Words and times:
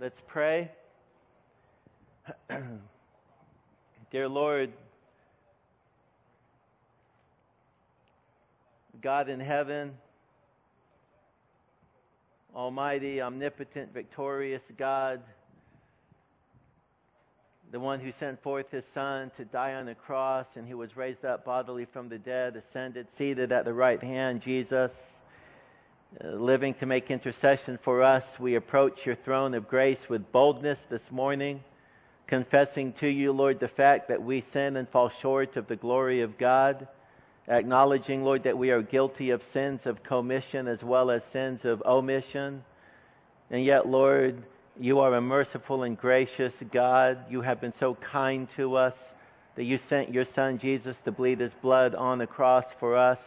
Let's 0.00 0.22
pray. 0.28 0.70
Dear 4.10 4.28
Lord, 4.30 4.72
God 9.02 9.28
in 9.28 9.40
heaven, 9.40 9.92
Almighty, 12.56 13.20
omnipotent, 13.20 13.92
victorious 13.92 14.62
God, 14.78 15.20
the 17.70 17.78
one 17.78 18.00
who 18.00 18.10
sent 18.12 18.42
forth 18.42 18.70
his 18.70 18.86
Son 18.94 19.30
to 19.36 19.44
die 19.44 19.74
on 19.74 19.84
the 19.84 19.94
cross 19.94 20.46
and 20.56 20.66
who 20.66 20.78
was 20.78 20.96
raised 20.96 21.26
up 21.26 21.44
bodily 21.44 21.84
from 21.84 22.08
the 22.08 22.18
dead, 22.18 22.56
ascended, 22.56 23.12
seated 23.18 23.52
at 23.52 23.66
the 23.66 23.74
right 23.74 24.02
hand, 24.02 24.40
Jesus, 24.40 24.92
Uh, 26.18 26.26
living 26.30 26.74
to 26.74 26.86
make 26.86 27.08
intercession 27.08 27.78
for 27.84 28.02
us, 28.02 28.24
we 28.40 28.56
approach 28.56 29.06
your 29.06 29.14
throne 29.14 29.54
of 29.54 29.68
grace 29.68 30.08
with 30.08 30.32
boldness 30.32 30.80
this 30.90 31.08
morning, 31.08 31.60
confessing 32.26 32.92
to 32.94 33.08
you, 33.08 33.30
Lord, 33.30 33.60
the 33.60 33.68
fact 33.68 34.08
that 34.08 34.20
we 34.20 34.40
sin 34.40 34.76
and 34.76 34.88
fall 34.88 35.08
short 35.08 35.56
of 35.56 35.68
the 35.68 35.76
glory 35.76 36.22
of 36.22 36.36
God, 36.36 36.88
acknowledging, 37.46 38.24
Lord, 38.24 38.42
that 38.42 38.58
we 38.58 38.72
are 38.72 38.82
guilty 38.82 39.30
of 39.30 39.40
sins 39.52 39.86
of 39.86 40.02
commission 40.02 40.66
as 40.66 40.82
well 40.82 41.12
as 41.12 41.22
sins 41.26 41.64
of 41.64 41.80
omission. 41.86 42.64
And 43.48 43.64
yet, 43.64 43.86
Lord, 43.86 44.42
you 44.80 44.98
are 44.98 45.14
a 45.14 45.20
merciful 45.20 45.84
and 45.84 45.96
gracious 45.96 46.60
God. 46.72 47.18
You 47.30 47.42
have 47.42 47.60
been 47.60 47.74
so 47.74 47.94
kind 47.94 48.48
to 48.56 48.74
us 48.74 48.96
that 49.54 49.62
you 49.62 49.78
sent 49.78 50.12
your 50.12 50.24
Son 50.24 50.58
Jesus 50.58 50.96
to 51.04 51.12
bleed 51.12 51.38
his 51.38 51.54
blood 51.62 51.94
on 51.94 52.18
the 52.18 52.26
cross 52.26 52.64
for 52.80 52.96
us, 52.96 53.20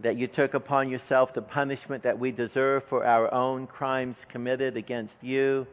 that 0.00 0.16
you 0.16 0.26
took 0.26 0.54
upon 0.54 0.90
yourself 0.90 1.34
the 1.34 1.42
punishment 1.42 2.02
that 2.02 2.18
we 2.18 2.32
deserve 2.32 2.84
for 2.88 3.04
our 3.04 3.32
own 3.32 3.66
crimes 3.66 4.16
committed 4.28 4.76
against 4.76 5.16
you, 5.22 5.66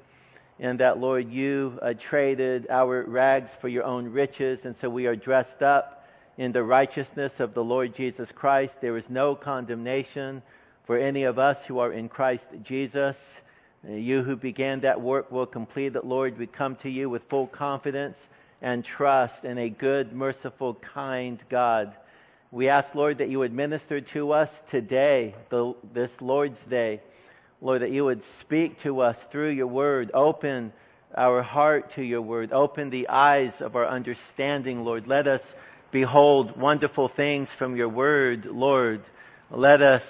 and 0.59 0.79
that, 0.79 0.99
Lord, 0.99 1.29
you 1.31 1.79
uh, 1.81 1.93
traded 1.99 2.67
our 2.69 3.03
rags 3.03 3.49
for 3.61 3.67
your 3.67 3.83
own 3.83 4.09
riches, 4.09 4.63
and 4.63 4.75
so 4.77 4.89
we 4.89 5.07
are 5.07 5.15
dressed 5.15 5.63
up 5.63 6.05
in 6.37 6.51
the 6.51 6.63
righteousness 6.63 7.33
of 7.39 7.53
the 7.53 7.63
Lord 7.63 7.95
Jesus 7.95 8.31
Christ. 8.31 8.75
There 8.79 8.97
is 8.97 9.09
no 9.09 9.35
condemnation 9.35 10.43
for 10.85 10.97
any 10.97 11.23
of 11.23 11.39
us 11.39 11.57
who 11.67 11.79
are 11.79 11.91
in 11.91 12.09
Christ 12.09 12.45
Jesus. 12.63 13.17
You 13.87 14.21
who 14.21 14.35
began 14.35 14.81
that 14.81 15.01
work 15.01 15.31
will 15.31 15.47
complete 15.47 15.95
it, 15.95 16.05
Lord. 16.05 16.37
We 16.37 16.45
come 16.45 16.75
to 16.77 16.89
you 16.89 17.09
with 17.09 17.23
full 17.29 17.47
confidence 17.47 18.17
and 18.61 18.85
trust 18.85 19.43
in 19.43 19.57
a 19.57 19.69
good, 19.69 20.13
merciful, 20.13 20.75
kind 20.75 21.43
God. 21.49 21.95
We 22.53 22.67
ask, 22.67 22.93
Lord, 22.93 23.19
that 23.19 23.29
you 23.29 23.39
would 23.39 23.53
minister 23.53 24.01
to 24.13 24.33
us 24.33 24.49
today, 24.69 25.35
the, 25.49 25.73
this 25.93 26.11
Lord's 26.19 26.59
Day. 26.69 27.01
Lord, 27.61 27.81
that 27.81 27.91
you 27.91 28.03
would 28.03 28.23
speak 28.41 28.79
to 28.79 28.99
us 28.99 29.17
through 29.31 29.51
your 29.51 29.67
word. 29.67 30.11
Open 30.13 30.73
our 31.15 31.41
heart 31.43 31.91
to 31.95 32.03
your 32.03 32.21
word. 32.21 32.51
Open 32.51 32.89
the 32.89 33.07
eyes 33.07 33.61
of 33.61 33.77
our 33.77 33.87
understanding, 33.87 34.83
Lord. 34.83 35.07
Let 35.07 35.27
us 35.27 35.41
behold 35.93 36.59
wonderful 36.59 37.07
things 37.07 37.49
from 37.57 37.77
your 37.77 37.87
word, 37.87 38.43
Lord. 38.43 39.01
Let 39.49 39.81
us 39.81 40.03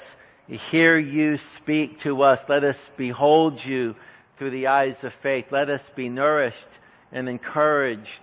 hear 0.47 0.97
you 0.97 1.37
speak 1.57 1.99
to 1.99 2.23
us. 2.23 2.39
Let 2.49 2.63
us 2.63 2.77
behold 2.97 3.59
you 3.63 3.93
through 4.39 4.51
the 4.51 4.65
eyes 4.65 5.03
of 5.03 5.11
faith. 5.21 5.45
Let 5.51 5.69
us 5.69 5.83
be 5.95 6.09
nourished 6.09 6.69
and 7.11 7.29
encouraged, 7.29 8.21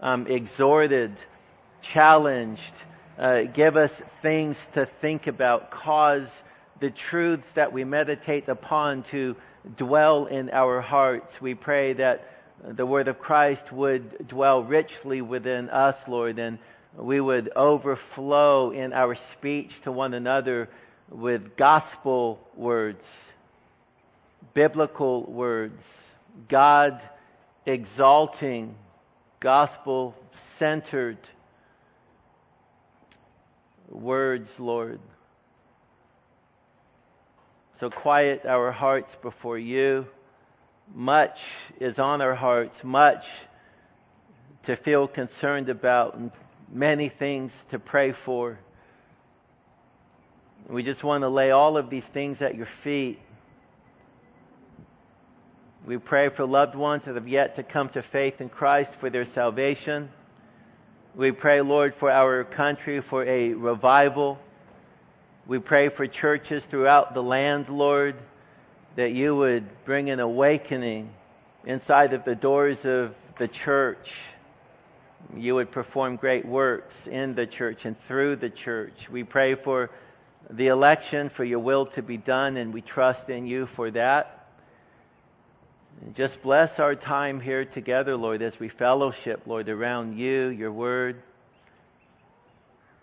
um, 0.00 0.26
exhorted, 0.26 1.12
challenged. 1.82 2.74
Uh, 3.20 3.42
give 3.42 3.76
us 3.76 3.92
things 4.22 4.56
to 4.72 4.88
think 5.02 5.26
about. 5.26 5.70
Cause 5.70 6.32
the 6.80 6.90
truths 6.90 7.46
that 7.54 7.70
we 7.70 7.84
meditate 7.84 8.48
upon 8.48 9.02
to 9.10 9.36
dwell 9.76 10.24
in 10.24 10.48
our 10.48 10.80
hearts. 10.80 11.38
We 11.38 11.54
pray 11.54 11.92
that 11.92 12.22
the 12.66 12.86
word 12.86 13.08
of 13.08 13.18
Christ 13.18 13.70
would 13.72 14.26
dwell 14.26 14.64
richly 14.64 15.20
within 15.20 15.68
us, 15.68 15.96
Lord, 16.08 16.38
and 16.38 16.58
we 16.96 17.20
would 17.20 17.52
overflow 17.54 18.70
in 18.70 18.94
our 18.94 19.14
speech 19.32 19.78
to 19.82 19.92
one 19.92 20.14
another 20.14 20.70
with 21.10 21.58
gospel 21.58 22.40
words, 22.56 23.04
biblical 24.54 25.30
words, 25.30 25.82
God 26.48 27.02
exalting, 27.66 28.76
gospel 29.40 30.14
centered 30.58 31.18
words, 33.90 34.48
Lord. 34.58 35.00
So 37.74 37.90
quiet 37.90 38.44
our 38.46 38.72
hearts 38.72 39.14
before 39.22 39.58
you. 39.58 40.06
Much 40.94 41.38
is 41.80 41.98
on 41.98 42.20
our 42.20 42.34
hearts, 42.34 42.76
much 42.82 43.24
to 44.64 44.76
feel 44.76 45.08
concerned 45.08 45.68
about, 45.68 46.14
and 46.14 46.32
many 46.70 47.08
things 47.08 47.52
to 47.70 47.78
pray 47.78 48.12
for. 48.24 48.58
We 50.68 50.82
just 50.82 51.02
want 51.02 51.22
to 51.22 51.28
lay 51.28 51.50
all 51.50 51.76
of 51.76 51.90
these 51.90 52.06
things 52.12 52.42
at 52.42 52.54
your 52.54 52.68
feet. 52.84 53.18
We 55.86 55.96
pray 55.96 56.28
for 56.28 56.44
loved 56.44 56.74
ones 56.74 57.06
that 57.06 57.14
have 57.14 57.26
yet 57.26 57.56
to 57.56 57.62
come 57.62 57.88
to 57.90 58.02
faith 58.02 58.40
in 58.40 58.50
Christ 58.50 58.90
for 59.00 59.08
their 59.10 59.24
salvation. 59.24 60.10
We 61.20 61.32
pray, 61.32 61.60
Lord, 61.60 61.94
for 61.96 62.10
our 62.10 62.44
country 62.44 63.02
for 63.02 63.22
a 63.22 63.52
revival. 63.52 64.38
We 65.46 65.58
pray 65.58 65.90
for 65.90 66.06
churches 66.06 66.64
throughout 66.70 67.12
the 67.12 67.22
land, 67.22 67.68
Lord, 67.68 68.14
that 68.96 69.12
you 69.12 69.36
would 69.36 69.66
bring 69.84 70.08
an 70.08 70.18
awakening 70.18 71.10
inside 71.66 72.14
of 72.14 72.24
the 72.24 72.34
doors 72.34 72.86
of 72.86 73.14
the 73.38 73.48
church. 73.48 74.10
You 75.36 75.56
would 75.56 75.70
perform 75.70 76.16
great 76.16 76.46
works 76.46 76.94
in 77.06 77.34
the 77.34 77.46
church 77.46 77.84
and 77.84 77.96
through 78.08 78.36
the 78.36 78.48
church. 78.48 79.10
We 79.12 79.22
pray 79.22 79.56
for 79.56 79.90
the 80.48 80.68
election, 80.68 81.28
for 81.36 81.44
your 81.44 81.60
will 81.60 81.84
to 81.96 82.02
be 82.02 82.16
done, 82.16 82.56
and 82.56 82.72
we 82.72 82.80
trust 82.80 83.28
in 83.28 83.46
you 83.46 83.66
for 83.76 83.90
that. 83.90 84.39
And 86.02 86.14
just 86.14 86.40
bless 86.42 86.78
our 86.78 86.94
time 86.94 87.40
here 87.40 87.66
together, 87.66 88.16
Lord, 88.16 88.40
as 88.40 88.58
we 88.58 88.70
fellowship, 88.70 89.42
Lord, 89.44 89.68
around 89.68 90.16
you, 90.16 90.48
your 90.48 90.72
word. 90.72 91.22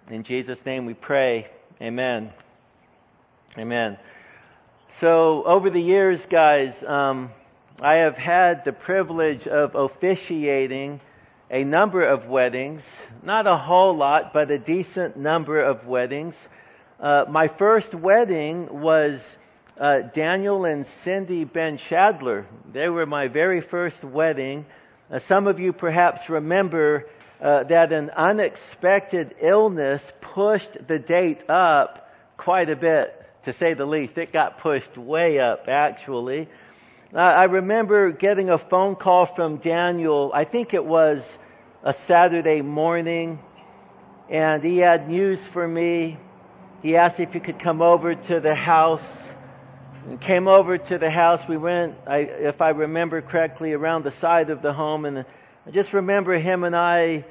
In 0.09 0.23
Jesus' 0.23 0.57
name 0.65 0.87
we 0.87 0.95
pray. 0.95 1.47
Amen. 1.79 2.33
Amen. 3.55 3.99
So, 4.99 5.43
over 5.43 5.69
the 5.69 5.79
years, 5.79 6.25
guys, 6.25 6.83
um, 6.83 7.29
I 7.79 7.97
have 7.97 8.17
had 8.17 8.65
the 8.65 8.73
privilege 8.73 9.45
of 9.45 9.75
officiating 9.75 10.99
a 11.51 11.63
number 11.63 12.03
of 12.03 12.25
weddings. 12.25 12.83
Not 13.21 13.45
a 13.45 13.57
whole 13.57 13.95
lot, 13.95 14.33
but 14.33 14.49
a 14.49 14.57
decent 14.57 15.17
number 15.17 15.61
of 15.61 15.85
weddings. 15.85 16.33
Uh, 16.99 17.25
my 17.29 17.47
first 17.47 17.93
wedding 17.93 18.81
was 18.81 19.21
uh, 19.79 20.01
Daniel 20.13 20.65
and 20.65 20.85
Cindy 21.03 21.45
Ben 21.45 21.77
Shadler. 21.77 22.45
They 22.73 22.89
were 22.89 23.05
my 23.05 23.27
very 23.27 23.61
first 23.61 24.03
wedding. 24.03 24.65
Uh, 25.09 25.19
some 25.19 25.47
of 25.47 25.59
you 25.59 25.73
perhaps 25.73 26.29
remember 26.29 27.05
uh, 27.41 27.63
that 27.65 27.91
an 27.91 28.09
unexpected 28.09 29.35
illness 29.41 30.01
pushed 30.21 30.77
the 30.87 30.99
date 30.99 31.43
up 31.49 32.09
quite 32.37 32.69
a 32.69 32.75
bit, 32.75 33.13
to 33.45 33.53
say 33.53 33.73
the 33.73 33.85
least. 33.85 34.17
It 34.17 34.33
got 34.33 34.57
pushed 34.57 34.97
way 34.97 35.39
up, 35.39 35.67
actually. 35.67 36.49
Uh, 37.13 37.17
I 37.17 37.45
remember 37.45 38.11
getting 38.11 38.49
a 38.49 38.57
phone 38.57 38.95
call 38.95 39.33
from 39.35 39.57
Daniel. 39.57 40.31
I 40.33 40.45
think 40.45 40.73
it 40.73 40.83
was 40.83 41.23
a 41.83 41.93
Saturday 42.05 42.61
morning, 42.61 43.39
and 44.29 44.63
he 44.63 44.77
had 44.77 45.07
news 45.07 45.39
for 45.53 45.67
me 45.67 46.17
he 46.81 46.95
asked 46.95 47.19
if 47.19 47.31
he 47.31 47.39
could 47.39 47.59
come 47.59 47.81
over 47.81 48.13
to 48.13 48.39
the 48.39 48.53
house. 48.53 49.01
And 50.07 50.21
came 50.21 50.47
over 50.47 50.77
to 50.77 50.97
the 50.97 51.09
house. 51.09 51.41
We 51.49 51.57
went, 51.57 51.95
I, 52.07 52.19
if 52.19 52.61
I 52.61 52.69
remember 52.69 53.21
correctly, 53.21 53.73
around 53.73 54.05
the 54.05 54.13
side 54.21 54.49
of 54.49 54.61
the 54.61 54.71
home, 54.71 55.03
and 55.03 55.25
I 55.65 55.71
just 55.71 55.91
remember 55.91 56.39
him 56.39 56.63
and 56.63 56.73
I 56.73 57.25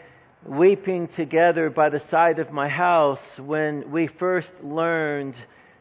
weeping 0.45 1.09
together 1.09 1.71
by 1.71 1.89
the 1.89 2.01
side 2.01 2.39
of 2.39 2.53
my 2.53 2.69
house 2.69 3.23
when 3.39 3.91
we 3.91 4.09
first 4.09 4.53
learned 4.63 5.37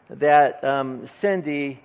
that 0.09 0.63
um, 0.63 1.09
Cindy, 1.19 1.81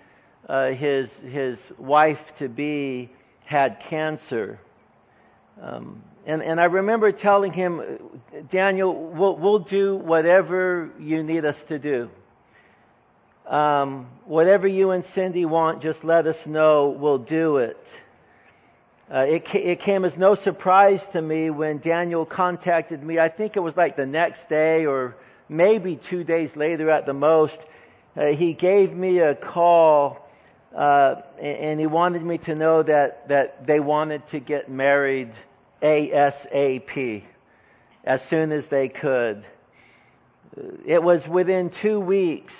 uh, 0.48 0.70
his 0.70 1.10
his 1.26 1.58
wife 1.76 2.20
to 2.38 2.48
be, 2.48 3.10
had 3.44 3.80
cancer. 3.80 4.60
Um, 5.60 6.04
and, 6.24 6.40
and 6.40 6.60
I 6.60 6.66
remember 6.66 7.10
telling 7.10 7.52
him, 7.52 7.82
Daniel, 8.48 8.94
we'll, 8.94 9.36
we'll 9.36 9.58
do 9.58 9.96
whatever 9.96 10.92
you 11.00 11.24
need 11.24 11.44
us 11.44 11.60
to 11.66 11.80
do. 11.80 12.10
Um, 13.50 14.06
whatever 14.26 14.68
you 14.68 14.92
and 14.92 15.04
Cindy 15.06 15.44
want, 15.44 15.82
just 15.82 16.04
let 16.04 16.24
us 16.28 16.46
know. 16.46 16.90
We'll 16.90 17.18
do 17.18 17.56
it. 17.56 17.84
Uh, 19.12 19.26
it, 19.28 19.42
it 19.52 19.80
came 19.80 20.04
as 20.04 20.16
no 20.16 20.36
surprise 20.36 21.02
to 21.14 21.20
me 21.20 21.50
when 21.50 21.78
Daniel 21.78 22.24
contacted 22.24 23.02
me. 23.02 23.18
I 23.18 23.28
think 23.28 23.56
it 23.56 23.60
was 23.60 23.76
like 23.76 23.96
the 23.96 24.06
next 24.06 24.48
day 24.48 24.86
or 24.86 25.16
maybe 25.48 25.96
two 26.08 26.22
days 26.22 26.54
later 26.54 26.90
at 26.90 27.06
the 27.06 27.12
most. 27.12 27.58
Uh, 28.16 28.26
he 28.26 28.54
gave 28.54 28.92
me 28.92 29.18
a 29.18 29.34
call 29.34 30.28
uh, 30.72 31.16
and 31.40 31.80
he 31.80 31.88
wanted 31.88 32.22
me 32.22 32.38
to 32.38 32.54
know 32.54 32.84
that, 32.84 33.26
that 33.30 33.66
they 33.66 33.80
wanted 33.80 34.28
to 34.28 34.38
get 34.38 34.70
married 34.70 35.32
ASAP, 35.82 37.24
as 38.04 38.22
soon 38.28 38.52
as 38.52 38.68
they 38.68 38.88
could. 38.88 39.44
It 40.86 41.02
was 41.02 41.26
within 41.26 41.72
two 41.82 41.98
weeks 41.98 42.54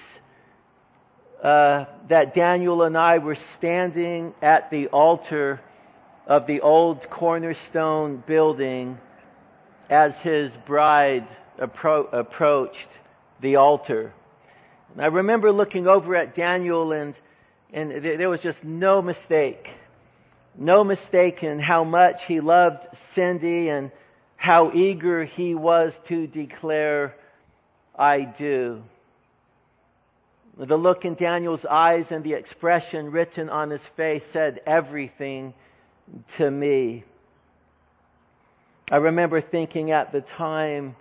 uh, 1.43 1.87
that 2.09 2.35
Daniel 2.35 2.83
and 2.83 2.97
I 2.97 3.19
were 3.19 3.37
standing 3.57 4.35
at 4.43 4.71
the 4.71 4.89
altar 4.89 5.61
of 6.27 6.47
the 6.47 6.61
old 6.61 7.09
cornerstone 7.11 8.23
building 8.27 8.99
as 9.89 10.15
his 10.21 10.55
bride 10.67 11.27
appro- 11.59 12.13
approached 12.13 12.89
the 13.41 13.57
altar. 13.57 14.13
And 14.93 15.03
I 15.03 15.07
remember 15.07 15.51
looking 15.51 15.87
over 15.87 16.15
at 16.15 16.35
Daniel 16.35 16.93
and, 16.93 17.15
and 17.73 18.05
there 18.05 18.29
was 18.29 18.41
just 18.41 18.63
no 18.63 19.01
mistake. 19.01 19.69
No 20.57 20.85
mistake 20.85 21.43
in 21.43 21.59
how 21.59 21.85
much 21.85 22.25
he 22.27 22.41
loved 22.41 22.87
Cindy 23.15 23.71
and 23.71 23.91
how 24.37 24.73
eager 24.73 25.25
he 25.25 25.55
was 25.55 25.99
to 26.09 26.27
declare, 26.27 27.15
I 27.97 28.23
do. 28.25 28.83
The 30.61 30.77
look 30.77 31.07
in 31.07 31.15
Daniel's 31.15 31.65
eyes 31.65 32.11
and 32.11 32.23
the 32.23 32.35
expression 32.35 33.11
written 33.13 33.49
on 33.49 33.71
his 33.71 33.83
face 33.97 34.23
said 34.31 34.61
everything 34.67 35.55
to 36.37 36.51
me. 36.51 37.03
I 38.91 38.97
remember 38.97 39.41
thinking 39.41 39.91
at 39.91 40.13
the 40.13 40.21
time, 40.21 40.97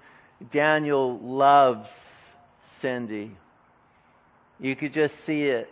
Daniel 0.50 1.20
loves 1.20 1.90
Cindy. 2.80 3.36
You 4.62 4.78
could 4.78 4.94
just 4.94 5.26
see 5.26 5.48
it 5.48 5.70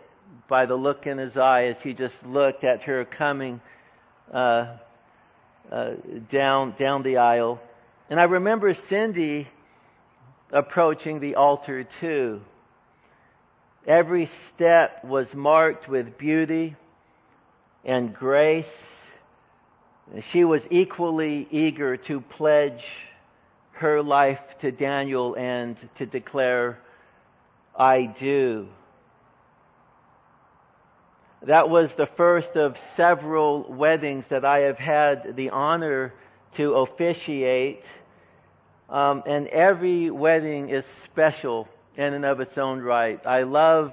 by 0.50 0.66
the 0.66 0.74
look 0.74 1.06
in 1.06 1.16
his 1.16 1.38
eye 1.38 1.64
as 1.64 1.80
he 1.80 1.94
just 1.94 2.22
looked 2.26 2.64
at 2.64 2.82
her 2.82 3.06
coming 3.06 3.58
uh, 4.30 4.76
uh, 5.72 5.92
down 6.30 6.74
down 6.78 7.02
the 7.04 7.16
aisle. 7.16 7.58
And 8.10 8.20
I 8.20 8.24
remember 8.24 8.74
Cindy 8.90 9.48
approaching 10.52 11.20
the 11.20 11.36
altar 11.36 11.86
too. 12.00 12.42
Every 13.88 14.28
step 14.54 15.02
was 15.02 15.34
marked 15.34 15.88
with 15.88 16.18
beauty 16.18 16.76
and 17.86 18.14
grace. 18.14 18.70
She 20.20 20.44
was 20.44 20.62
equally 20.68 21.48
eager 21.50 21.96
to 21.96 22.20
pledge 22.20 22.84
her 23.72 24.02
life 24.02 24.40
to 24.60 24.72
Daniel 24.72 25.34
and 25.36 25.78
to 25.96 26.04
declare, 26.04 26.78
I 27.74 28.14
do. 28.20 28.68
That 31.46 31.70
was 31.70 31.90
the 31.96 32.10
first 32.14 32.56
of 32.56 32.76
several 32.94 33.72
weddings 33.72 34.26
that 34.28 34.44
I 34.44 34.58
have 34.60 34.76
had 34.76 35.34
the 35.34 35.48
honor 35.48 36.12
to 36.56 36.74
officiate. 36.74 37.84
Um, 38.90 39.22
and 39.24 39.46
every 39.46 40.10
wedding 40.10 40.68
is 40.68 40.84
special 41.04 41.68
in 41.98 42.14
and 42.14 42.24
of 42.24 42.40
its 42.40 42.56
own 42.56 42.80
right. 42.80 43.20
I 43.26 43.42
love 43.42 43.92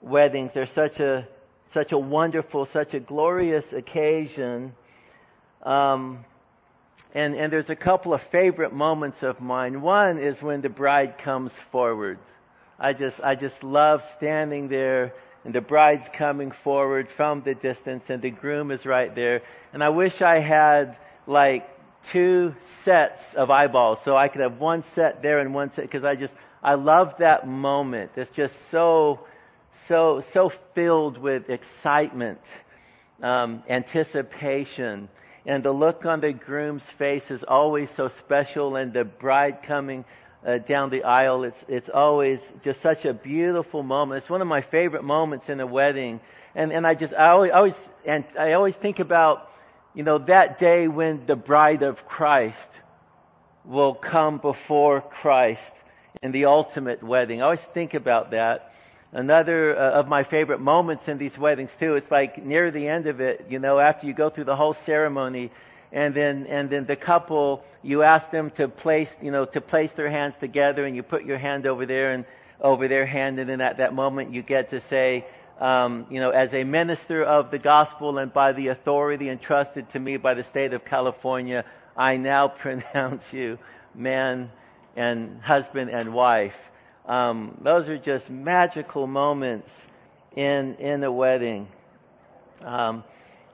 weddings. 0.00 0.52
They're 0.54 0.66
such 0.66 1.00
a 1.00 1.28
such 1.72 1.92
a 1.92 1.98
wonderful, 1.98 2.64
such 2.64 2.94
a 2.94 3.00
glorious 3.00 3.72
occasion. 3.72 4.72
Um, 5.62 6.24
and, 7.12 7.34
and 7.34 7.52
there's 7.52 7.68
a 7.68 7.76
couple 7.76 8.14
of 8.14 8.22
favorite 8.32 8.72
moments 8.72 9.22
of 9.22 9.40
mine. 9.40 9.82
One 9.82 10.18
is 10.18 10.40
when 10.42 10.62
the 10.62 10.70
bride 10.70 11.18
comes 11.18 11.52
forward. 11.70 12.18
I 12.78 12.94
just, 12.94 13.20
I 13.20 13.34
just 13.34 13.62
love 13.62 14.00
standing 14.16 14.68
there 14.68 15.12
and 15.44 15.54
the 15.54 15.60
bride's 15.60 16.08
coming 16.16 16.52
forward 16.52 17.08
from 17.16 17.42
the 17.42 17.54
distance 17.54 18.04
and 18.08 18.22
the 18.22 18.30
groom 18.30 18.70
is 18.70 18.86
right 18.86 19.14
there. 19.14 19.42
And 19.72 19.82
I 19.82 19.88
wish 19.90 20.22
I 20.22 20.40
had 20.40 20.96
like 21.26 21.68
two 22.12 22.54
sets 22.84 23.20
of 23.34 23.50
eyeballs 23.50 23.98
so 24.04 24.16
I 24.16 24.28
could 24.28 24.40
have 24.40 24.58
one 24.58 24.84
set 24.94 25.22
there 25.22 25.38
and 25.38 25.52
one 25.52 25.72
set 25.72 25.82
because 25.82 26.04
I 26.04 26.14
just, 26.16 26.32
I 26.62 26.74
love 26.74 27.14
that 27.18 27.46
moment. 27.46 28.12
It's 28.16 28.30
just 28.30 28.54
so, 28.70 29.20
so, 29.86 30.22
so 30.32 30.50
filled 30.74 31.18
with 31.18 31.50
excitement, 31.50 32.40
um, 33.22 33.62
anticipation. 33.68 35.08
And 35.46 35.64
the 35.64 35.72
look 35.72 36.04
on 36.04 36.20
the 36.20 36.32
groom's 36.32 36.84
face 36.98 37.30
is 37.30 37.44
always 37.46 37.90
so 37.96 38.08
special 38.08 38.76
and 38.76 38.92
the 38.92 39.04
bride 39.04 39.62
coming 39.62 40.04
uh, 40.44 40.58
down 40.58 40.90
the 40.90 41.04
aisle. 41.04 41.44
It's, 41.44 41.64
it's 41.68 41.88
always 41.88 42.40
just 42.62 42.82
such 42.82 43.04
a 43.04 43.14
beautiful 43.14 43.82
moment. 43.82 44.22
It's 44.22 44.30
one 44.30 44.42
of 44.42 44.48
my 44.48 44.62
favorite 44.62 45.04
moments 45.04 45.48
in 45.48 45.60
a 45.60 45.66
wedding. 45.66 46.20
And, 46.54 46.72
and 46.72 46.86
I 46.86 46.94
just, 46.94 47.14
I 47.14 47.28
always, 47.28 47.50
always, 47.52 47.74
and 48.04 48.24
I 48.38 48.54
always 48.54 48.76
think 48.76 48.98
about, 48.98 49.48
you 49.94 50.02
know, 50.02 50.18
that 50.18 50.58
day 50.58 50.88
when 50.88 51.24
the 51.26 51.36
bride 51.36 51.82
of 51.82 52.04
Christ 52.06 52.68
will 53.64 53.94
come 53.94 54.38
before 54.38 55.00
Christ 55.00 55.72
in 56.22 56.32
the 56.32 56.46
ultimate 56.46 57.02
wedding. 57.02 57.40
I 57.40 57.44
always 57.44 57.66
think 57.74 57.94
about 57.94 58.32
that. 58.32 58.72
Another 59.12 59.76
uh, 59.76 59.92
of 59.92 60.08
my 60.08 60.24
favorite 60.24 60.60
moments 60.60 61.08
in 61.08 61.18
these 61.18 61.38
weddings 61.38 61.70
too, 61.78 61.94
it's 61.94 62.10
like 62.10 62.44
near 62.44 62.70
the 62.70 62.88
end 62.88 63.06
of 63.06 63.20
it, 63.20 63.46
you 63.48 63.58
know, 63.58 63.78
after 63.78 64.06
you 64.06 64.12
go 64.12 64.28
through 64.28 64.44
the 64.44 64.56
whole 64.56 64.74
ceremony, 64.74 65.50
and 65.92 66.14
then 66.14 66.46
and 66.46 66.68
then 66.68 66.84
the 66.84 66.96
couple 66.96 67.62
you 67.82 68.02
ask 68.02 68.30
them 68.30 68.50
to 68.50 68.68
place 68.68 69.10
you 69.22 69.30
know 69.30 69.46
to 69.46 69.60
place 69.60 69.90
their 69.96 70.10
hands 70.10 70.34
together 70.38 70.84
and 70.84 70.94
you 70.94 71.02
put 71.02 71.24
your 71.24 71.38
hand 71.38 71.66
over 71.66 71.86
there 71.86 72.10
and 72.10 72.26
over 72.60 72.88
their 72.88 73.06
hand 73.06 73.38
and 73.38 73.48
then 73.48 73.60
at 73.60 73.78
that 73.78 73.94
moment 73.94 74.32
you 74.32 74.42
get 74.42 74.70
to 74.70 74.80
say 74.82 75.24
um, 75.58 76.06
you 76.10 76.20
know 76.20 76.30
as 76.30 76.52
a 76.52 76.64
minister 76.64 77.24
of 77.24 77.50
the 77.50 77.58
gospel 77.58 78.18
and 78.18 78.32
by 78.32 78.52
the 78.52 78.68
authority 78.68 79.30
entrusted 79.30 79.88
to 79.90 79.98
me 79.98 80.16
by 80.16 80.34
the 80.34 80.44
state 80.44 80.74
of 80.74 80.84
California 80.84 81.64
I 81.96 82.18
now 82.18 82.48
pronounce 82.60 83.32
you 83.32 83.58
man 83.94 84.50
and 84.98 85.40
husband 85.40 85.90
and 85.90 86.12
wife 86.12 86.54
um, 87.06 87.58
those 87.62 87.88
are 87.88 87.98
just 87.98 88.28
magical 88.28 89.06
moments 89.06 89.70
in 90.36 90.74
in 90.76 91.02
a 91.02 91.12
wedding 91.12 91.68
um, 92.64 93.04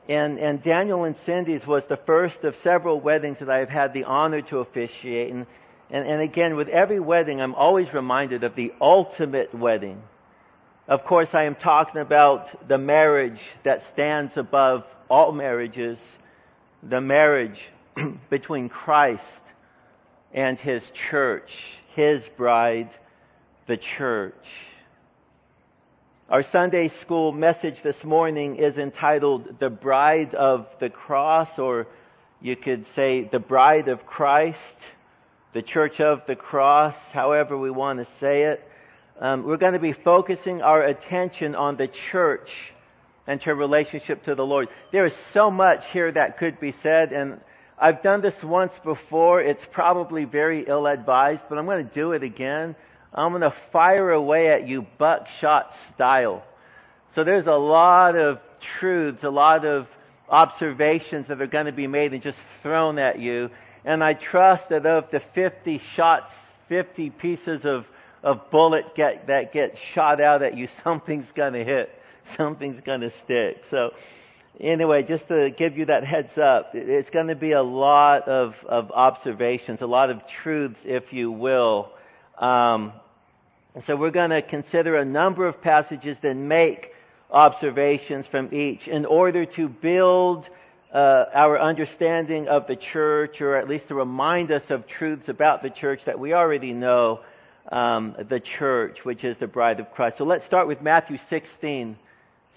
and, 0.08 0.38
and 0.38 0.62
Daniel 0.62 1.04
and 1.04 1.16
Cindy's 1.24 1.66
was 1.66 1.86
the 1.86 1.96
first 1.96 2.44
of 2.44 2.54
several 2.56 3.00
weddings 3.00 3.38
that 3.38 3.48
I've 3.48 3.70
had 3.70 3.94
the 3.94 4.04
honor 4.04 4.42
to 4.42 4.58
officiate. 4.58 5.32
And, 5.32 5.46
and, 5.90 6.06
and 6.06 6.20
again, 6.20 6.56
with 6.56 6.68
every 6.68 7.00
wedding, 7.00 7.40
I'm 7.40 7.54
always 7.54 7.92
reminded 7.94 8.44
of 8.44 8.54
the 8.54 8.72
ultimate 8.80 9.54
wedding. 9.54 10.02
Of 10.86 11.04
course, 11.04 11.30
I 11.32 11.44
am 11.44 11.54
talking 11.54 12.02
about 12.02 12.68
the 12.68 12.76
marriage 12.76 13.40
that 13.64 13.82
stands 13.94 14.36
above 14.36 14.84
all 15.08 15.32
marriages, 15.32 15.98
the 16.82 17.00
marriage 17.00 17.70
between 18.30 18.68
Christ 18.68 19.22
and 20.34 20.58
His 20.58 20.82
church, 21.10 21.50
His 21.94 22.28
bride, 22.36 22.90
the 23.66 23.76
church. 23.78 24.34
Our 26.28 26.42
Sunday 26.42 26.88
school 26.88 27.30
message 27.32 27.82
this 27.84 28.02
morning 28.02 28.56
is 28.56 28.76
entitled 28.76 29.60
The 29.60 29.70
Bride 29.70 30.34
of 30.34 30.66
the 30.80 30.90
Cross, 30.90 31.58
or 31.58 31.86
you 32.40 32.56
could 32.56 32.84
say 32.96 33.28
The 33.30 33.38
Bride 33.38 33.88
of 33.88 34.04
Christ, 34.04 34.58
the 35.52 35.62
Church 35.62 36.00
of 36.00 36.26
the 36.26 36.34
Cross, 36.34 36.96
however 37.12 37.56
we 37.56 37.70
want 37.70 38.00
to 38.00 38.08
say 38.18 38.42
it. 38.44 38.60
Um, 39.20 39.44
we're 39.44 39.58
going 39.58 39.74
to 39.74 39.78
be 39.78 39.92
focusing 39.92 40.62
our 40.62 40.82
attention 40.82 41.54
on 41.54 41.76
the 41.76 41.86
church 41.86 42.72
and 43.28 43.40
her 43.44 43.54
relationship 43.54 44.24
to 44.24 44.34
the 44.34 44.44
Lord. 44.44 44.68
There 44.90 45.06
is 45.06 45.14
so 45.32 45.50
much 45.52 45.84
here 45.92 46.10
that 46.10 46.38
could 46.38 46.58
be 46.58 46.72
said, 46.82 47.12
and 47.12 47.40
I've 47.78 48.02
done 48.02 48.20
this 48.20 48.42
once 48.42 48.72
before. 48.84 49.40
It's 49.40 49.64
probably 49.72 50.24
very 50.24 50.60
ill 50.66 50.86
advised, 50.86 51.42
but 51.48 51.58
I'm 51.58 51.66
going 51.66 51.86
to 51.86 51.94
do 51.94 52.12
it 52.12 52.22
again 52.22 52.76
I'm 53.14 53.30
going 53.30 53.42
to 53.42 53.54
fire 53.70 54.10
away 54.10 54.48
at 54.48 54.66
you 54.66 54.86
buckshot 54.98 55.72
style. 55.94 56.42
So 57.14 57.22
there's 57.22 57.46
a 57.46 57.52
lot 57.52 58.16
of 58.16 58.38
truths, 58.80 59.22
a 59.22 59.30
lot 59.30 59.64
of 59.64 59.86
observations 60.28 61.28
that 61.28 61.40
are 61.40 61.46
going 61.46 61.66
to 61.66 61.72
be 61.72 61.86
made 61.86 62.12
and 62.12 62.20
just 62.20 62.38
thrown 62.62 62.98
at 62.98 63.20
you. 63.20 63.50
And 63.84 64.02
I 64.02 64.14
trust 64.14 64.70
that 64.70 64.84
of 64.84 65.10
the 65.12 65.20
50 65.32 65.78
shots, 65.78 66.32
50 66.68 67.10
pieces 67.10 67.64
of, 67.64 67.84
of 68.22 68.50
bullet 68.50 68.96
get, 68.96 69.28
that 69.28 69.52
get 69.52 69.78
shot 69.78 70.20
out 70.20 70.42
at 70.42 70.56
you, 70.56 70.66
something's 70.82 71.30
going 71.30 71.52
to 71.52 71.64
hit. 71.64 71.90
Something's 72.36 72.80
going 72.80 73.02
to 73.02 73.10
stick. 73.10 73.58
So 73.70 73.92
anyway, 74.60 75.02
just 75.02 75.28
to 75.28 75.50
give 75.50 75.76
you 75.76 75.86
that 75.86 76.04
heads 76.04 76.36
up, 76.38 76.70
it's 76.74 77.10
going 77.10 77.28
to 77.28 77.36
be 77.36 77.52
a 77.52 77.62
lot 77.62 78.28
of, 78.28 78.54
of 78.64 78.90
observations, 78.90 79.82
a 79.82 79.86
lot 79.86 80.10
of 80.10 80.26
truths, 80.26 80.80
if 80.84 81.12
you 81.12 81.30
will. 81.30 81.92
Um, 82.38 82.92
so 83.84 83.96
we're 83.96 84.10
going 84.10 84.30
to 84.30 84.42
consider 84.42 84.96
a 84.96 85.04
number 85.04 85.46
of 85.46 85.60
passages 85.60 86.16
that 86.22 86.34
make 86.36 86.92
observations 87.30 88.26
from 88.26 88.54
each 88.54 88.86
in 88.86 89.04
order 89.04 89.44
to 89.44 89.68
build 89.68 90.48
uh, 90.92 91.24
our 91.34 91.58
understanding 91.58 92.46
of 92.46 92.68
the 92.68 92.76
church, 92.76 93.40
or 93.40 93.56
at 93.56 93.68
least 93.68 93.88
to 93.88 93.94
remind 93.96 94.52
us 94.52 94.70
of 94.70 94.86
truths 94.86 95.28
about 95.28 95.60
the 95.60 95.70
church 95.70 96.04
that 96.04 96.20
we 96.20 96.32
already 96.32 96.72
know 96.72 97.20
um, 97.72 98.14
the 98.28 98.38
church, 98.38 99.04
which 99.04 99.24
is 99.24 99.36
the 99.38 99.48
bride 99.48 99.80
of 99.80 99.90
Christ. 99.90 100.18
So 100.18 100.24
let's 100.24 100.46
start 100.46 100.68
with 100.68 100.80
Matthew 100.80 101.18
16, 101.28 101.96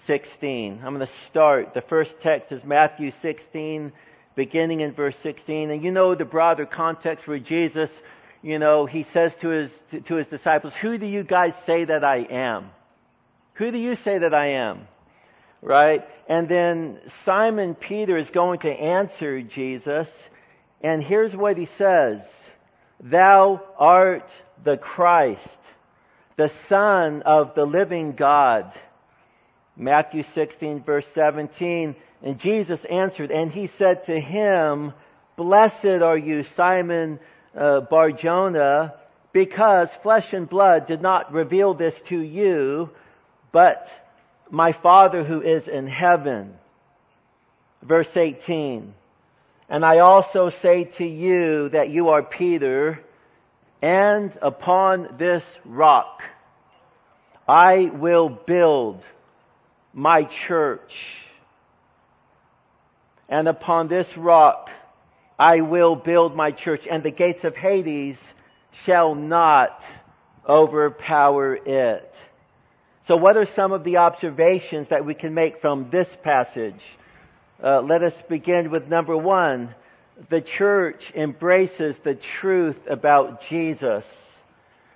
16. 0.06 0.80
I'm 0.84 0.94
going 0.94 1.06
to 1.06 1.12
start. 1.30 1.74
The 1.74 1.82
first 1.82 2.14
text 2.22 2.52
is 2.52 2.64
Matthew 2.64 3.10
16, 3.22 3.92
beginning 4.34 4.80
in 4.80 4.92
verse 4.92 5.16
16. 5.22 5.70
And 5.70 5.82
you 5.82 5.90
know 5.90 6.14
the 6.14 6.24
broader 6.24 6.66
context 6.66 7.26
where 7.26 7.38
Jesus, 7.38 7.90
you 8.42 8.58
know, 8.58 8.86
he 8.86 9.04
says 9.04 9.34
to 9.40 9.48
his, 9.48 9.70
to 10.06 10.14
his 10.14 10.26
disciples, 10.28 10.74
Who 10.80 10.98
do 10.98 11.06
you 11.06 11.24
guys 11.24 11.54
say 11.66 11.84
that 11.84 12.04
I 12.04 12.18
am? 12.18 12.70
Who 13.54 13.70
do 13.70 13.78
you 13.78 13.96
say 13.96 14.18
that 14.18 14.32
I 14.32 14.52
am? 14.52 14.86
Right? 15.60 16.04
And 16.28 16.48
then 16.48 17.00
Simon 17.24 17.74
Peter 17.74 18.16
is 18.16 18.30
going 18.30 18.60
to 18.60 18.70
answer 18.70 19.42
Jesus. 19.42 20.08
And 20.80 21.02
here's 21.02 21.34
what 21.34 21.56
he 21.56 21.66
says. 21.76 22.20
Thou 23.00 23.62
art 23.76 24.30
the 24.64 24.76
Christ, 24.76 25.58
the 26.36 26.50
Son 26.68 27.22
of 27.22 27.54
the 27.54 27.64
living 27.64 28.12
God. 28.12 28.72
Matthew 29.78 30.24
16 30.34 30.82
verse 30.82 31.06
17. 31.14 31.94
And 32.22 32.38
Jesus 32.38 32.84
answered, 32.84 33.30
and 33.30 33.50
he 33.50 33.68
said 33.78 34.04
to 34.04 34.20
him, 34.20 34.92
Blessed 35.36 36.02
are 36.02 36.18
you, 36.18 36.42
Simon 36.56 37.20
uh, 37.56 37.82
Barjona, 37.82 38.94
because 39.32 39.88
flesh 40.02 40.32
and 40.32 40.48
blood 40.48 40.86
did 40.86 41.00
not 41.00 41.32
reveal 41.32 41.74
this 41.74 41.94
to 42.08 42.18
you, 42.20 42.90
but 43.52 43.86
my 44.50 44.72
Father 44.72 45.22
who 45.22 45.40
is 45.40 45.68
in 45.68 45.86
heaven. 45.86 46.54
Verse 47.82 48.10
18. 48.16 48.94
And 49.68 49.84
I 49.84 49.98
also 49.98 50.50
say 50.50 50.84
to 50.98 51.04
you 51.04 51.68
that 51.68 51.90
you 51.90 52.08
are 52.08 52.22
Peter, 52.22 52.98
and 53.80 54.36
upon 54.42 55.16
this 55.18 55.44
rock 55.64 56.22
I 57.46 57.90
will 57.94 58.28
build 58.28 59.04
my 59.98 60.22
church. 60.46 60.94
And 63.28 63.48
upon 63.48 63.88
this 63.88 64.06
rock 64.16 64.70
I 65.38 65.60
will 65.60 65.96
build 65.96 66.36
my 66.36 66.52
church, 66.52 66.86
and 66.88 67.02
the 67.02 67.10
gates 67.10 67.44
of 67.44 67.56
Hades 67.56 68.18
shall 68.84 69.14
not 69.14 69.82
overpower 70.48 71.54
it. 71.54 72.12
So 73.06 73.16
what 73.16 73.36
are 73.36 73.46
some 73.46 73.72
of 73.72 73.82
the 73.84 73.96
observations 73.96 74.88
that 74.88 75.04
we 75.04 75.14
can 75.14 75.34
make 75.34 75.60
from 75.60 75.90
this 75.90 76.08
passage? 76.22 76.82
Uh, 77.62 77.80
let 77.80 78.02
us 78.02 78.14
begin 78.28 78.70
with 78.70 78.86
number 78.86 79.16
one. 79.16 79.74
The 80.30 80.42
church 80.42 81.12
embraces 81.14 81.96
the 82.04 82.14
truth 82.14 82.78
about 82.88 83.40
Jesus. 83.42 84.04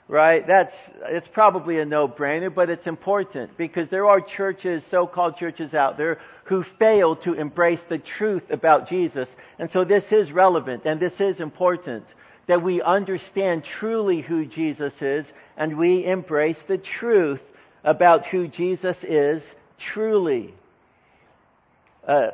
Right? 0.09 0.47
That's, 0.47 0.75
it's 1.05 1.29
probably 1.29 1.79
a 1.79 1.85
no-brainer, 1.85 2.55
but 2.55 2.69
it's 2.69 2.87
important 2.87 3.57
because 3.57 3.89
there 3.89 4.07
are 4.07 4.21
churches, 4.21 4.83
so-called 4.91 5.37
churches 5.37 5.73
out 5.75 5.97
there 5.97 6.19
who 6.45 6.65
fail 6.79 7.17
to 7.17 7.33
embrace 7.33 7.81
the 7.89 7.99
truth 7.99 8.43
about 8.51 8.89
Jesus. 8.89 9.29
And 9.59 9.71
so 9.71 9.85
this 9.85 10.13
is 10.13 10.33
relevant 10.33 10.85
and 10.85 11.01
this 11.01 11.19
is 11.21 11.41
important 11.41 12.05
that 12.47 12.63
we 12.63 12.83
understand 12.83 13.65
truly 13.65 14.21
who 14.21 14.45
Jesus 14.45 15.01
is 15.01 15.25
and 15.57 15.79
we 15.79 16.05
embrace 16.05 16.61
the 16.67 16.79
truth 16.79 17.41
about 17.85 18.27
who 18.27 18.49
Jesus 18.49 18.97
is 19.03 19.43
truly. 19.79 20.55
Uh, 22.07 22.31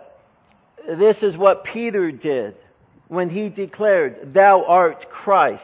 this 0.86 1.22
is 1.22 1.36
what 1.36 1.64
Peter 1.64 2.10
did 2.10 2.56
when 3.08 3.28
he 3.30 3.50
declared, 3.50 4.32
Thou 4.32 4.64
art 4.64 5.08
Christ, 5.10 5.62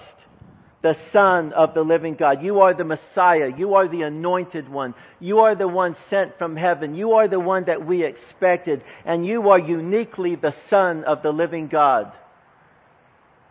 the 0.84 0.94
Son 1.12 1.54
of 1.54 1.72
the 1.72 1.82
living 1.82 2.14
God. 2.14 2.42
You 2.42 2.60
are 2.60 2.74
the 2.74 2.84
Messiah. 2.84 3.50
You 3.56 3.72
are 3.76 3.88
the 3.88 4.02
anointed 4.02 4.68
one. 4.68 4.94
You 5.18 5.40
are 5.40 5.54
the 5.54 5.66
one 5.66 5.96
sent 6.10 6.36
from 6.36 6.56
heaven. 6.56 6.94
You 6.94 7.12
are 7.12 7.26
the 7.26 7.40
one 7.40 7.64
that 7.64 7.86
we 7.86 8.04
expected. 8.04 8.82
And 9.06 9.24
you 9.24 9.48
are 9.48 9.58
uniquely 9.58 10.34
the 10.34 10.54
Son 10.68 11.04
of 11.04 11.22
the 11.22 11.32
living 11.32 11.68
God. 11.68 12.12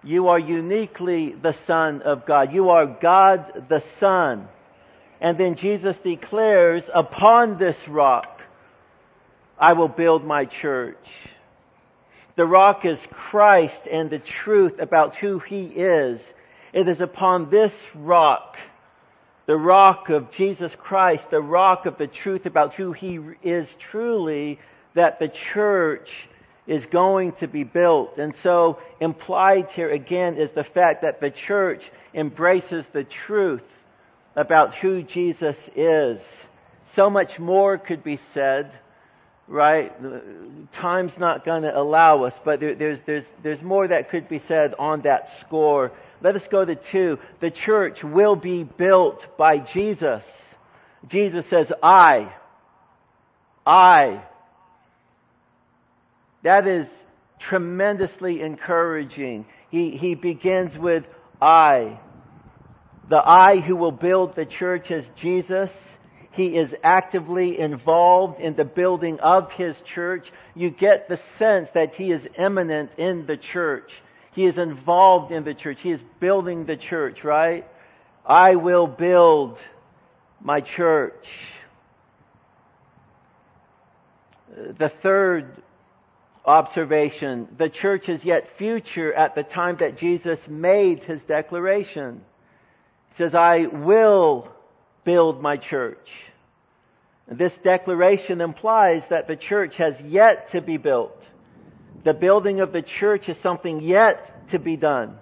You 0.03 0.27
are 0.27 0.37
uniquely 0.37 1.33
the 1.33 1.53
Son 1.65 2.03
of 2.03 2.27
God. 2.27 2.53
You 2.53 2.69
are 2.69 2.85
God 2.85 3.65
the 3.67 3.81
Son. 3.99 4.47
And 5.19 5.35
then 5.35 5.55
Jesus 5.55 5.97
declares, 5.97 6.83
Upon 6.93 7.57
this 7.57 7.77
rock 7.87 8.43
I 9.57 9.73
will 9.73 9.87
build 9.87 10.23
my 10.23 10.45
church. 10.45 11.07
The 12.35 12.45
rock 12.45 12.85
is 12.85 12.99
Christ 13.09 13.87
and 13.89 14.11
the 14.11 14.19
truth 14.19 14.75
about 14.77 15.15
who 15.15 15.39
He 15.39 15.65
is. 15.65 16.21
It 16.73 16.87
is 16.87 17.01
upon 17.01 17.51
this 17.51 17.71
rock, 17.93 18.57
the 19.45 19.55
rock 19.55 20.09
of 20.09 20.31
Jesus 20.31 20.75
Christ, 20.75 21.29
the 21.29 21.41
rock 21.41 21.85
of 21.85 21.99
the 21.99 22.07
truth 22.07 22.47
about 22.47 22.73
who 22.73 22.93
He 22.93 23.19
is 23.43 23.73
truly, 23.79 24.59
that 24.95 25.19
the 25.19 25.29
church 25.29 26.27
is 26.65 26.87
going 26.87 27.33
to 27.33 27.47
be 27.47 27.63
built. 27.63 28.17
And 28.17 28.33
so 28.41 28.79
implied 28.99 29.69
here 29.69 29.91
again 29.91 30.37
is 30.37 30.51
the 30.53 30.63
fact 30.63 31.03
that 31.03 31.21
the 31.21 31.29
church 31.29 31.83
embraces 32.13 32.87
the 32.91 33.03
truth 33.03 33.61
about 34.35 34.73
who 34.73 35.03
Jesus 35.03 35.57
is. 35.75 36.21
So 36.95 37.11
much 37.11 37.37
more 37.37 37.77
could 37.77 38.03
be 38.03 38.17
said 38.33 38.71
right? 39.47 39.91
Time's 40.73 41.17
not 41.17 41.45
going 41.45 41.63
to 41.63 41.77
allow 41.77 42.23
us, 42.23 42.33
but 42.45 42.59
there, 42.59 42.75
there's, 42.75 42.99
there's, 43.05 43.25
there's 43.43 43.61
more 43.61 43.87
that 43.87 44.09
could 44.09 44.29
be 44.29 44.39
said 44.39 44.73
on 44.79 45.01
that 45.01 45.27
score. 45.41 45.91
Let 46.23 46.35
us 46.35 46.47
go 46.49 46.63
to 46.63 46.75
two. 46.75 47.19
The 47.41 47.51
church 47.51 48.01
will 48.01 48.37
be 48.37 48.63
built 48.63 49.27
by 49.37 49.59
Jesus. 49.59 50.23
Jesus 51.05 51.49
says, 51.49 51.71
I. 51.83 52.33
I. 53.67 54.23
That 56.41 56.65
is 56.65 56.87
tremendously 57.39 58.41
encouraging. 58.41 59.45
He, 59.69 59.97
he 59.97 60.15
begins 60.15 60.77
with 60.77 61.03
I. 61.41 61.99
The 63.09 63.21
I 63.21 63.59
who 63.59 63.75
will 63.75 63.91
build 63.91 64.33
the 64.37 64.45
church 64.45 64.91
is 64.91 65.05
Jesus. 65.17 65.71
He 66.31 66.55
is 66.55 66.73
actively 66.83 67.59
involved 67.59 68.39
in 68.39 68.55
the 68.55 68.63
building 68.63 69.19
of 69.19 69.51
his 69.51 69.79
church. 69.81 70.31
You 70.55 70.71
get 70.71 71.09
the 71.09 71.19
sense 71.37 71.69
that 71.73 71.95
he 71.95 72.13
is 72.13 72.25
eminent 72.37 72.91
in 72.97 73.25
the 73.25 73.35
church. 73.35 73.91
He 74.33 74.45
is 74.45 74.57
involved 74.57 75.31
in 75.31 75.43
the 75.43 75.53
church. 75.53 75.81
He 75.81 75.91
is 75.91 76.01
building 76.19 76.65
the 76.65 76.77
church, 76.77 77.23
right? 77.23 77.65
I 78.25 78.55
will 78.55 78.87
build 78.87 79.59
my 80.41 80.61
church. 80.61 81.25
The 84.55 84.89
third 84.89 85.63
observation, 86.45 87.47
the 87.57 87.69
church 87.69 88.09
is 88.09 88.23
yet 88.23 88.47
future 88.57 89.13
at 89.13 89.35
the 89.35 89.43
time 89.43 89.77
that 89.77 89.97
Jesus 89.97 90.39
made 90.47 91.03
his 91.03 91.23
declaration. 91.23 92.21
He 93.09 93.15
says, 93.15 93.35
I 93.35 93.67
will 93.67 94.51
build 95.03 95.41
my 95.41 95.57
church. 95.57 96.09
This 97.27 97.53
declaration 97.63 98.41
implies 98.41 99.03
that 99.09 99.27
the 99.27 99.37
church 99.37 99.77
has 99.77 99.99
yet 100.01 100.49
to 100.49 100.61
be 100.61 100.77
built. 100.77 101.17
The 102.03 102.13
building 102.13 102.60
of 102.60 102.74
the 102.74 102.81
church 102.81 103.29
is 103.29 103.38
something 103.38 103.81
yet 103.81 104.50
to 104.50 104.60
be 104.60 104.77
done. 104.77 105.17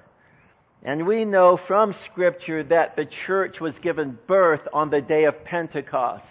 And 0.83 1.05
we 1.05 1.25
know 1.25 1.57
from 1.57 1.93
scripture 1.93 2.63
that 2.63 2.95
the 2.95 3.05
church 3.05 3.59
was 3.59 3.77
given 3.79 4.17
birth 4.25 4.67
on 4.73 4.89
the 4.89 5.01
day 5.01 5.25
of 5.25 5.43
Pentecost. 5.45 6.25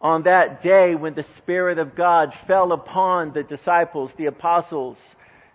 On 0.00 0.22
that 0.22 0.62
day 0.62 0.94
when 0.94 1.14
the 1.14 1.24
Spirit 1.38 1.78
of 1.78 1.96
God 1.96 2.32
fell 2.46 2.70
upon 2.70 3.32
the 3.32 3.42
disciples, 3.42 4.12
the 4.16 4.26
apostles. 4.26 4.96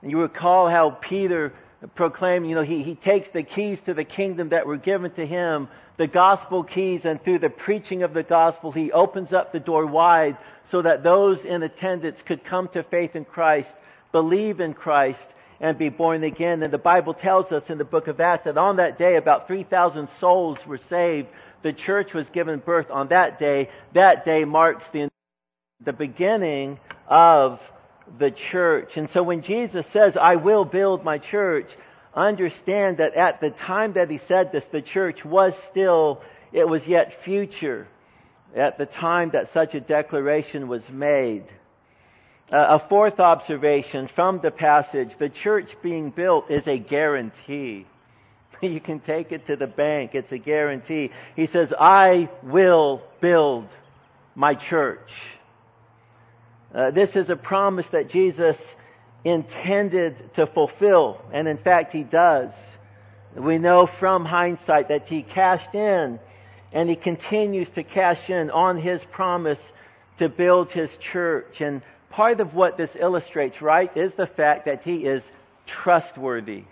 And 0.02 0.12
you 0.12 0.22
recall 0.22 0.68
how 0.68 0.92
Peter 0.92 1.54
proclaimed, 1.96 2.48
you 2.48 2.56
know, 2.56 2.62
he, 2.62 2.84
he 2.84 2.96
takes 2.96 3.30
the 3.30 3.44
keys 3.44 3.80
to 3.86 3.94
the 3.94 4.04
kingdom 4.04 4.50
that 4.50 4.68
were 4.68 4.78
given 4.78 5.12
to 5.12 5.26
him 5.26 5.70
the 5.98 6.08
gospel 6.08 6.64
keys 6.64 7.06
and 7.06 7.24
through 7.24 7.40
the 7.40 7.50
preaching 7.50 8.04
of 8.04 8.14
the 8.14 8.24
gospel, 8.24 8.72
he 8.72 8.92
opens 8.92 9.32
up 9.32 9.52
the 9.52 9.60
door 9.60 9.86
wide 9.86 10.38
so 10.70 10.82
that 10.82 11.04
those 11.04 11.46
in 11.46 11.62
attendance 11.62 12.22
could 12.24 12.44
come 12.44 12.68
to 12.70 12.84
faith 12.84 13.16
in 13.16 13.26
Christ, 13.26 13.74
believe 14.14 14.62
in 14.62 14.74
Christ, 14.74 15.20
and 15.60 15.78
be 15.78 15.90
born 15.90 16.24
again. 16.24 16.62
And 16.62 16.74
the 16.74 16.78
Bible 16.78 17.14
tells 17.14 17.52
us 17.52 17.70
in 17.70 17.78
the 17.78 17.86
book 17.86 18.08
of 18.08 18.20
Acts 18.20 18.44
that 18.44 18.58
on 18.58 18.78
that 18.78 18.98
day 18.98 19.16
about 19.16 19.48
3,000 19.48 20.10
souls 20.20 20.60
were 20.68 20.78
saved. 20.78 21.30
The 21.62 21.72
church 21.74 22.14
was 22.14 22.28
given 22.30 22.60
birth 22.60 22.88
on 22.92 23.08
that 23.10 23.40
day. 23.40 23.70
That 23.94 24.26
day 24.26 24.44
marks 24.44 24.86
the, 24.92 25.10
the 25.80 25.94
beginning 25.94 26.80
of 27.08 27.60
the 28.20 28.30
church. 28.30 28.98
And 28.98 29.10
so 29.10 29.24
when 29.24 29.42
Jesus 29.42 29.86
says, 29.94 30.18
I 30.18 30.36
will 30.36 30.66
build 30.66 31.06
my 31.06 31.18
church, 31.18 31.72
understand 32.14 32.98
that 32.98 33.14
at 33.14 33.40
the 33.40 33.50
time 33.50 33.94
that 33.94 34.12
he 34.12 34.18
said 34.18 34.52
this, 34.52 34.66
the 34.72 34.82
church 34.82 35.24
was 35.24 35.56
still, 35.72 36.22
it 36.52 36.68
was 36.68 36.86
yet 36.86 37.14
future 37.24 37.88
at 38.54 38.78
the 38.78 38.86
time 38.86 39.30
that 39.32 39.54
such 39.54 39.74
a 39.76 39.80
declaration 39.80 40.68
was 40.68 40.88
made. 40.90 41.46
Uh, 42.52 42.80
a 42.82 42.90
fourth 42.90 43.20
observation 43.20 44.10
from 44.14 44.40
the 44.42 44.52
passage, 44.52 45.18
the 45.18 45.30
church 45.30 45.76
being 45.82 46.10
built 46.10 46.52
is 46.52 46.68
a 46.68 46.78
guarantee. 46.78 47.86
You 48.62 48.80
can 48.80 49.02
take 49.02 49.34
it 49.34 49.48
to 49.48 49.58
the 49.58 49.68
bank. 49.68 50.16
It's 50.16 50.32
a 50.32 50.38
guarantee. 50.38 51.12
He 51.36 51.48
says, 51.48 51.74
I 51.78 52.30
will 52.44 53.02
build 53.20 53.68
my 54.36 54.56
church. 54.56 55.10
Uh, 56.74 56.92
this 56.92 57.16
is 57.18 57.30
a 57.30 57.36
promise 57.36 57.88
that 57.92 58.08
Jesus 58.08 58.58
intended 59.26 60.34
to 60.36 60.48
fulfill, 60.48 61.22
and 61.32 61.48
in 61.48 61.58
fact, 61.58 61.92
he 61.92 62.04
does. 62.04 62.52
We 63.36 63.58
know 63.58 63.88
from 64.00 64.26
hindsight 64.26 64.90
that 64.90 65.08
he 65.08 65.24
cashed 65.24 65.76
in, 65.76 66.20
and 66.72 66.90
he 66.90 66.96
continues 66.96 67.70
to 67.72 67.84
cash 67.84 68.30
in 68.30 68.50
on 68.50 68.78
his 68.78 69.04
promise 69.12 69.60
to 70.20 70.30
build 70.30 70.72
his 70.72 70.96
church. 70.98 71.62
And 71.62 71.82
part 72.14 72.40
of 72.40 72.54
what 72.54 72.78
this 72.78 72.96
illustrates, 72.96 73.60
right, 73.62 73.96
is 73.98 74.14
the 74.14 74.28
fact 74.28 74.66
that 74.66 74.84
he 74.84 75.06
is 75.06 75.24
trustworthy. 75.66 76.64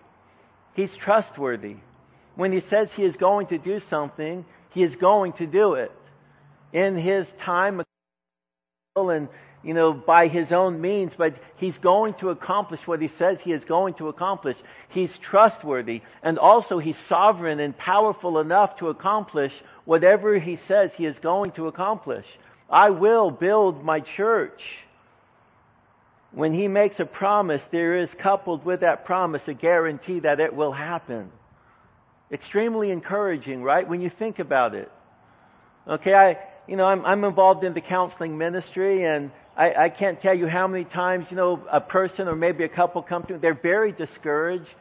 He's 0.76 0.96
trustworthy. 0.96 1.78
When 2.36 2.52
he 2.52 2.62
says 2.62 2.90
he 2.94 3.04
is 3.04 3.18
going 3.18 3.48
to 3.48 3.58
do 3.58 3.80
something, 3.80 4.46
he 4.70 4.84
is 4.84 4.96
going 4.96 5.34
to 5.34 5.48
do 5.48 5.74
it. 5.74 5.92
In 6.72 6.96
his 6.96 7.28
time 7.44 7.82
and 8.96 9.28
you 9.64 9.74
know, 9.74 9.94
by 9.94 10.28
his 10.28 10.52
own 10.52 10.80
means, 10.80 11.14
but 11.18 11.34
he's 11.56 11.78
going 11.78 12.14
to 12.16 12.30
accomplish 12.30 12.86
what 12.86 13.02
he 13.02 13.08
says 13.08 13.40
he 13.40 13.52
is 13.52 13.66
going 13.66 13.96
to 13.96 14.10
accomplish. 14.10 14.58
He's 14.90 15.18
trustworthy, 15.20 16.02
and 16.22 16.38
also 16.38 16.78
he's 16.78 16.98
sovereign 17.08 17.60
and 17.60 17.78
powerful 17.78 18.40
enough 18.40 18.78
to 18.78 18.90
accomplish 18.90 19.54
whatever 19.86 20.38
he 20.40 20.56
says 20.56 20.94
he 20.94 21.06
is 21.06 21.20
going 21.20 21.52
to 21.54 21.68
accomplish. 21.68 22.26
I 22.70 22.92
will 22.92 23.32
build 23.32 23.84
my 23.84 24.00
church. 24.00 24.62
When 26.34 26.54
he 26.54 26.70
makes 26.70 27.00
a 27.00 27.06
promise, 27.06 27.62
there 27.72 27.98
is 27.98 28.14
coupled 28.14 28.64
with 28.64 28.82
that 28.82 29.04
promise 29.06 29.48
a 29.48 29.54
guarantee 29.54 30.22
that 30.22 30.40
it 30.40 30.56
will 30.56 30.72
happen. 30.72 31.30
Extremely 32.32 32.92
encouraging, 32.92 33.64
right? 33.64 33.88
When 33.88 34.00
you 34.00 34.10
think 34.10 34.40
about 34.40 34.74
it. 34.74 34.90
Okay, 35.86 36.14
I, 36.14 36.38
you 36.68 36.78
know, 36.78 36.86
I'm, 36.86 37.06
I'm 37.06 37.26
involved 37.26 37.66
in 37.66 37.74
the 37.74 37.82
counseling 37.82 38.38
ministry 38.38 39.04
and 39.04 39.32
I, 39.58 39.74
I 39.74 39.90
can't 39.90 40.22
tell 40.22 40.34
you 40.34 40.48
how 40.48 40.68
many 40.68 40.86
times, 40.86 41.30
you 41.32 41.36
know, 41.36 41.62
a 41.70 41.82
person 41.82 42.30
or 42.30 42.36
maybe 42.36 42.64
a 42.64 42.70
couple 42.70 43.02
come 43.02 43.24
to 43.24 43.34
me, 43.34 43.40
they're 43.40 43.54
very 43.54 43.92
discouraged, 43.92 44.76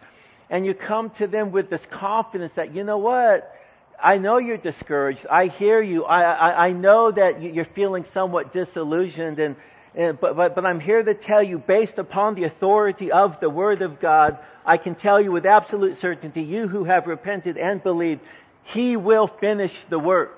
and 0.49 0.65
you 0.65 0.75
come 0.75 1.11
to 1.19 1.27
them 1.27 1.51
with 1.51 1.69
this 1.69 1.85
confidence 1.91 2.53
that, 2.55 2.73
you 2.73 2.85
know 2.85 2.99
what, 2.99 3.53
I 4.01 4.19
know 4.19 4.39
you're 4.39 4.57
discouraged. 4.57 5.27
I 5.29 5.47
hear 5.47 5.83
you. 5.83 6.05
I, 6.05 6.23
I, 6.23 6.67
I 6.69 6.73
know 6.73 7.11
that 7.11 7.43
you're 7.43 7.65
feeling 7.65 8.05
somewhat 8.15 8.53
disillusioned, 8.53 9.41
and, 9.41 9.57
Eh, 9.95 10.13
but, 10.13 10.37
but, 10.37 10.55
but 10.55 10.65
I'm 10.65 10.81
here 10.81 11.03
to 11.03 11.15
tell 11.15 11.43
you, 11.43 11.59
based 11.59 11.99
upon 11.99 12.35
the 12.35 12.45
authority 12.45 13.11
of 13.11 13.41
the 13.41 13.51
Word 13.51 13.83
of 13.83 14.01
God, 14.01 14.39
I 14.65 14.77
can 14.77 14.95
tell 14.95 15.21
you 15.21 15.33
with 15.33 15.47
absolute 15.47 15.97
certainty, 15.99 16.43
you 16.43 16.69
who 16.69 16.85
have 16.85 17.07
repented 17.07 17.59
and 17.59 17.83
believed, 17.83 18.21
He 18.63 18.97
will 18.97 19.27
finish 19.27 19.73
the 19.89 19.99
work. 19.99 20.37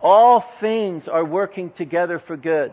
All 0.00 0.44
things 0.60 1.08
are 1.08 1.24
working 1.24 1.70
together 1.70 2.18
for 2.18 2.36
good. 2.36 2.72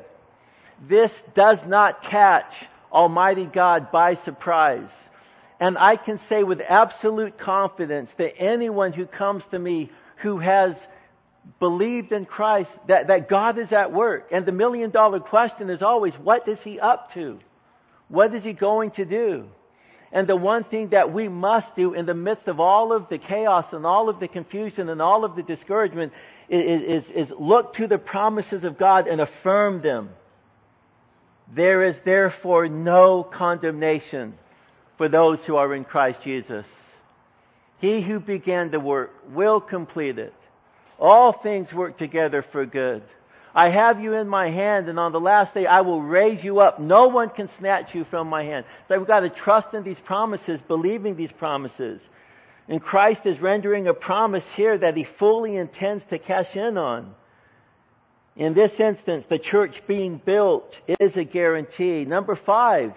This 0.90 1.12
does 1.34 1.60
not 1.66 2.04
catch 2.04 2.54
Almighty 2.92 3.46
God 3.46 3.92
by 3.92 4.16
surprise. 4.16 4.90
And 5.60 5.78
I 5.78 5.96
can 5.96 6.18
say 6.28 6.44
with 6.44 6.60
absolute 6.60 7.38
confidence 7.38 8.12
that 8.18 8.38
anyone 8.38 8.92
who 8.92 9.06
comes 9.06 9.44
to 9.52 9.60
me 9.60 9.92
who 10.18 10.40
has 10.40 10.76
believed 11.60 12.12
in 12.12 12.26
Christ, 12.26 12.72
that, 12.88 13.08
that 13.08 13.28
God 13.28 13.58
is 13.58 13.72
at 13.72 13.92
work. 13.92 14.28
And 14.32 14.46
the 14.46 14.52
million 14.52 14.92
dollar 14.92 15.20
question 15.20 15.70
is 15.70 15.82
always, 15.82 16.14
what 16.16 16.48
is 16.48 16.62
He 16.62 16.80
up 16.80 17.14
to? 17.14 17.40
What 18.08 18.34
is 18.34 18.44
He 18.44 18.54
going 18.54 18.92
to 18.92 19.06
do? 19.06 19.46
And 20.12 20.28
the 20.28 20.36
one 20.36 20.66
thing 20.66 20.90
that 20.90 21.14
we 21.14 21.30
must 21.30 21.76
do 21.76 21.94
in 21.94 22.06
the 22.06 22.14
midst 22.14 22.48
of 22.48 22.60
all 22.60 22.92
of 22.92 23.08
the 23.08 23.18
chaos 23.18 23.72
and 23.72 23.86
all 23.86 24.10
of 24.10 24.20
the 24.20 24.28
confusion 24.28 24.90
and 24.90 25.02
all 25.02 25.24
of 25.24 25.36
the 25.36 25.44
discouragement 25.44 26.12
is, 26.50 27.06
is, 27.06 27.30
is 27.30 27.34
look 27.40 27.76
to 27.76 27.88
the 27.88 27.98
promises 27.98 28.66
of 28.66 28.78
God 28.78 29.08
and 29.08 29.22
affirm 29.22 29.82
them. 29.82 30.10
There 31.54 31.82
is 31.82 31.98
therefore 32.04 32.68
no 32.68 33.24
condemnation 33.24 34.34
for 34.98 35.08
those 35.08 35.46
who 35.46 35.56
are 35.56 35.74
in 35.74 35.86
Christ 35.86 36.22
Jesus. 36.24 36.68
He 37.80 38.02
who 38.02 38.20
began 38.20 38.70
the 38.70 38.80
work 38.80 39.12
will 39.30 39.62
complete 39.62 40.20
it. 40.20 40.34
All 41.02 41.34
things 41.34 41.74
work 41.74 41.98
together 41.98 42.44
for 42.44 42.64
good. 42.68 43.02
I 43.56 43.70
have 43.70 44.00
you 44.00 44.14
in 44.14 44.30
my 44.30 44.50
hand, 44.50 44.88
and 44.88 45.00
on 45.00 45.12
the 45.12 45.20
last 45.20 45.56
day 45.56 45.66
I 45.66 45.82
will 45.82 46.02
raise 46.02 46.44
you 46.44 46.60
up. 46.60 46.80
No 46.80 47.08
one 47.08 47.32
can 47.32 47.50
snatch 47.58 47.96
you 47.96 48.06
from 48.06 48.30
my 48.30 48.44
hand. 48.44 48.66
So 48.88 49.00
we've 49.00 49.08
got 49.08 49.22
to 49.22 49.30
trust 49.32 49.74
in 49.74 49.84
these 49.84 50.00
promises, 50.00 50.62
believing 50.62 51.18
these 51.18 51.32
promises. 51.32 52.08
And 52.70 52.80
Christ 52.80 53.26
is 53.26 53.42
rendering 53.42 53.88
a 53.88 53.96
promise 53.96 54.46
here 54.56 54.78
that 54.78 54.96
he 54.96 55.04
fully 55.04 55.58
intends 55.58 56.04
to 56.12 56.20
cash 56.20 56.56
in 56.56 56.78
on. 56.78 57.16
In 58.36 58.54
this 58.54 58.80
instance, 58.80 59.26
the 59.28 59.40
church 59.40 59.82
being 59.88 60.22
built 60.24 60.80
is 60.88 61.18
a 61.18 61.26
guarantee. 61.26 62.06
Number 62.06 62.36
five, 62.36 62.94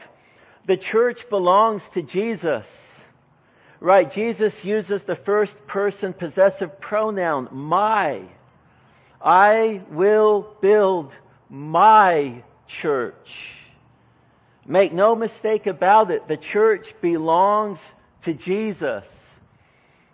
the 0.66 0.76
church 0.76 1.24
belongs 1.30 1.82
to 1.94 2.02
Jesus. 2.02 2.66
Right, 3.80 4.10
Jesus 4.10 4.64
uses 4.64 5.04
the 5.04 5.16
first 5.16 5.66
person 5.66 6.12
possessive 6.12 6.80
pronoun, 6.80 7.48
my. 7.52 8.22
I 9.20 9.82
will 9.90 10.56
build 10.60 11.12
my 11.48 12.42
church. 12.66 13.28
Make 14.66 14.92
no 14.92 15.14
mistake 15.14 15.66
about 15.66 16.10
it, 16.10 16.28
the 16.28 16.36
church 16.36 16.94
belongs 17.02 17.78
to 18.22 18.34
Jesus. 18.34 19.06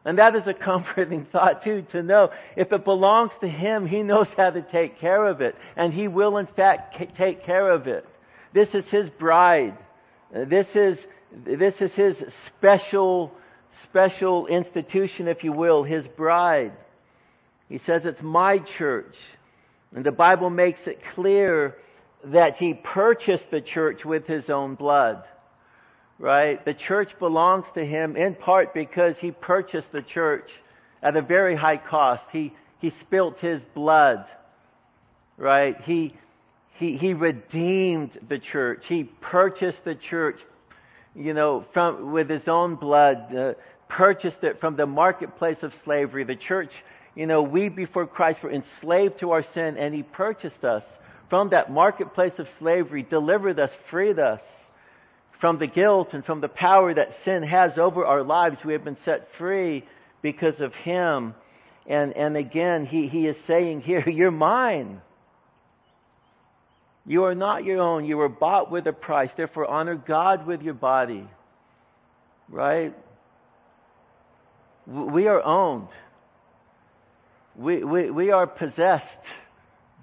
And 0.05 0.19
that 0.19 0.35
is 0.35 0.47
a 0.47 0.55
comforting 0.69 1.27
thought 1.27 1.63
too, 1.63 1.83
to 1.91 2.03
know 2.03 2.31
if 2.57 2.73
it 2.73 2.85
belongs 2.85 3.33
to 3.41 3.49
Him, 3.49 3.87
He 3.87 4.03
knows 4.03 4.29
how 4.37 4.51
to 4.51 4.63
take 4.63 4.99
care 4.99 5.27
of 5.27 5.41
it. 5.41 5.55
And 5.77 5.93
He 5.93 6.09
will 6.09 6.39
in 6.39 6.47
fact 6.47 6.97
take 7.17 7.43
care 7.43 7.71
of 7.71 7.87
it. 7.87 8.07
This 8.53 8.75
is 8.75 8.89
His 8.89 9.09
bride. 9.09 9.77
This 10.33 10.75
is, 10.75 11.05
this 11.33 11.81
is 11.81 11.95
His 11.95 12.25
special, 12.47 13.33
special 13.85 14.47
institution, 14.47 15.29
if 15.29 15.45
you 15.45 15.53
will, 15.53 15.83
His 15.83 16.07
bride. 16.09 16.73
He 17.69 17.79
says 17.79 18.05
it's 18.05 18.23
my 18.23 18.59
church. 18.59 19.15
And 19.95 20.05
the 20.05 20.13
Bible 20.13 20.51
makes 20.51 20.87
it 20.87 21.03
clear 21.15 21.77
that 22.25 22.57
He 22.57 22.75
purchased 22.75 23.51
the 23.51 23.61
church 23.61 24.05
with 24.05 24.27
His 24.27 24.51
own 24.51 24.75
blood 24.75 25.25
right? 26.21 26.63
The 26.65 26.75
church 26.75 27.19
belongs 27.19 27.67
to 27.75 27.85
him 27.85 28.15
in 28.15 28.35
part 28.35 28.75
because 28.75 29.19
he 29.19 29.33
purchased 29.33 29.91
the 29.91 30.03
church 30.03 30.51
at 31.03 31.17
a 31.17 31.23
very 31.23 31.57
high 31.57 31.79
cost. 31.79 32.25
He, 32.31 32.53
he 32.79 32.91
spilt 32.91 33.41
his 33.41 33.63
blood, 33.75 34.27
right? 35.39 35.81
He, 35.81 36.15
he, 36.75 36.97
he 36.99 37.15
redeemed 37.15 38.19
the 38.29 38.39
church. 38.39 38.87
He 38.87 39.05
purchased 39.05 39.83
the 39.85 39.95
church, 39.95 40.41
you 41.15 41.35
know, 41.35 41.65
from, 41.73 42.13
with 42.13 42.31
his 42.31 42.47
own 42.49 42.77
blood, 42.77 43.35
uh, 43.35 43.55
purchased 43.89 44.45
it 44.45 44.61
from 44.61 44.77
the 44.77 44.87
marketplace 44.87 45.63
of 45.63 45.75
slavery. 45.85 46.25
The 46.25 46.37
church, 46.37 46.71
you 47.15 47.27
know, 47.27 47.43
we 47.43 47.69
before 47.69 48.07
Christ 48.07 48.43
were 48.43 48.53
enslaved 48.53 49.21
to 49.21 49.33
our 49.33 49.43
sin 49.43 49.77
and 49.77 49.95
he 49.95 50.03
purchased 50.03 50.65
us 50.65 50.85
from 51.29 51.51
that 51.51 51.71
marketplace 51.71 52.39
of 52.39 52.49
slavery, 52.59 53.03
delivered 53.03 53.59
us, 53.59 53.71
freed 53.89 54.19
us 54.19 54.41
from 55.41 55.59
the 55.59 55.67
guilt 55.67 56.13
and 56.13 56.25
from 56.25 56.41
the 56.41 56.49
power 56.49 56.93
that 56.93 57.09
sin 57.25 57.43
has 57.43 57.79
over 57.79 58.05
our 58.05 58.23
lives. 58.23 58.59
We 58.65 58.75
have 58.75 58.85
been 58.85 58.99
set 58.99 59.29
free 59.39 59.85
because 60.23 60.61
of 60.61 60.75
Him. 60.75 61.35
And, 61.87 62.15
and 62.15 62.37
again, 62.37 62.85
he, 62.85 63.09
he 63.09 63.27
is 63.27 63.37
saying 63.47 63.81
here, 63.81 64.05
You're 64.09 64.31
mine. 64.31 65.01
You 67.07 67.25
are 67.25 67.35
not 67.35 67.65
your 67.65 67.81
own. 67.81 68.05
You 68.05 68.19
were 68.19 68.29
bought 68.29 68.71
with 68.71 68.87
a 68.87 68.93
price. 68.93 69.31
Therefore, 69.37 69.67
honor 69.67 69.97
God 69.97 70.47
with 70.47 70.63
your 70.63 70.75
body. 70.75 71.27
Right? 72.49 72.95
We 74.87 75.29
are 75.29 75.43
owned. 75.43 75.89
We, 77.57 77.85
we, 77.85 78.11
we 78.11 78.31
are 78.31 78.47
possessed 78.47 79.07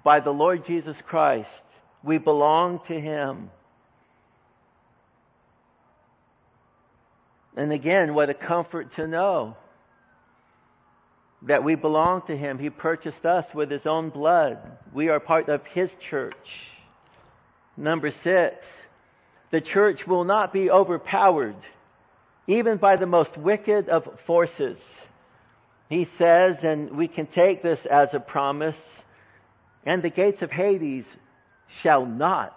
by 0.04 0.20
the 0.20 0.30
Lord 0.30 0.64
Jesus 0.64 1.00
Christ. 1.06 1.50
We 2.02 2.18
belong 2.18 2.80
to 2.86 2.98
Him. 2.98 3.50
And 7.56 7.72
again, 7.72 8.14
what 8.14 8.30
a 8.30 8.34
comfort 8.34 8.92
to 8.92 9.08
know 9.08 9.56
that 11.42 11.64
we 11.64 11.74
belong 11.74 12.22
to 12.28 12.36
Him. 12.36 12.58
He 12.58 12.70
purchased 12.70 13.24
us 13.26 13.46
with 13.54 13.70
His 13.70 13.86
own 13.86 14.10
blood. 14.10 14.58
We 14.92 15.08
are 15.08 15.20
part 15.20 15.48
of 15.48 15.66
His 15.66 15.90
church. 16.08 16.34
Number 17.78 18.10
six, 18.10 18.66
the 19.52 19.60
church 19.60 20.04
will 20.04 20.24
not 20.24 20.52
be 20.52 20.68
overpowered, 20.68 21.54
even 22.48 22.78
by 22.78 22.96
the 22.96 23.06
most 23.06 23.38
wicked 23.38 23.88
of 23.88 24.18
forces. 24.26 24.80
He 25.88 26.04
says, 26.18 26.56
and 26.64 26.96
we 26.96 27.06
can 27.06 27.28
take 27.28 27.62
this 27.62 27.86
as 27.86 28.14
a 28.14 28.20
promise, 28.20 28.80
and 29.86 30.02
the 30.02 30.10
gates 30.10 30.42
of 30.42 30.50
Hades 30.50 31.06
shall 31.68 32.04
not 32.04 32.56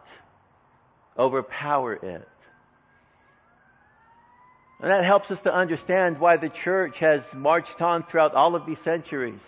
overpower 1.16 1.94
it. 1.94 2.28
And 4.80 4.90
that 4.90 5.06
helps 5.06 5.30
us 5.30 5.42
to 5.42 5.54
understand 5.54 6.20
why 6.20 6.38
the 6.38 6.50
church 6.50 6.98
has 6.98 7.22
marched 7.36 7.80
on 7.80 8.04
throughout 8.04 8.34
all 8.34 8.56
of 8.56 8.66
these 8.66 8.80
centuries. 8.80 9.44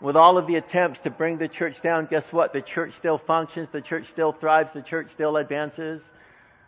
With 0.00 0.16
all 0.16 0.38
of 0.38 0.46
the 0.46 0.56
attempts 0.56 1.00
to 1.00 1.10
bring 1.10 1.38
the 1.38 1.48
church 1.48 1.80
down, 1.82 2.06
guess 2.06 2.30
what? 2.32 2.52
The 2.52 2.62
church 2.62 2.94
still 2.94 3.18
functions, 3.18 3.68
the 3.72 3.80
church 3.80 4.06
still 4.10 4.32
thrives, 4.32 4.70
the 4.74 4.82
church 4.82 5.08
still 5.10 5.36
advances. 5.36 6.02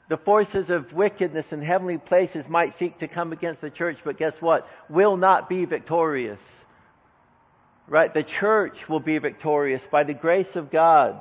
The 0.09 0.17
forces 0.17 0.71
of 0.71 0.93
wickedness 0.93 1.53
in 1.53 1.61
heavenly 1.61 1.99
places 1.99 2.49
might 2.49 2.75
seek 2.75 2.99
to 2.99 3.09
come 3.09 3.33
against 3.33 3.61
the 3.61 3.71
church, 3.71 3.99
but 4.05 4.17
guess 4.17 4.35
what? 4.41 4.67
Will 4.89 5.17
not 5.17 5.49
be 5.49 5.65
victorious. 5.65 6.41
Right? 7.89 8.13
The 8.13 8.23
church 8.23 8.89
will 8.89 9.01
be 9.01 9.19
victorious 9.19 9.83
by 9.91 10.05
the 10.05 10.15
grace 10.15 10.55
of 10.55 10.71
God. 10.71 11.21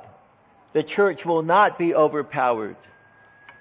The 0.72 0.84
church 0.84 1.24
will 1.24 1.42
not 1.42 1.78
be 1.78 1.94
overpowered. 1.94 2.76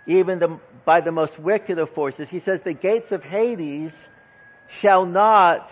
Even 0.08 0.38
the, 0.38 0.60
by 0.86 1.02
the 1.02 1.12
most 1.12 1.40
wicked 1.40 1.80
of 1.80 1.90
forces. 1.92 2.30
He 2.30 2.40
says 2.40 2.62
the 2.62 2.74
gates 2.74 3.12
of 3.12 3.24
Hades 3.24 3.94
shall 4.68 5.06
not 5.06 5.72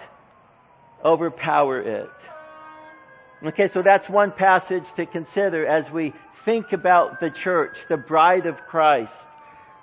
overpower 1.04 1.80
it. 1.80 2.10
Okay, 3.46 3.68
so 3.68 3.82
that's 3.82 4.08
one 4.08 4.32
passage 4.32 4.86
to 4.96 5.06
consider 5.06 5.66
as 5.66 5.92
we 5.92 6.14
think 6.46 6.72
about 6.72 7.20
the 7.20 7.30
church, 7.30 7.76
the 7.90 7.98
bride 7.98 8.46
of 8.46 8.56
Christ. 8.68 9.12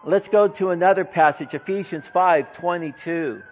Let's 0.03 0.29
go 0.29 0.49
to 0.49 0.70
another 0.70 1.05
passage, 1.05 1.53
Ephesians 1.53 2.07
5:22. 2.14 3.42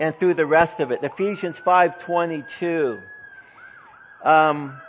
And 0.00 0.16
through 0.18 0.34
the 0.34 0.46
rest 0.46 0.80
of 0.80 0.90
it, 0.90 1.04
Ephesians 1.04 1.56
5:22. 1.64 3.00
Um, 4.24 4.80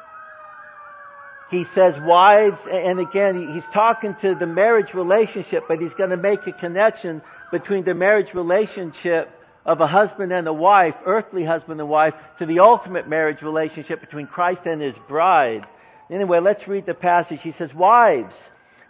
he 1.51 1.65
says, 1.75 1.99
wives, 1.99 2.59
and 2.69 2.99
again, 2.99 3.53
he's 3.53 3.67
talking 3.67 4.15
to 4.21 4.33
the 4.33 4.47
marriage 4.47 4.95
relationship, 4.95 5.65
but 5.67 5.79
he's 5.79 5.93
going 5.93 6.09
to 6.09 6.17
make 6.17 6.47
a 6.47 6.51
connection 6.51 7.21
between 7.51 7.83
the 7.83 7.93
marriage 7.93 8.33
relationship 8.33 9.29
of 9.65 9.81
a 9.81 9.87
husband 9.87 10.31
and 10.31 10.47
a 10.47 10.53
wife, 10.53 10.95
earthly 11.05 11.43
husband 11.43 11.79
and 11.79 11.89
wife, 11.89 12.13
to 12.39 12.45
the 12.45 12.59
ultimate 12.59 13.07
marriage 13.07 13.41
relationship 13.41 13.99
between 14.01 14.27
Christ 14.27 14.63
and 14.65 14.81
his 14.81 14.97
bride. 15.07 15.67
Anyway, 16.09 16.39
let's 16.39 16.67
read 16.67 16.85
the 16.85 16.95
passage. 16.95 17.41
He 17.41 17.51
says, 17.51 17.73
Wives, 17.73 18.35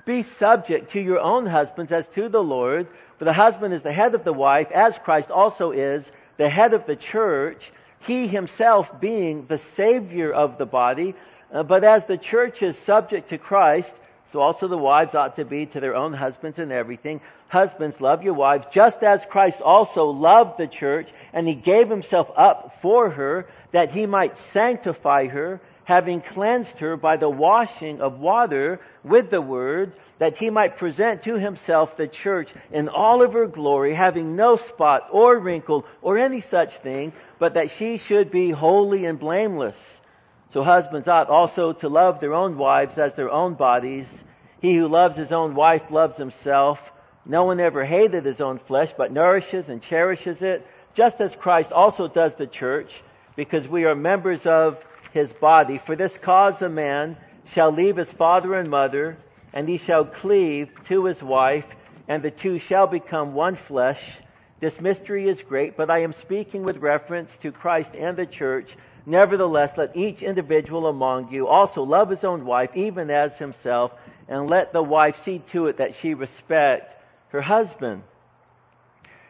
be 0.06 0.24
subject 0.24 0.92
to 0.92 1.02
your 1.02 1.20
own 1.20 1.46
husbands 1.46 1.92
as 1.92 2.08
to 2.10 2.30
the 2.30 2.42
Lord, 2.42 2.88
for 3.18 3.26
the 3.26 3.34
husband 3.34 3.74
is 3.74 3.84
the 3.84 3.94
head 3.94 4.16
of 4.16 4.24
the 4.24 4.34
wife, 4.34 4.68
as 4.72 4.98
Christ 5.04 5.30
also 5.30 5.72
is 5.72 6.10
the 6.38 6.50
head 6.50 6.74
of 6.74 6.88
the 6.88 6.96
church, 6.96 7.72
he 8.00 8.28
himself 8.28 8.88
being 9.02 9.46
the 9.48 9.60
Savior 9.76 10.32
of 10.32 10.58
the 10.58 10.66
body. 10.66 11.16
Uh, 11.52 11.64
but 11.64 11.84
as 11.84 12.06
the 12.06 12.18
church 12.18 12.62
is 12.62 12.78
subject 12.86 13.30
to 13.30 13.38
Christ, 13.38 13.92
so 14.32 14.40
also 14.40 14.68
the 14.68 14.78
wives 14.78 15.16
ought 15.16 15.38
to 15.38 15.46
be 15.46 15.66
to 15.68 15.80
their 15.80 15.96
own 15.96 16.14
husbands 16.14 16.60
in 16.60 16.72
everything. 16.72 17.22
Husbands, 17.48 18.00
love 18.00 18.22
your 18.22 18.36
wives, 18.36 18.68
just 18.72 19.02
as 19.02 19.26
Christ 19.30 19.60
also 19.62 20.06
loved 20.06 20.60
the 20.60 20.68
church, 20.68 21.08
and 21.34 21.48
he 21.48 21.56
gave 21.56 21.90
himself 21.90 22.30
up 22.36 22.74
for 22.82 23.10
her, 23.10 23.48
that 23.72 23.90
he 23.90 24.06
might 24.06 24.38
sanctify 24.54 25.28
her, 25.28 25.60
having 25.84 26.22
cleansed 26.22 26.78
her 26.78 26.96
by 26.96 27.18
the 27.18 27.30
washing 27.30 28.00
of 28.02 28.20
water 28.20 28.80
with 29.04 29.32
the 29.32 29.42
word, 29.42 29.92
that 30.20 30.38
he 30.38 30.52
might 30.52 30.78
present 30.78 31.24
to 31.24 31.40
himself 31.40 31.98
the 31.98 32.08
church 32.08 32.50
in 32.72 32.88
all 32.88 33.24
of 33.24 33.34
her 33.34 33.48
glory, 33.48 33.96
having 33.96 34.36
no 34.36 34.56
spot 34.58 35.08
or 35.12 35.40
wrinkle 35.40 35.84
or 36.04 36.20
any 36.20 36.42
such 36.42 36.78
thing, 36.84 37.12
but 37.40 37.56
that 37.56 37.72
she 37.72 37.98
should 37.98 38.30
be 38.30 38.52
holy 38.52 39.06
and 39.06 39.20
blameless. 39.20 39.78
So 40.52 40.64
husbands 40.64 41.08
ought 41.08 41.30
also 41.30 41.74
to 41.74 41.90
love 41.90 42.20
their 42.20 42.34
own 42.34 42.58
wives 42.58 42.98
as 42.98 43.14
their 43.14 43.30
own 43.30 43.54
bodies. 43.54 44.08
He 44.62 44.76
who 44.76 44.88
loves 44.88 45.16
his 45.16 45.32
own 45.32 45.56
wife 45.56 45.92
loves 45.92 46.18
himself. 46.18 46.80
No 47.26 47.46
one 47.46 47.60
ever 47.60 47.86
hated 47.86 48.26
his 48.26 48.42
own 48.42 48.58
flesh, 48.58 48.90
but 48.98 49.12
nourishes 49.12 49.70
and 49.70 49.82
cherishes 49.82 50.42
it, 50.42 50.66
just 50.96 51.22
as 51.22 51.36
Christ 51.36 51.72
also 51.72 52.08
does 52.08 52.34
the 52.36 52.48
church, 52.48 53.04
because 53.36 53.68
we 53.68 53.86
are 53.86 53.96
members 53.96 54.46
of 54.46 54.78
his 55.14 55.32
body. 55.34 55.80
For 55.86 55.96
this 55.96 56.18
cause 56.18 56.62
a 56.62 56.70
man 56.70 57.18
shall 57.46 57.72
leave 57.72 57.98
his 57.98 58.12
father 58.14 58.56
and 58.56 58.70
mother, 58.70 59.18
and 59.54 59.70
he 59.70 59.78
shall 59.78 60.06
cleave 60.06 60.72
to 60.88 61.06
his 61.06 61.22
wife, 61.22 61.66
and 62.08 62.24
the 62.24 62.32
two 62.32 62.58
shall 62.58 62.88
become 62.88 63.36
one 63.36 63.56
flesh. 63.56 64.02
This 64.60 64.82
mystery 64.82 65.30
is 65.30 65.42
great, 65.44 65.78
but 65.78 65.92
I 65.92 66.00
am 66.00 66.14
speaking 66.14 66.64
with 66.64 66.78
reference 66.78 67.30
to 67.44 67.52
Christ 67.52 67.92
and 67.96 68.18
the 68.18 68.26
church. 68.26 68.76
Nevertheless, 69.06 69.78
let 69.78 69.96
each 69.96 70.22
individual 70.22 70.88
among 70.88 71.32
you 71.32 71.48
also 71.48 71.84
love 71.84 72.10
his 72.10 72.24
own 72.24 72.46
wife, 72.46 72.72
even 72.76 73.10
as 73.10 73.34
himself, 73.38 73.92
and 74.28 74.50
let 74.50 74.74
the 74.74 74.84
wife 74.84 75.16
see 75.24 75.42
to 75.52 75.68
it 75.68 75.78
that 75.78 75.94
she 75.96 76.14
respect 76.14 76.94
her 77.30 77.42
husband. 77.42 78.04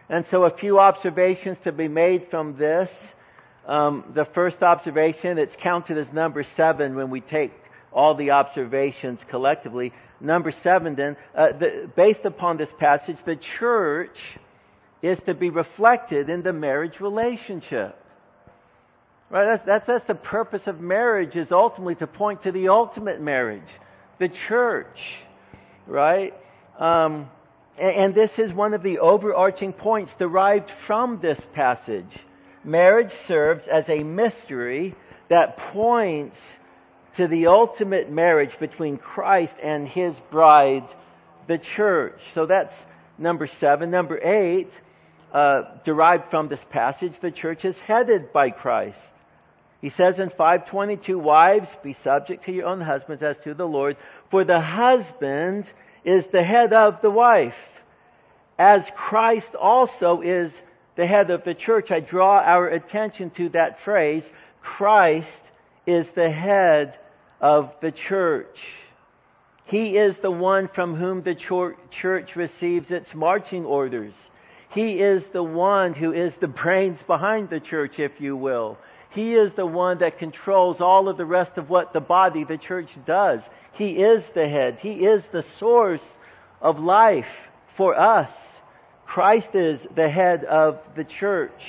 And 0.09 0.25
so 0.27 0.43
a 0.43 0.55
few 0.55 0.79
observations 0.79 1.57
to 1.63 1.71
be 1.71 1.87
made 1.87 2.27
from 2.29 2.57
this. 2.57 2.89
Um, 3.65 4.11
the 4.15 4.25
first 4.25 4.63
observation, 4.63 5.37
it's 5.37 5.55
counted 5.55 5.97
as 5.97 6.11
number 6.11 6.43
seven 6.43 6.95
when 6.95 7.11
we 7.11 7.21
take 7.21 7.51
all 7.93 8.15
the 8.15 8.31
observations 8.31 9.23
collectively. 9.29 9.93
Number 10.19 10.51
seven, 10.51 10.95
then, 10.95 11.15
uh, 11.35 11.51
the, 11.51 11.89
based 11.95 12.25
upon 12.25 12.57
this 12.57 12.71
passage, 12.79 13.17
the 13.25 13.35
church 13.35 14.17
is 15.01 15.19
to 15.21 15.33
be 15.33 15.49
reflected 15.49 16.29
in 16.29 16.41
the 16.41 16.53
marriage 16.53 16.99
relationship. 16.99 17.95
Right? 19.29 19.45
That's, 19.45 19.65
that's, 19.65 19.87
that's 19.87 20.05
the 20.05 20.15
purpose 20.15 20.65
of 20.65 20.79
marriage 20.79 21.35
is 21.35 21.51
ultimately 21.51 21.95
to 21.95 22.07
point 22.07 22.43
to 22.43 22.51
the 22.51 22.69
ultimate 22.69 23.21
marriage, 23.21 23.69
the 24.17 24.29
church. 24.29 25.17
Right? 25.85 26.33
Um, 26.77 27.29
and, 27.77 27.95
and 27.95 28.15
this 28.15 28.31
is 28.39 28.51
one 28.53 28.73
of 28.73 28.81
the 28.81 28.99
overarching 28.99 29.73
points 29.73 30.11
derived 30.17 30.71
from 30.87 31.19
this 31.21 31.39
passage. 31.53 32.17
Marriage 32.63 33.11
serves 33.27 33.67
as 33.67 33.87
a 33.87 34.03
mystery 34.03 34.95
that 35.29 35.57
points 35.57 36.37
to 37.15 37.27
the 37.27 37.47
ultimate 37.47 38.09
marriage 38.09 38.57
between 38.59 38.97
Christ 38.97 39.53
and 39.61 39.87
His 39.87 40.19
bride, 40.31 40.87
the 41.47 41.59
church. 41.59 42.19
So 42.33 42.47
that's 42.47 42.73
number 43.17 43.45
seven. 43.45 43.91
Number 43.91 44.19
eight, 44.21 44.69
uh, 45.31 45.63
derived 45.85 46.29
from 46.31 46.49
this 46.49 46.63
passage, 46.69 47.19
the 47.19 47.31
church 47.31 47.63
is 47.63 47.77
headed 47.79 48.33
by 48.33 48.49
Christ. 48.49 48.99
He 49.81 49.89
says 49.89 50.19
in 50.19 50.29
522, 50.29 51.17
Wives, 51.17 51.69
be 51.81 51.93
subject 51.93 52.43
to 52.45 52.51
your 52.51 52.65
own 52.65 52.81
husbands 52.81 53.23
as 53.23 53.37
to 53.39 53.53
the 53.53 53.67
Lord, 53.67 53.95
for 54.29 54.43
the 54.43 54.59
husband 54.59 55.71
is 56.03 56.27
the 56.27 56.43
head 56.43 56.73
of 56.73 57.01
the 57.01 57.11
wife, 57.11 57.53
as 58.57 58.89
Christ 58.95 59.55
also 59.55 60.21
is 60.21 60.53
the 60.95 61.07
head 61.07 61.31
of 61.31 61.45
the 61.45 61.53
church. 61.53 61.91
I 61.91 62.01
draw 62.01 62.39
our 62.39 62.67
attention 62.67 63.29
to 63.31 63.49
that 63.49 63.79
phrase, 63.79 64.29
Christ 64.61 65.41
is 65.85 66.11
the 66.11 66.29
head 66.29 66.99
of 67.39 67.73
the 67.79 67.93
church. 67.93 68.59
He 69.63 69.97
is 69.97 70.17
the 70.17 70.31
one 70.31 70.67
from 70.67 70.95
whom 70.95 71.21
the 71.21 71.35
church 71.35 72.35
receives 72.35 72.91
its 72.91 73.13
marching 73.13 73.65
orders. 73.65 74.13
He 74.71 74.99
is 74.99 75.25
the 75.29 75.43
one 75.43 75.93
who 75.93 76.11
is 76.11 76.35
the 76.35 76.47
brains 76.47 77.01
behind 77.03 77.49
the 77.49 77.59
church, 77.59 77.97
if 77.99 78.19
you 78.19 78.35
will. 78.35 78.77
He 79.09 79.33
is 79.35 79.53
the 79.53 79.65
one 79.65 79.99
that 79.99 80.19
controls 80.19 80.81
all 80.81 81.09
of 81.09 81.17
the 81.17 81.25
rest 81.25 81.57
of 81.57 81.69
what 81.69 81.93
the 81.93 82.01
body, 82.01 82.43
the 82.43 82.57
church, 82.57 82.89
does. 83.05 83.41
He 83.73 84.03
is 84.03 84.23
the 84.35 84.47
head. 84.47 84.75
He 84.79 85.05
is 85.05 85.27
the 85.31 85.43
source 85.57 86.05
of 86.61 86.79
life 86.79 87.25
for 87.75 87.95
us. 87.97 88.31
Christ 89.05 89.55
is 89.55 89.85
the 89.95 90.09
head 90.09 90.45
of 90.45 90.79
the 90.95 91.03
church. 91.03 91.63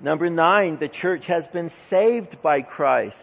Number 0.00 0.28
nine, 0.28 0.78
the 0.78 0.88
church 0.88 1.26
has 1.26 1.46
been 1.46 1.70
saved 1.88 2.42
by 2.42 2.62
Christ. 2.62 3.16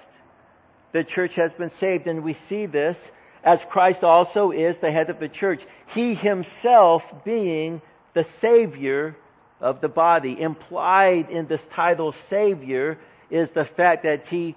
The 0.94 1.04
church 1.04 1.36
has 1.36 1.52
been 1.54 1.72
saved, 1.72 2.08
and 2.08 2.24
we 2.24 2.36
see 2.48 2.66
this 2.66 2.98
as 3.44 3.62
Christ 3.70 4.04
also 4.04 4.52
is 4.52 4.78
the 4.78 4.92
head 4.92 5.10
of 5.10 5.20
the 5.20 5.28
church. 5.28 5.62
He 5.94 6.16
himself 6.16 7.04
being 7.26 7.82
the 8.14 8.26
Savior 8.40 9.16
of 9.64 9.82
the 9.82 9.90
body. 9.90 10.40
Implied 10.40 11.30
in 11.30 11.48
this 11.48 11.64
title, 11.74 12.14
Savior, 12.30 12.98
is 13.32 13.50
the 13.52 13.66
fact 13.66 14.04
that 14.04 14.28
He 14.28 14.56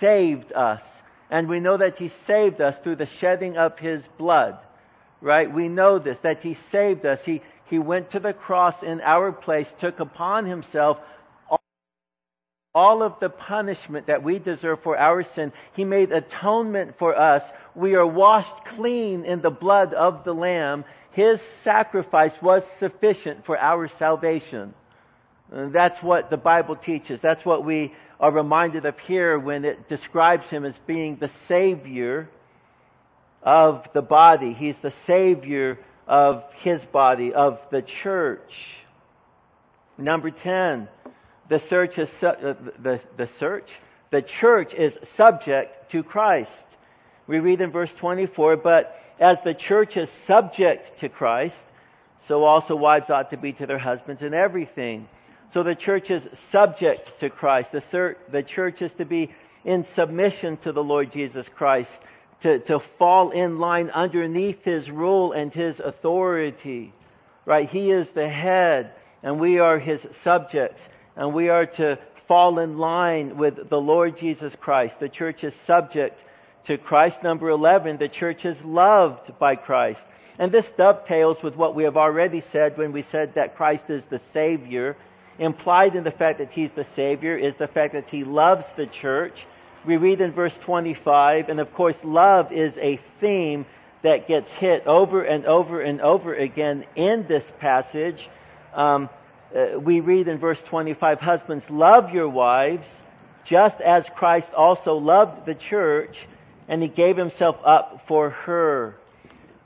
saved 0.00 0.52
us. 0.52 0.82
And 1.28 1.48
we 1.48 1.60
know 1.60 1.76
that 1.76 1.98
He 1.98 2.10
saved 2.26 2.60
us 2.60 2.78
through 2.82 2.96
the 2.96 3.06
shedding 3.06 3.56
of 3.56 3.78
His 3.78 4.04
blood. 4.16 4.58
Right? 5.20 5.52
We 5.52 5.68
know 5.68 5.98
this, 5.98 6.18
that 6.20 6.40
He 6.40 6.54
saved 6.70 7.04
us. 7.04 7.20
He, 7.24 7.42
he 7.66 7.78
went 7.78 8.12
to 8.12 8.20
the 8.20 8.32
cross 8.32 8.82
in 8.82 9.00
our 9.00 9.32
place, 9.32 9.70
took 9.80 10.00
upon 10.00 10.46
Himself 10.46 10.98
all 12.74 13.04
of 13.04 13.20
the 13.20 13.30
punishment 13.30 14.08
that 14.08 14.24
we 14.24 14.40
deserve 14.40 14.82
for 14.82 14.98
our 14.98 15.22
sin. 15.22 15.52
He 15.74 15.84
made 15.84 16.10
atonement 16.10 16.98
for 16.98 17.16
us. 17.16 17.42
We 17.76 17.94
are 17.94 18.06
washed 18.06 18.64
clean 18.64 19.24
in 19.24 19.42
the 19.42 19.50
blood 19.50 19.94
of 19.94 20.24
the 20.24 20.34
Lamb. 20.34 20.84
His 21.14 21.40
sacrifice 21.62 22.34
was 22.42 22.62
sufficient 22.78 23.44
for 23.46 23.58
our 23.58 23.88
salvation. 23.88 24.74
And 25.50 25.72
that's 25.72 26.02
what 26.02 26.30
the 26.30 26.36
Bible 26.36 26.76
teaches. 26.76 27.20
That's 27.20 27.44
what 27.44 27.64
we 27.64 27.94
are 28.18 28.32
reminded 28.32 28.84
of 28.84 28.98
here 28.98 29.38
when 29.38 29.64
it 29.64 29.88
describes 29.88 30.46
him 30.46 30.64
as 30.64 30.76
being 30.86 31.16
the 31.16 31.30
Savior 31.46 32.28
of 33.42 33.84
the 33.92 34.02
body. 34.02 34.52
He's 34.52 34.78
the 34.78 34.94
Savior 35.06 35.78
of 36.06 36.42
his 36.54 36.84
body, 36.84 37.32
of 37.32 37.58
the 37.70 37.82
church. 37.82 38.52
Number 39.96 40.30
10, 40.30 40.88
the 41.48 41.60
search 41.60 41.98
is 41.98 42.10
su- 42.20 42.26
uh, 42.26 42.54
the, 42.82 43.00
the 43.16 43.28
search 43.38 43.70
the 44.14 44.22
church 44.22 44.74
is 44.74 44.96
subject 45.16 45.90
to 45.90 46.04
Christ. 46.04 46.64
We 47.26 47.38
read 47.38 47.60
in 47.60 47.72
verse 47.72 47.92
24, 47.98 48.58
but 48.58 48.94
as 49.18 49.38
the 49.42 49.54
church 49.54 49.96
is 49.96 50.10
subject 50.26 50.92
to 51.00 51.08
Christ, 51.08 51.56
so 52.26 52.44
also 52.44 52.76
wives 52.76 53.10
ought 53.10 53.30
to 53.30 53.36
be 53.36 53.52
to 53.54 53.66
their 53.66 53.78
husbands 53.78 54.22
in 54.22 54.34
everything. 54.34 55.08
So 55.52 55.62
the 55.62 55.74
church 55.74 56.10
is 56.10 56.26
subject 56.50 57.12
to 57.20 57.30
Christ. 57.30 57.70
The, 57.72 58.44
church 58.46 58.82
is 58.82 58.92
to 58.94 59.04
be 59.04 59.30
in 59.64 59.86
submission 59.94 60.56
to 60.58 60.72
the 60.72 60.82
Lord 60.82 61.12
Jesus 61.12 61.48
Christ, 61.48 61.92
to, 62.42 62.58
to 62.60 62.80
fall 62.98 63.30
in 63.30 63.58
line 63.58 63.88
underneath 63.90 64.62
His 64.62 64.90
rule 64.90 65.32
and 65.32 65.52
His 65.52 65.80
authority. 65.80 66.92
Right? 67.46 67.68
He 67.68 67.90
is 67.90 68.08
the 68.14 68.28
head, 68.28 68.92
and 69.22 69.40
we 69.40 69.60
are 69.60 69.78
His 69.78 70.06
subjects, 70.22 70.80
and 71.16 71.34
we 71.34 71.48
are 71.48 71.66
to 71.66 71.98
fall 72.26 72.58
in 72.58 72.78
line 72.78 73.36
with 73.36 73.70
the 73.70 73.80
Lord 73.80 74.16
Jesus 74.16 74.54
Christ. 74.56 74.98
The 74.98 75.08
church 75.08 75.44
is 75.44 75.54
subject 75.66 76.18
to 76.66 76.78
Christ. 76.78 77.22
Number 77.22 77.48
11, 77.48 77.98
the 77.98 78.08
church 78.08 78.44
is 78.44 78.60
loved 78.64 79.38
by 79.38 79.56
Christ. 79.56 80.02
And 80.38 80.50
this 80.50 80.68
dovetails 80.76 81.42
with 81.42 81.56
what 81.56 81.74
we 81.74 81.84
have 81.84 81.96
already 81.96 82.40
said 82.40 82.76
when 82.76 82.92
we 82.92 83.02
said 83.02 83.34
that 83.34 83.56
Christ 83.56 83.88
is 83.88 84.02
the 84.10 84.20
Savior. 84.32 84.96
Implied 85.38 85.94
in 85.94 86.04
the 86.04 86.10
fact 86.10 86.38
that 86.38 86.50
He's 86.50 86.72
the 86.72 86.86
Savior 86.96 87.36
is 87.36 87.54
the 87.56 87.68
fact 87.68 87.94
that 87.94 88.08
He 88.08 88.24
loves 88.24 88.64
the 88.76 88.86
church. 88.86 89.46
We 89.86 89.96
read 89.96 90.20
in 90.20 90.32
verse 90.32 90.56
25, 90.64 91.48
and 91.48 91.60
of 91.60 91.72
course 91.74 91.96
love 92.02 92.52
is 92.52 92.76
a 92.78 92.98
theme 93.20 93.66
that 94.02 94.26
gets 94.26 94.50
hit 94.50 94.86
over 94.86 95.22
and 95.22 95.44
over 95.44 95.80
and 95.80 96.00
over 96.00 96.34
again 96.34 96.86
in 96.96 97.26
this 97.26 97.44
passage. 97.58 98.28
Um, 98.72 99.08
uh, 99.54 99.78
we 99.78 100.00
read 100.00 100.26
in 100.28 100.38
verse 100.38 100.62
25, 100.68 101.20
Husbands, 101.20 101.64
love 101.68 102.10
your 102.10 102.28
wives, 102.28 102.86
just 103.44 103.80
as 103.80 104.08
Christ 104.16 104.52
also 104.54 104.94
loved 104.94 105.46
the 105.46 105.54
church, 105.54 106.26
and 106.68 106.82
he 106.82 106.88
gave 106.88 107.16
himself 107.16 107.56
up 107.64 108.02
for 108.06 108.30
her. 108.30 108.96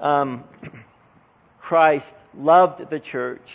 Um, 0.00 0.44
Christ 1.60 2.12
loved 2.34 2.90
the 2.90 3.00
church. 3.00 3.50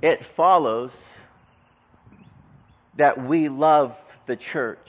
It 0.00 0.24
follows 0.36 0.92
that 2.96 3.26
we 3.26 3.48
love 3.48 3.96
the 4.26 4.36
church 4.36 4.88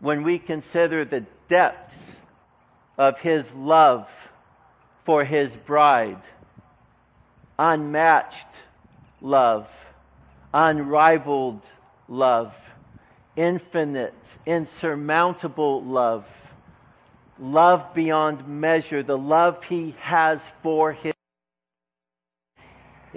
when 0.00 0.22
we 0.22 0.38
consider 0.38 1.04
the 1.04 1.26
depths 1.48 1.94
of 2.96 3.18
His 3.18 3.50
love 3.52 4.06
for 5.04 5.24
His 5.24 5.54
bride. 5.66 6.22
Unmatched 7.58 8.46
love, 9.20 9.66
unrivaled 10.52 11.62
love, 12.08 12.52
infinite, 13.36 14.14
insurmountable 14.44 15.82
love, 15.82 16.24
love 17.38 17.94
beyond 17.94 18.46
measure, 18.46 19.02
the 19.02 19.18
love 19.18 19.64
He 19.64 19.94
has 20.00 20.40
for 20.62 20.92
His. 20.92 21.14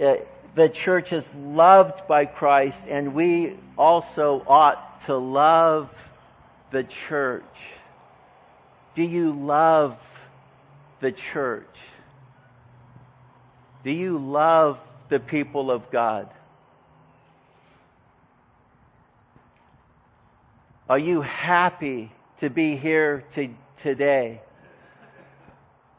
Uh, 0.02 0.16
the 0.56 0.70
church 0.70 1.12
is 1.12 1.26
loved 1.36 2.08
by 2.08 2.26
Christ, 2.26 2.80
and 2.88 3.14
we 3.14 3.58
also 3.78 4.44
ought 4.48 5.02
to 5.06 5.16
love 5.16 5.90
the 6.72 6.84
church? 6.84 7.44
Do 8.96 9.04
you 9.04 9.32
love 9.32 9.98
the 11.02 11.12
church? 11.12 11.66
Do 13.84 13.92
you 13.92 14.18
love 14.18 14.78
the 15.10 15.20
people 15.20 15.72
of 15.72 15.90
God? 15.92 16.30
Are 20.90 21.00
you 21.00 21.22
happy 21.22 22.12
to 22.40 22.50
be 22.50 22.76
here 22.76 23.24
to, 23.36 23.50
today? 23.82 24.42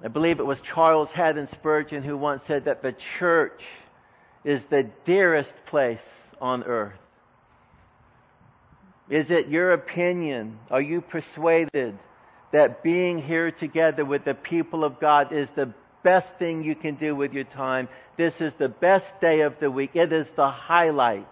I 0.02 0.08
believe 0.08 0.40
it 0.40 0.46
was 0.46 0.60
Charles 0.60 1.10
Haddon 1.10 1.46
Spurgeon 1.46 2.02
who 2.02 2.16
once 2.16 2.42
said 2.46 2.64
that 2.64 2.82
the 2.82 2.94
church 3.18 3.62
is 4.44 4.64
the 4.70 4.90
dearest 5.04 5.52
place 5.66 6.04
on 6.40 6.64
earth. 6.64 6.98
Is 9.08 9.30
it 9.30 9.48
your 9.48 9.72
opinion? 9.72 10.58
Are 10.70 10.80
you 10.80 11.00
persuaded 11.00 11.98
that 12.52 12.82
being 12.82 13.18
here 13.18 13.50
together 13.50 14.04
with 14.04 14.24
the 14.24 14.34
people 14.34 14.84
of 14.84 15.00
God 15.00 15.32
is 15.32 15.48
the 15.50 15.72
best 16.02 16.28
thing 16.38 16.62
you 16.62 16.74
can 16.74 16.96
do 16.96 17.14
with 17.14 17.32
your 17.32 17.44
time? 17.44 17.88
This 18.16 18.40
is 18.40 18.52
the 18.58 18.68
best 18.68 19.06
day 19.20 19.40
of 19.40 19.58
the 19.60 19.70
week. 19.70 19.90
It 19.94 20.12
is 20.12 20.28
the 20.36 20.48
highlight. 20.48 21.26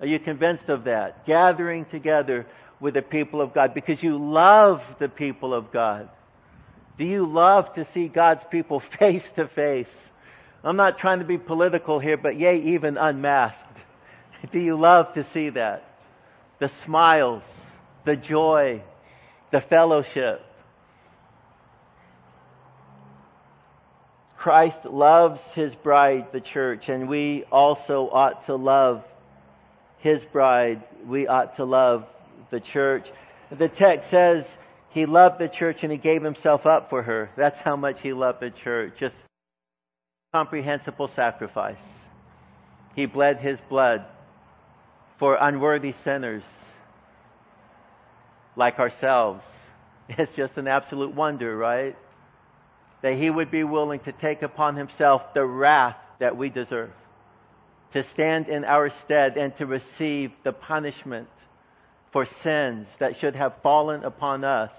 Are 0.00 0.06
you 0.06 0.18
convinced 0.18 0.68
of 0.68 0.84
that? 0.84 1.26
Gathering 1.26 1.84
together 1.86 2.46
with 2.80 2.94
the 2.94 3.02
people 3.02 3.40
of 3.40 3.54
God 3.54 3.74
because 3.74 4.02
you 4.02 4.18
love 4.18 4.80
the 4.98 5.08
people 5.08 5.54
of 5.54 5.72
God. 5.72 6.08
Do 6.98 7.04
you 7.04 7.26
love 7.26 7.74
to 7.74 7.84
see 7.92 8.08
God's 8.08 8.44
people 8.50 8.80
face 8.98 9.28
to 9.36 9.48
face? 9.48 9.92
I'm 10.62 10.76
not 10.76 10.98
trying 10.98 11.18
to 11.18 11.26
be 11.26 11.38
political 11.38 11.98
here, 11.98 12.16
but 12.16 12.36
yea, 12.36 12.56
even 12.58 12.96
unmasked. 12.96 13.80
Do 14.52 14.58
you 14.58 14.76
love 14.76 15.12
to 15.14 15.24
see 15.24 15.50
that? 15.50 15.84
the 16.64 16.68
smiles, 16.84 17.42
the 18.04 18.16
joy, 18.16 18.82
the 19.50 19.60
fellowship. 19.60 20.40
Christ 24.36 24.84
loves 24.84 25.40
his 25.54 25.74
bride, 25.74 26.28
the 26.32 26.40
church, 26.40 26.88
and 26.88 27.08
we 27.08 27.44
also 27.50 28.08
ought 28.10 28.46
to 28.46 28.56
love 28.56 29.04
his 29.98 30.24
bride. 30.32 30.82
We 31.06 31.26
ought 31.26 31.56
to 31.56 31.64
love 31.64 32.04
the 32.50 32.60
church. 32.60 33.06
The 33.50 33.68
text 33.68 34.10
says 34.10 34.44
he 34.90 35.06
loved 35.06 35.38
the 35.38 35.48
church 35.48 35.78
and 35.82 35.90
he 35.90 35.98
gave 35.98 36.22
himself 36.22 36.66
up 36.66 36.90
for 36.90 37.02
her. 37.02 37.30
That's 37.36 37.60
how 37.60 37.76
much 37.76 38.00
he 38.00 38.12
loved 38.12 38.40
the 38.40 38.50
church. 38.50 38.94
Just 38.98 39.14
comprehensible 40.32 41.08
sacrifice. 41.08 41.84
He 42.94 43.06
bled 43.06 43.40
his 43.40 43.60
blood 43.68 44.04
for 45.18 45.36
unworthy 45.40 45.94
sinners 46.04 46.44
like 48.56 48.78
ourselves. 48.78 49.44
It's 50.06 50.36
just 50.36 50.58
an 50.58 50.68
absolute 50.68 51.14
wonder, 51.14 51.56
right? 51.56 51.96
That 53.04 53.16
he 53.16 53.28
would 53.28 53.50
be 53.50 53.64
willing 53.64 54.00
to 54.00 54.12
take 54.12 54.40
upon 54.40 54.76
himself 54.76 55.34
the 55.34 55.44
wrath 55.44 55.98
that 56.20 56.38
we 56.38 56.48
deserve, 56.48 56.90
to 57.92 58.02
stand 58.02 58.48
in 58.48 58.64
our 58.64 58.88
stead 58.88 59.36
and 59.36 59.54
to 59.58 59.66
receive 59.66 60.32
the 60.42 60.54
punishment 60.54 61.28
for 62.14 62.24
sins 62.42 62.88
that 63.00 63.16
should 63.16 63.36
have 63.36 63.56
fallen 63.62 64.04
upon 64.04 64.42
us. 64.42 64.72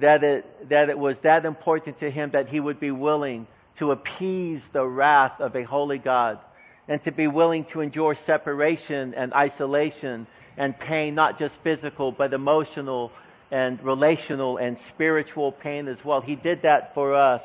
That 0.00 0.24
it, 0.24 0.68
that 0.70 0.90
it 0.90 0.98
was 0.98 1.16
that 1.20 1.46
important 1.46 2.00
to 2.00 2.10
him 2.10 2.32
that 2.32 2.48
he 2.48 2.58
would 2.58 2.80
be 2.80 2.90
willing 2.90 3.46
to 3.78 3.92
appease 3.92 4.64
the 4.72 4.84
wrath 4.84 5.40
of 5.40 5.54
a 5.54 5.62
holy 5.62 5.98
God 5.98 6.40
and 6.88 7.00
to 7.04 7.12
be 7.12 7.28
willing 7.28 7.64
to 7.66 7.80
endure 7.80 8.16
separation 8.16 9.14
and 9.14 9.32
isolation 9.32 10.26
and 10.56 10.76
pain, 10.76 11.14
not 11.14 11.38
just 11.38 11.54
physical, 11.62 12.10
but 12.10 12.34
emotional 12.34 13.12
and 13.54 13.80
relational 13.84 14.56
and 14.56 14.76
spiritual 14.88 15.52
pain 15.52 15.86
as 15.86 16.04
well. 16.04 16.20
He 16.20 16.34
did 16.34 16.62
that 16.62 16.92
for 16.92 17.14
us. 17.14 17.40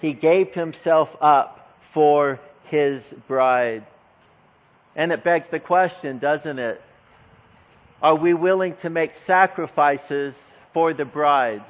He 0.00 0.14
gave 0.14 0.54
himself 0.54 1.10
up 1.20 1.68
for 1.92 2.40
his 2.70 3.02
bride. 3.28 3.86
And 4.94 5.12
it 5.12 5.22
begs 5.22 5.46
the 5.50 5.60
question, 5.60 6.18
doesn't 6.18 6.58
it? 6.58 6.80
Are 8.00 8.16
we 8.16 8.32
willing 8.32 8.76
to 8.76 8.88
make 8.88 9.12
sacrifices 9.26 10.34
for 10.72 10.94
the 10.94 11.04
bride? 11.04 11.64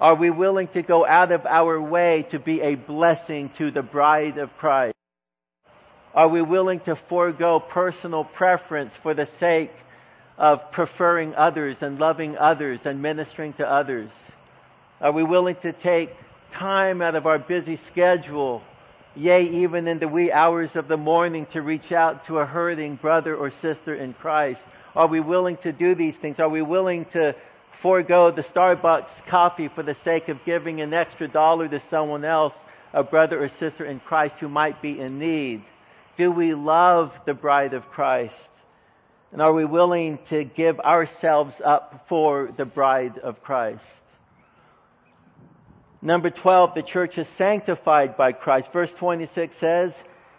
Are 0.00 0.14
we 0.14 0.30
willing 0.30 0.68
to 0.68 0.82
go 0.82 1.04
out 1.04 1.32
of 1.32 1.46
our 1.46 1.80
way 1.80 2.24
to 2.30 2.38
be 2.38 2.60
a 2.60 2.76
blessing 2.76 3.50
to 3.58 3.72
the 3.72 3.82
bride 3.82 4.38
of 4.38 4.56
Christ? 4.58 4.94
Are 6.14 6.28
we 6.28 6.40
willing 6.40 6.78
to 6.82 6.94
forego 7.08 7.58
personal 7.58 8.22
preference 8.22 8.92
for 9.02 9.12
the 9.12 9.26
sake 9.40 9.72
of 10.36 10.72
preferring 10.72 11.34
others 11.34 11.76
and 11.80 11.98
loving 11.98 12.36
others 12.36 12.80
and 12.84 13.00
ministering 13.00 13.52
to 13.54 13.68
others? 13.68 14.10
Are 15.00 15.12
we 15.12 15.22
willing 15.22 15.56
to 15.56 15.72
take 15.72 16.10
time 16.52 17.02
out 17.02 17.14
of 17.14 17.26
our 17.26 17.38
busy 17.38 17.78
schedule, 17.88 18.62
yea, 19.14 19.42
even 19.42 19.88
in 19.88 19.98
the 19.98 20.08
wee 20.08 20.32
hours 20.32 20.74
of 20.76 20.88
the 20.88 20.96
morning, 20.96 21.46
to 21.52 21.62
reach 21.62 21.92
out 21.92 22.26
to 22.26 22.38
a 22.38 22.46
hurting 22.46 22.96
brother 22.96 23.36
or 23.36 23.50
sister 23.50 23.94
in 23.94 24.14
Christ? 24.14 24.62
Are 24.94 25.08
we 25.08 25.20
willing 25.20 25.56
to 25.58 25.72
do 25.72 25.94
these 25.94 26.16
things? 26.16 26.38
Are 26.38 26.48
we 26.48 26.62
willing 26.62 27.04
to 27.06 27.34
forego 27.82 28.30
the 28.30 28.42
Starbucks 28.42 29.26
coffee 29.28 29.68
for 29.68 29.82
the 29.82 29.96
sake 29.96 30.28
of 30.28 30.44
giving 30.44 30.80
an 30.80 30.94
extra 30.94 31.28
dollar 31.28 31.68
to 31.68 31.80
someone 31.90 32.24
else, 32.24 32.54
a 32.92 33.02
brother 33.02 33.42
or 33.42 33.48
sister 33.48 33.84
in 33.84 34.00
Christ 34.00 34.36
who 34.38 34.48
might 34.48 34.80
be 34.80 35.00
in 35.00 35.18
need? 35.18 35.64
Do 36.16 36.30
we 36.30 36.54
love 36.54 37.12
the 37.26 37.34
bride 37.34 37.74
of 37.74 37.90
Christ? 37.90 38.36
And 39.34 39.42
are 39.42 39.52
we 39.52 39.64
willing 39.64 40.20
to 40.28 40.44
give 40.44 40.78
ourselves 40.78 41.60
up 41.64 42.06
for 42.08 42.52
the 42.56 42.64
bride 42.64 43.18
of 43.18 43.42
Christ? 43.42 43.84
Number 46.00 46.30
12, 46.30 46.76
the 46.76 46.84
church 46.84 47.18
is 47.18 47.26
sanctified 47.36 48.16
by 48.16 48.30
Christ. 48.30 48.68
Verse 48.72 48.92
26 48.96 49.56
says, 49.58 49.92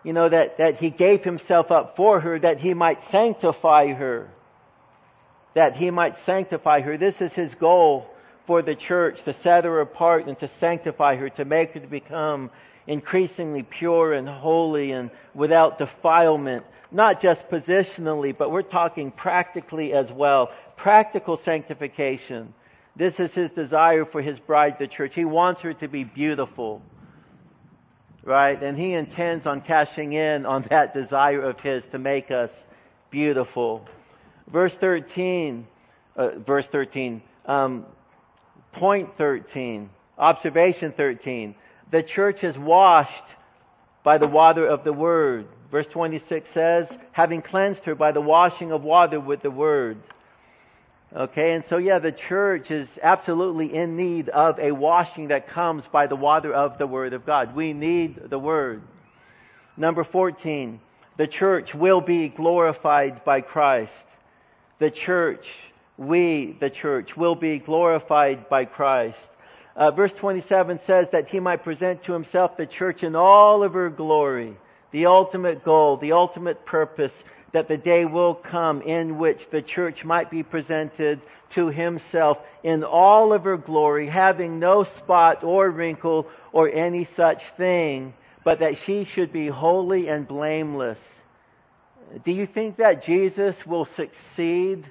you 0.05 0.13
know, 0.13 0.29
that, 0.29 0.59
that 0.59 0.75
he 0.75 0.91
gave 0.91 1.25
himself 1.25 1.71
up 1.71 1.97
for 1.97 2.21
her 2.21 2.39
that 2.39 2.61
he 2.61 2.73
might 2.73 3.01
sanctify 3.11 3.87
her. 3.87 4.29
That 5.55 5.75
he 5.75 5.91
might 5.91 6.15
sanctify 6.25 6.79
her. 6.79 6.97
This 6.97 7.19
is 7.19 7.33
his 7.33 7.53
goal 7.53 8.07
for 8.47 8.61
the 8.61 8.77
church, 8.77 9.25
to 9.25 9.33
set 9.33 9.65
her 9.65 9.81
apart 9.81 10.27
and 10.27 10.39
to 10.39 10.47
sanctify 10.61 11.17
her, 11.17 11.27
to 11.31 11.43
make 11.43 11.71
her 11.71 11.81
to 11.81 11.87
become 11.87 12.49
increasingly 12.87 13.63
pure 13.63 14.13
and 14.13 14.29
holy 14.29 14.93
and 14.93 15.11
without 15.33 15.79
defilement. 15.79 16.63
Not 16.95 17.19
just 17.19 17.49
positionally, 17.49 18.33
but 18.35 18.53
we're 18.53 18.61
talking 18.61 19.11
practically 19.11 19.91
as 19.91 20.09
well. 20.09 20.53
Practical 20.77 21.35
sanctification. 21.35 22.53
This 22.95 23.19
is 23.19 23.33
his 23.33 23.51
desire 23.51 24.05
for 24.05 24.21
his 24.21 24.39
bride, 24.39 24.77
the 24.79 24.87
church. 24.87 25.13
He 25.13 25.25
wants 25.25 25.59
her 25.59 25.73
to 25.73 25.89
be 25.89 26.05
beautiful. 26.05 26.81
Right? 28.23 28.63
And 28.63 28.77
he 28.77 28.93
intends 28.93 29.45
on 29.45 29.59
cashing 29.59 30.13
in 30.13 30.45
on 30.45 30.67
that 30.69 30.93
desire 30.93 31.41
of 31.41 31.59
his 31.59 31.83
to 31.87 31.99
make 31.99 32.31
us 32.31 32.51
beautiful. 33.11 33.85
Verse 34.49 34.73
13, 34.79 35.67
uh, 36.15 36.39
verse 36.47 36.67
13, 36.71 37.21
um, 37.45 37.85
point 38.71 39.09
13, 39.17 39.89
observation 40.17 40.93
13. 40.95 41.55
The 41.91 42.03
church 42.03 42.45
is 42.45 42.57
washed 42.57 43.25
by 44.05 44.17
the 44.17 44.29
water 44.29 44.65
of 44.65 44.85
the 44.85 44.93
word. 44.93 45.47
Verse 45.75 45.87
26 45.87 46.49
says, 46.51 46.87
having 47.11 47.41
cleansed 47.41 47.83
her 47.83 47.95
by 47.95 48.13
the 48.13 48.21
washing 48.21 48.71
of 48.71 48.85
water 48.85 49.19
with 49.19 49.41
the 49.41 49.51
word. 49.51 49.97
Okay, 51.13 51.51
and 51.51 51.65
so 51.65 51.75
yeah, 51.75 51.99
the 51.99 52.13
church 52.13 52.71
is 52.71 52.87
absolutely 53.03 53.75
in 53.75 53.97
need 53.97 54.29
of 54.29 54.57
a 54.57 54.71
washing 54.71 55.27
that 55.27 55.49
comes 55.49 55.85
by 55.87 56.07
the 56.07 56.15
water 56.15 56.53
of 56.53 56.77
the 56.77 56.87
Word 56.87 57.11
of 57.11 57.25
God. 57.25 57.57
We 57.57 57.73
need 57.73 58.29
the 58.29 58.39
Word. 58.39 58.83
Number 59.75 60.05
14, 60.05 60.79
the 61.17 61.27
church 61.27 61.75
will 61.75 61.99
be 61.99 62.29
glorified 62.29 63.25
by 63.25 63.41
Christ. 63.41 64.05
The 64.79 64.91
church, 64.91 65.45
we, 65.97 66.55
the 66.57 66.69
church, 66.69 67.17
will 67.17 67.35
be 67.35 67.59
glorified 67.59 68.47
by 68.47 68.63
Christ. 68.63 69.19
Uh, 69.75 69.91
verse 69.91 70.13
27 70.13 70.79
says 70.85 71.09
that 71.11 71.27
he 71.27 71.41
might 71.41 71.65
present 71.65 72.05
to 72.05 72.13
himself 72.13 72.55
the 72.55 72.65
church 72.65 73.03
in 73.03 73.17
all 73.17 73.61
of 73.61 73.73
her 73.73 73.89
glory, 73.89 74.55
the 74.95 75.07
ultimate 75.07 75.61
goal, 75.65 75.97
the 75.97 76.13
ultimate 76.13 76.65
purpose, 76.65 77.11
that 77.51 77.67
the 77.67 77.75
day 77.75 78.05
will 78.05 78.33
come 78.33 78.81
in 78.81 79.17
which 79.17 79.49
the 79.49 79.61
church 79.61 80.05
might 80.05 80.31
be 80.31 80.41
presented 80.41 81.19
to 81.49 81.67
himself 81.67 82.37
in 82.63 82.81
all 82.85 83.33
of 83.33 83.43
her 83.43 83.57
glory, 83.57 84.07
having 84.07 84.57
no 84.57 84.85
spot 84.85 85.43
or 85.43 85.69
wrinkle 85.69 86.25
or 86.53 86.69
any 86.69 87.03
such 87.13 87.41
thing, 87.57 88.13
but 88.45 88.59
that 88.59 88.77
she 88.77 89.03
should 89.03 89.33
be 89.33 89.47
holy 89.47 90.07
and 90.07 90.29
blameless. 90.29 91.01
Do 92.23 92.31
you 92.31 92.47
think 92.47 92.77
that 92.77 93.03
Jesus 93.03 93.67
will 93.67 93.87
succeed 93.97 94.89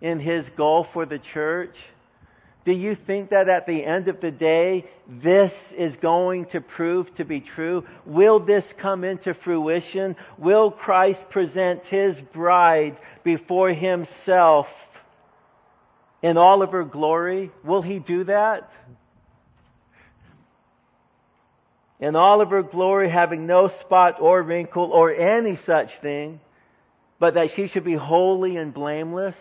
in 0.00 0.18
his 0.18 0.48
goal 0.48 0.86
for 0.94 1.04
the 1.04 1.18
church? 1.18 1.76
Do 2.64 2.72
you 2.72 2.94
think 2.94 3.30
that 3.30 3.48
at 3.48 3.66
the 3.66 3.84
end 3.84 4.06
of 4.06 4.20
the 4.20 4.30
day, 4.30 4.84
this 5.08 5.52
is 5.76 5.96
going 5.96 6.46
to 6.46 6.60
prove 6.60 7.12
to 7.16 7.24
be 7.24 7.40
true? 7.40 7.84
Will 8.06 8.38
this 8.38 8.64
come 8.78 9.02
into 9.02 9.34
fruition? 9.34 10.14
Will 10.38 10.70
Christ 10.70 11.28
present 11.30 11.86
His 11.86 12.20
bride 12.32 12.96
before 13.24 13.70
Himself 13.70 14.68
in 16.22 16.36
all 16.36 16.62
of 16.62 16.70
her 16.70 16.84
glory? 16.84 17.50
Will 17.64 17.82
He 17.82 17.98
do 17.98 18.24
that? 18.24 18.70
In 21.98 22.14
all 22.14 22.40
of 22.40 22.50
her 22.50 22.62
glory, 22.62 23.08
having 23.08 23.46
no 23.46 23.68
spot 23.80 24.20
or 24.20 24.40
wrinkle 24.40 24.92
or 24.92 25.12
any 25.12 25.56
such 25.56 26.00
thing, 26.00 26.40
but 27.18 27.34
that 27.34 27.50
she 27.50 27.66
should 27.66 27.84
be 27.84 27.94
holy 27.94 28.56
and 28.56 28.72
blameless? 28.72 29.36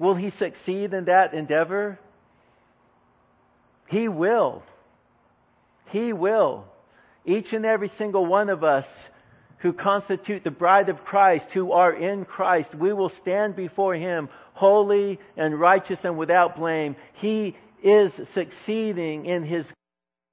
Will 0.00 0.14
He 0.16 0.30
succeed 0.30 0.92
in 0.92 1.04
that 1.04 1.34
endeavor? 1.34 2.00
He 3.86 4.08
will. 4.08 4.62
He 5.86 6.12
will. 6.12 6.64
Each 7.24 7.52
and 7.52 7.64
every 7.64 7.88
single 7.88 8.26
one 8.26 8.50
of 8.50 8.64
us 8.64 8.86
who 9.58 9.72
constitute 9.72 10.44
the 10.44 10.50
bride 10.50 10.88
of 10.88 11.04
Christ, 11.04 11.46
who 11.52 11.72
are 11.72 11.92
in 11.92 12.24
Christ, 12.24 12.74
we 12.74 12.92
will 12.92 13.08
stand 13.08 13.56
before 13.56 13.94
Him 13.94 14.28
holy 14.52 15.18
and 15.36 15.58
righteous 15.58 16.04
and 16.04 16.18
without 16.18 16.56
blame. 16.56 16.96
He 17.14 17.56
is 17.82 18.12
succeeding 18.34 19.26
in 19.26 19.44
His 19.44 19.66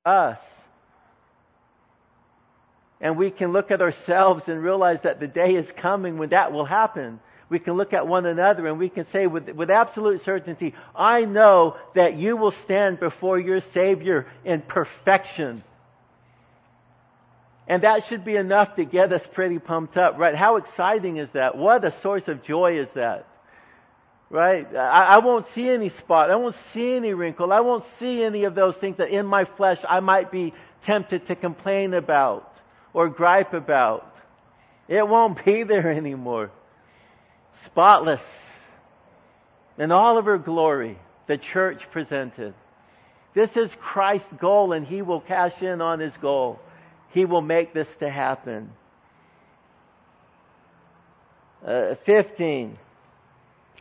us. 0.06 0.40
And 3.00 3.18
we 3.18 3.32
can 3.32 3.52
look 3.52 3.72
at 3.72 3.82
ourselves 3.82 4.48
and 4.48 4.62
realize 4.62 5.00
that 5.04 5.20
the 5.20 5.28
day 5.28 5.56
is 5.56 5.72
coming 5.72 6.18
when 6.18 6.30
that 6.30 6.52
will 6.52 6.66
happen 6.66 7.20
we 7.52 7.60
can 7.60 7.74
look 7.74 7.92
at 7.92 8.08
one 8.08 8.26
another 8.26 8.66
and 8.66 8.80
we 8.80 8.88
can 8.88 9.06
say 9.08 9.28
with, 9.28 9.50
with 9.50 9.70
absolute 9.70 10.22
certainty, 10.22 10.74
I 10.96 11.26
know 11.26 11.76
that 11.96 12.16
you 12.16 12.38
will 12.38 12.52
stand 12.52 13.02
before 13.02 13.38
your 13.38 13.60
Savior 13.60 14.26
in 14.46 14.62
perfection. 14.62 15.62
And 17.68 17.84
that 17.84 18.04
should 18.08 18.24
be 18.24 18.38
enough 18.38 18.76
to 18.78 18.86
get 18.86 19.12
us 19.12 19.22
pretty 19.34 19.60
pumped 19.60 19.98
up, 19.98 20.18
right? 20.18 20.34
How 20.34 20.56
exciting 20.56 21.18
is 21.18 21.30
that? 21.32 21.58
What 21.58 21.84
a 21.84 21.92
source 22.00 22.30
of 22.30 22.42
joy 22.42 22.80
is 22.80 22.88
that? 22.96 23.28
Right? 24.30 24.66
I, 24.74 25.16
I 25.16 25.18
won't 25.18 25.46
see 25.48 25.70
any 25.70 25.90
spot. 25.90 26.32
I 26.32 26.38
won't 26.38 26.56
see 26.74 26.96
any 26.96 27.14
wrinkle. 27.14 27.52
I 27.52 27.60
won't 27.60 27.84
see 28.00 28.24
any 28.24 28.46
of 28.46 28.56
those 28.56 28.78
things 28.78 28.96
that 28.96 29.10
in 29.10 29.26
my 29.26 29.44
flesh 29.44 29.80
I 29.88 30.00
might 30.00 30.32
be 30.32 30.54
tempted 30.86 31.26
to 31.26 31.36
complain 31.36 31.94
about 31.94 32.50
or 32.94 33.10
gripe 33.10 33.52
about. 33.54 34.08
It 34.88 35.06
won't 35.06 35.44
be 35.44 35.64
there 35.68 35.92
anymore 35.92 36.50
spotless 37.66 38.24
in 39.78 39.92
all 39.92 40.18
of 40.18 40.26
her 40.26 40.38
glory, 40.38 40.98
the 41.28 41.38
church 41.38 41.88
presented. 41.92 42.54
This 43.34 43.56
is 43.56 43.74
Christ's 43.80 44.36
goal, 44.40 44.74
and 44.74 44.86
He 44.86 45.02
will 45.02 45.22
cash 45.22 45.62
in 45.62 45.82
on 45.82 46.00
His 46.00 46.16
goal. 46.18 46.60
He 47.12 47.26
will 47.26 47.42
make 47.42 47.74
this 47.74 47.88
to 48.00 48.10
happen. 48.10 48.72
Uh, 51.66 51.96
15. 52.06 52.78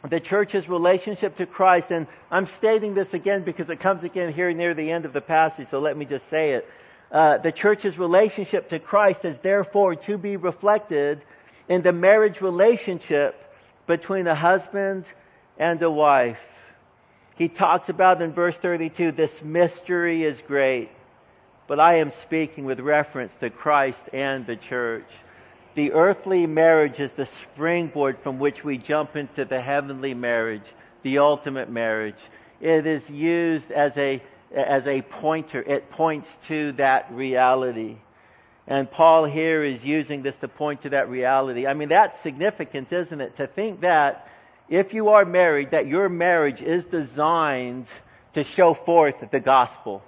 The 0.08 0.20
church's 0.20 0.68
relationship 0.68 1.36
to 1.36 1.46
Christ, 1.46 1.90
and 1.90 2.06
I'm 2.30 2.46
stating 2.46 2.94
this 2.94 3.12
again 3.12 3.44
because 3.44 3.68
it 3.68 3.80
comes 3.80 4.02
again 4.02 4.32
here 4.32 4.52
near 4.52 4.72
the 4.72 4.90
end 4.90 5.04
of 5.04 5.12
the 5.12 5.20
passage, 5.20 5.68
so 5.70 5.78
let 5.78 5.96
me 5.96 6.06
just 6.06 6.28
say 6.30 6.52
it. 6.52 6.66
Uh, 7.10 7.38
the 7.38 7.52
church's 7.52 7.98
relationship 7.98 8.68
to 8.70 8.78
Christ 8.78 9.24
is 9.24 9.36
therefore 9.42 9.96
to 9.96 10.16
be 10.16 10.36
reflected 10.36 11.22
in 11.68 11.82
the 11.82 11.92
marriage 11.92 12.40
relationship 12.40 13.34
between 13.90 14.24
a 14.28 14.36
husband 14.36 15.04
and 15.58 15.82
a 15.82 15.90
wife. 15.90 16.38
He 17.34 17.48
talks 17.48 17.88
about 17.88 18.22
in 18.22 18.32
verse 18.32 18.56
32, 18.56 19.10
this 19.10 19.42
mystery 19.42 20.22
is 20.22 20.40
great, 20.46 20.90
but 21.66 21.80
I 21.80 21.96
am 21.96 22.12
speaking 22.22 22.66
with 22.66 22.78
reference 22.78 23.32
to 23.40 23.50
Christ 23.50 24.00
and 24.12 24.46
the 24.46 24.54
church. 24.54 25.08
The 25.74 25.90
earthly 25.90 26.46
marriage 26.46 27.00
is 27.00 27.10
the 27.16 27.26
springboard 27.26 28.18
from 28.20 28.38
which 28.38 28.62
we 28.62 28.78
jump 28.78 29.16
into 29.16 29.44
the 29.44 29.60
heavenly 29.60 30.14
marriage, 30.14 30.72
the 31.02 31.18
ultimate 31.18 31.68
marriage. 31.68 32.22
It 32.60 32.86
is 32.86 33.10
used 33.10 33.72
as 33.72 33.98
a, 33.98 34.22
as 34.52 34.86
a 34.86 35.02
pointer. 35.02 35.62
It 35.62 35.90
points 35.90 36.28
to 36.46 36.70
that 36.72 37.10
reality. 37.10 37.96
And 38.70 38.88
Paul 38.88 39.24
here 39.24 39.64
is 39.64 39.84
using 39.84 40.22
this 40.22 40.36
to 40.36 40.48
point 40.48 40.82
to 40.82 40.90
that 40.90 41.08
reality. 41.08 41.66
I 41.66 41.74
mean, 41.74 41.88
that's 41.88 42.22
significant, 42.22 42.92
isn't 42.92 43.20
it? 43.20 43.36
To 43.38 43.48
think 43.48 43.80
that 43.80 44.28
if 44.68 44.94
you 44.94 45.08
are 45.08 45.24
married, 45.24 45.72
that 45.72 45.88
your 45.88 46.08
marriage 46.08 46.62
is 46.62 46.84
designed 46.84 47.86
to 48.34 48.44
show 48.44 48.74
forth 48.74 49.16
the 49.32 49.40
gospel. 49.40 50.04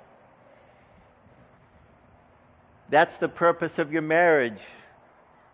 That's 2.88 3.18
the 3.18 3.28
purpose 3.28 3.78
of 3.78 3.90
your 3.90 4.02
marriage. 4.02 4.60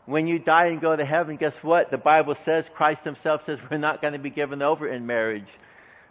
When 0.05 0.26
you 0.26 0.39
die 0.39 0.66
and 0.66 0.78
go 0.78 0.95
to 0.95 1.05
heaven, 1.05 1.37
guess 1.37 1.57
what? 1.62 1.91
The 1.91 1.97
Bible 1.97 2.37
says, 2.45 2.68
Christ 2.74 3.05
Himself 3.05 3.43
says, 3.47 3.59
we're 3.70 3.78
not 3.78 4.03
going 4.03 4.12
to 4.12 4.18
be 4.18 4.30
given 4.30 4.61
over 4.61 4.87
in 4.87 5.07
marriage 5.07 5.49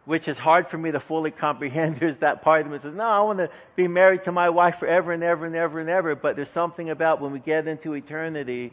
which 0.07 0.29
is 0.29 0.37
hard 0.37 0.69
for 0.69 0.77
me 0.77 0.89
to 0.89 1.01
fully 1.01 1.31
comprehend. 1.31 1.97
There's 1.99 2.15
that 2.19 2.41
part 2.41 2.61
of 2.61 2.67
me 2.67 2.77
that 2.77 2.83
says, 2.83 2.95
no, 2.95 3.03
I 3.03 3.21
want 3.23 3.39
to 3.39 3.51
be 3.75 3.89
married 3.89 4.23
to 4.23 4.31
my 4.31 4.49
wife 4.49 4.75
forever 4.79 5.11
and 5.11 5.21
ever 5.21 5.45
and 5.45 5.53
ever 5.53 5.81
and 5.81 5.89
ever. 5.89 6.15
But 6.15 6.37
there's 6.37 6.49
something 6.51 6.89
about 6.89 7.19
when 7.19 7.33
we 7.33 7.39
get 7.39 7.67
into 7.67 7.93
eternity, 7.93 8.71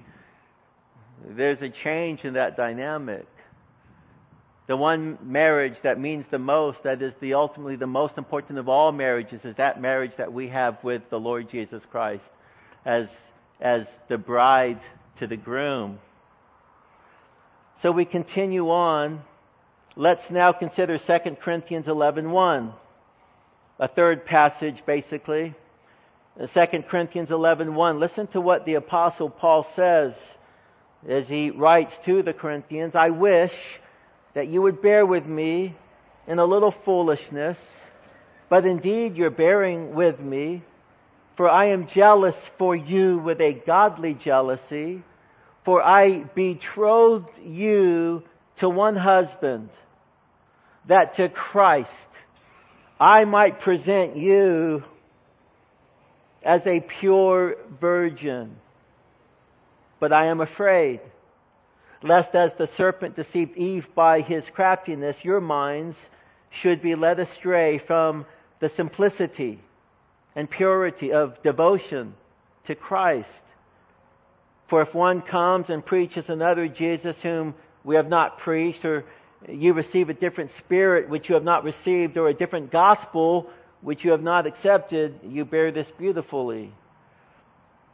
there's 1.26 1.60
a 1.60 1.70
change 1.70 2.24
in 2.24 2.34
that 2.34 2.56
dynamic. 2.56 3.26
The 4.68 4.76
one 4.76 5.18
marriage 5.22 5.74
that 5.82 5.98
means 5.98 6.24
the 6.30 6.38
most, 6.38 6.84
that 6.84 7.02
is 7.02 7.12
the 7.20 7.34
ultimately 7.34 7.74
the 7.74 7.88
most 7.88 8.16
important 8.16 8.60
of 8.60 8.68
all 8.68 8.92
marriages, 8.92 9.44
is 9.44 9.56
that 9.56 9.80
marriage 9.80 10.12
that 10.18 10.32
we 10.32 10.48
have 10.50 10.82
with 10.84 11.02
the 11.10 11.18
Lord 11.18 11.48
Jesus 11.48 11.84
Christ 11.90 12.24
as, 12.84 13.08
as 13.60 13.88
the 14.08 14.18
bride 14.18 14.78
to 15.16 15.26
the 15.26 15.36
groom. 15.36 15.98
So 17.82 17.90
we 17.90 18.04
continue 18.04 18.70
on 18.70 19.20
Let's 19.96 20.28
now 20.28 20.52
consider 20.52 20.98
2 20.98 21.36
Corinthians 21.36 21.86
11.1. 21.86 22.74
A 23.78 23.86
third 23.86 24.26
passage, 24.26 24.82
basically. 24.84 25.54
2 26.36 26.66
Corinthians 26.90 27.28
11:1. 27.28 28.00
Listen 28.00 28.26
to 28.28 28.40
what 28.40 28.64
the 28.66 28.74
apostle 28.74 29.30
Paul 29.30 29.64
says 29.76 30.16
as 31.08 31.28
he 31.28 31.52
writes 31.52 31.96
to 32.06 32.24
the 32.24 32.34
Corinthians, 32.34 32.96
I 32.96 33.10
wish 33.10 33.52
that 34.34 34.48
you 34.48 34.62
would 34.62 34.82
bear 34.82 35.06
with 35.06 35.26
me 35.26 35.76
in 36.26 36.40
a 36.40 36.44
little 36.44 36.72
foolishness, 36.84 37.60
but 38.48 38.64
indeed 38.64 39.14
you're 39.14 39.30
bearing 39.30 39.94
with 39.94 40.18
me, 40.18 40.64
for 41.36 41.48
I 41.48 41.66
am 41.66 41.86
jealous 41.86 42.36
for 42.58 42.74
you 42.74 43.18
with 43.18 43.40
a 43.40 43.52
godly 43.64 44.14
jealousy, 44.14 45.04
for 45.64 45.80
I 45.80 46.24
betrothed 46.34 47.38
you 47.44 48.24
to 48.56 48.68
one 48.68 48.96
husband, 48.96 49.70
that 50.86 51.14
to 51.14 51.28
Christ 51.28 51.90
I 52.98 53.24
might 53.24 53.60
present 53.60 54.16
you 54.16 54.84
as 56.42 56.66
a 56.66 56.80
pure 56.80 57.56
virgin. 57.80 58.56
But 59.98 60.12
I 60.12 60.26
am 60.26 60.40
afraid, 60.40 61.00
lest 62.02 62.34
as 62.34 62.52
the 62.54 62.66
serpent 62.66 63.16
deceived 63.16 63.56
Eve 63.56 63.88
by 63.94 64.20
his 64.20 64.48
craftiness, 64.50 65.24
your 65.24 65.40
minds 65.40 65.96
should 66.50 66.82
be 66.82 66.94
led 66.94 67.18
astray 67.18 67.78
from 67.78 68.26
the 68.60 68.68
simplicity 68.68 69.60
and 70.36 70.50
purity 70.50 71.12
of 71.12 71.42
devotion 71.42 72.14
to 72.66 72.74
Christ. 72.74 73.28
For 74.68 74.82
if 74.82 74.94
one 74.94 75.20
comes 75.20 75.70
and 75.70 75.84
preaches 75.84 76.28
another 76.28 76.68
Jesus 76.68 77.16
whom 77.22 77.54
we 77.84 77.96
have 77.96 78.08
not 78.08 78.38
preached, 78.38 78.84
or 78.84 79.04
you 79.48 79.74
receive 79.74 80.08
a 80.08 80.14
different 80.14 80.50
spirit 80.58 81.08
which 81.08 81.28
you 81.28 81.34
have 81.34 81.44
not 81.44 81.64
received, 81.64 82.16
or 82.16 82.28
a 82.28 82.34
different 82.34 82.72
gospel 82.72 83.50
which 83.82 84.04
you 84.04 84.12
have 84.12 84.22
not 84.22 84.46
accepted, 84.46 85.20
you 85.22 85.44
bear 85.44 85.70
this 85.70 85.90
beautifully. 85.98 86.72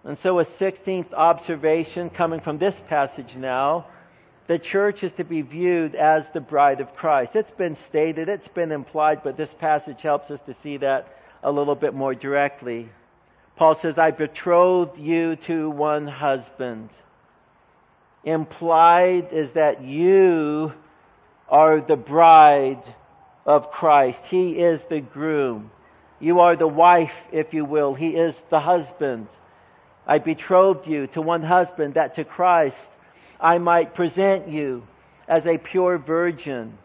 And 0.04 0.16
so, 0.18 0.38
a 0.38 0.46
16th 0.46 1.12
observation 1.12 2.08
coming 2.08 2.40
from 2.40 2.58
this 2.58 2.80
passage 2.88 3.36
now 3.36 3.86
the 4.50 4.58
church 4.58 5.04
is 5.04 5.12
to 5.12 5.22
be 5.22 5.42
viewed 5.42 5.94
as 5.94 6.24
the 6.34 6.40
bride 6.40 6.80
of 6.80 6.90
Christ. 6.90 7.36
It's 7.36 7.52
been 7.52 7.76
stated, 7.88 8.28
it's 8.28 8.48
been 8.48 8.72
implied, 8.72 9.20
but 9.22 9.36
this 9.36 9.54
passage 9.60 10.02
helps 10.02 10.28
us 10.28 10.40
to 10.46 10.56
see 10.60 10.78
that 10.78 11.06
a 11.44 11.52
little 11.52 11.76
bit 11.76 11.94
more 11.94 12.16
directly. 12.16 12.88
Paul 13.54 13.76
says, 13.76 13.96
I 13.96 14.10
betrothed 14.10 14.98
you 14.98 15.36
to 15.46 15.70
one 15.70 16.08
husband. 16.08 16.90
Implied 18.24 19.28
is 19.32 19.52
that 19.52 19.82
you 19.82 20.72
are 21.48 21.80
the 21.80 21.96
bride 21.96 22.82
of 23.46 23.70
Christ. 23.70 24.20
He 24.28 24.58
is 24.58 24.82
the 24.90 25.00
groom. 25.00 25.70
You 26.20 26.40
are 26.40 26.54
the 26.54 26.68
wife, 26.68 27.14
if 27.32 27.54
you 27.54 27.64
will. 27.64 27.94
He 27.94 28.10
is 28.10 28.38
the 28.50 28.60
husband. 28.60 29.28
I 30.06 30.18
betrothed 30.18 30.86
you 30.86 31.06
to 31.08 31.22
one 31.22 31.42
husband 31.42 31.94
that 31.94 32.16
to 32.16 32.24
Christ 32.24 32.76
I 33.40 33.56
might 33.58 33.94
present 33.94 34.48
you 34.48 34.82
as 35.26 35.46
a 35.46 35.56
pure 35.56 35.96
virgin. 35.96 36.76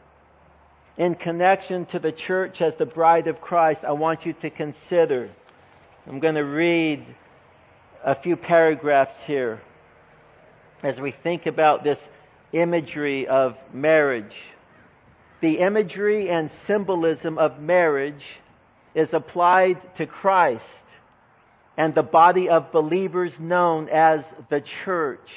In 0.97 1.15
connection 1.15 1.85
to 1.87 1.99
the 1.99 2.13
church 2.13 2.61
as 2.61 2.77
the 2.77 2.85
bride 2.85 3.27
of 3.27 3.41
Christ, 3.41 3.81
I 3.83 3.91
want 3.91 4.25
you 4.25 4.31
to 4.33 4.49
consider. 4.49 5.29
I'm 6.07 6.21
going 6.21 6.35
to 6.35 6.45
read 6.45 7.05
a 8.01 8.15
few 8.15 8.37
paragraphs 8.37 9.15
here 9.25 9.59
as 10.85 11.01
we 11.01 11.11
think 11.11 11.47
about 11.47 11.83
this 11.83 11.97
imagery 12.53 13.27
of 13.27 13.57
marriage. 13.73 14.35
The 15.41 15.57
imagery 15.57 16.29
and 16.29 16.51
symbolism 16.67 17.39
of 17.39 17.59
marriage 17.59 18.23
is 18.93 19.11
applied 19.11 19.81
to 19.95 20.05
Christ 20.05 20.63
and 21.75 21.95
the 21.95 22.03
body 22.03 22.49
of 22.49 22.71
believers 22.71 23.33
known 23.39 23.89
as 23.89 24.23
the 24.49 24.61
church. 24.61 25.31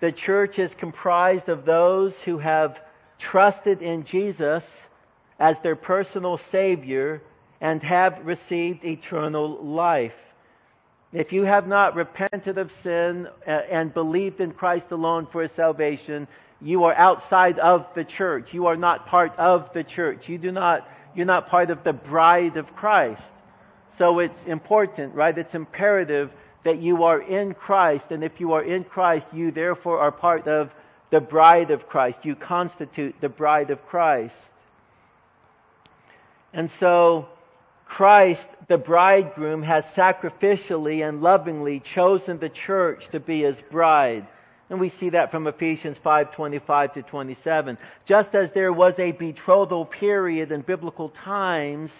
The 0.00 0.12
church 0.12 0.60
is 0.60 0.72
comprised 0.74 1.48
of 1.48 1.66
those 1.66 2.14
who 2.24 2.38
have 2.38 2.78
trusted 3.18 3.82
in 3.82 4.04
Jesus 4.04 4.64
as 5.36 5.58
their 5.64 5.76
personal 5.76 6.38
Savior 6.52 7.22
and 7.60 7.82
have 7.82 8.24
received 8.24 8.84
eternal 8.84 9.64
life. 9.64 10.14
If 11.14 11.32
you 11.32 11.44
have 11.44 11.68
not 11.68 11.94
repented 11.94 12.58
of 12.58 12.72
sin 12.82 13.28
uh, 13.46 13.50
and 13.50 13.94
believed 13.94 14.40
in 14.40 14.50
Christ 14.50 14.86
alone 14.90 15.28
for 15.30 15.46
salvation, 15.46 16.26
you 16.60 16.84
are 16.84 16.94
outside 16.94 17.60
of 17.60 17.86
the 17.94 18.04
church. 18.04 18.52
You 18.52 18.66
are 18.66 18.76
not 18.76 19.06
part 19.06 19.32
of 19.38 19.72
the 19.72 19.84
church. 19.84 20.28
You 20.28 20.38
do 20.38 20.50
not, 20.50 20.88
you're 21.14 21.24
not 21.24 21.46
part 21.46 21.70
of 21.70 21.84
the 21.84 21.92
bride 21.92 22.56
of 22.56 22.74
Christ. 22.74 23.22
So 23.96 24.18
it's 24.18 24.38
important, 24.46 25.14
right? 25.14 25.38
It's 25.38 25.54
imperative 25.54 26.32
that 26.64 26.78
you 26.78 27.04
are 27.04 27.20
in 27.20 27.54
Christ, 27.54 28.06
and 28.10 28.24
if 28.24 28.40
you 28.40 28.54
are 28.54 28.64
in 28.64 28.82
Christ, 28.82 29.26
you 29.32 29.52
therefore 29.52 30.00
are 30.00 30.10
part 30.10 30.48
of 30.48 30.72
the 31.10 31.20
bride 31.20 31.70
of 31.70 31.86
Christ. 31.86 32.24
You 32.24 32.34
constitute 32.34 33.14
the 33.20 33.28
bride 33.28 33.70
of 33.70 33.86
Christ. 33.86 34.34
And 36.52 36.68
so, 36.80 37.28
Christ, 37.84 38.48
the 38.66 38.78
bridegroom, 38.78 39.62
has 39.62 39.84
sacrificially 39.96 41.06
and 41.06 41.22
lovingly 41.22 41.80
chosen 41.80 42.38
the 42.38 42.48
church 42.48 43.08
to 43.10 43.20
be 43.20 43.42
his 43.42 43.60
bride. 43.70 44.26
And 44.70 44.80
we 44.80 44.88
see 44.88 45.10
that 45.10 45.30
from 45.30 45.46
Ephesians 45.46 45.98
5:25 45.98 46.94
to 46.94 47.02
27. 47.02 47.78
Just 48.06 48.34
as 48.34 48.50
there 48.52 48.72
was 48.72 48.98
a 48.98 49.12
betrothal 49.12 49.84
period 49.84 50.50
in 50.50 50.62
biblical 50.62 51.10
times 51.10 51.92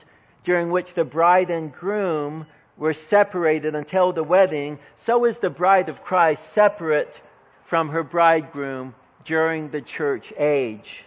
during 0.43 0.71
which 0.71 0.95
the 0.95 1.05
bride 1.05 1.51
and 1.51 1.73
groom 1.73 2.47
were 2.77 2.95
separated 2.95 3.75
until 3.75 4.13
the 4.13 4.25
wedding, 4.25 4.79
so 4.97 5.25
is 5.27 5.39
the 5.39 5.51
bride 5.51 5.89
of 5.89 6.03
Christ 6.03 6.43
separate 6.55 7.21
from 7.67 7.91
her 7.91 8.03
bridegroom 8.03 8.95
during 9.25 9.71
the 9.71 9.83
church 9.83 10.33
age. 10.37 11.05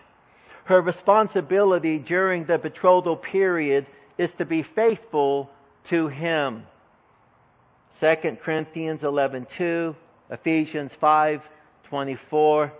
Her 0.65 0.81
responsibility 0.81 1.99
during 1.99 2.45
the 2.45 2.57
betrothal 2.57 3.17
period 3.17 3.87
is 4.17 4.31
to 4.33 4.45
be 4.45 4.63
faithful 4.63 5.49
to 5.89 6.07
him. 6.07 6.65
2 7.99 8.37
Corinthians 8.41 9.01
11:2, 9.01 9.95
Ephesians 10.29 10.93
5:24. 11.01 12.71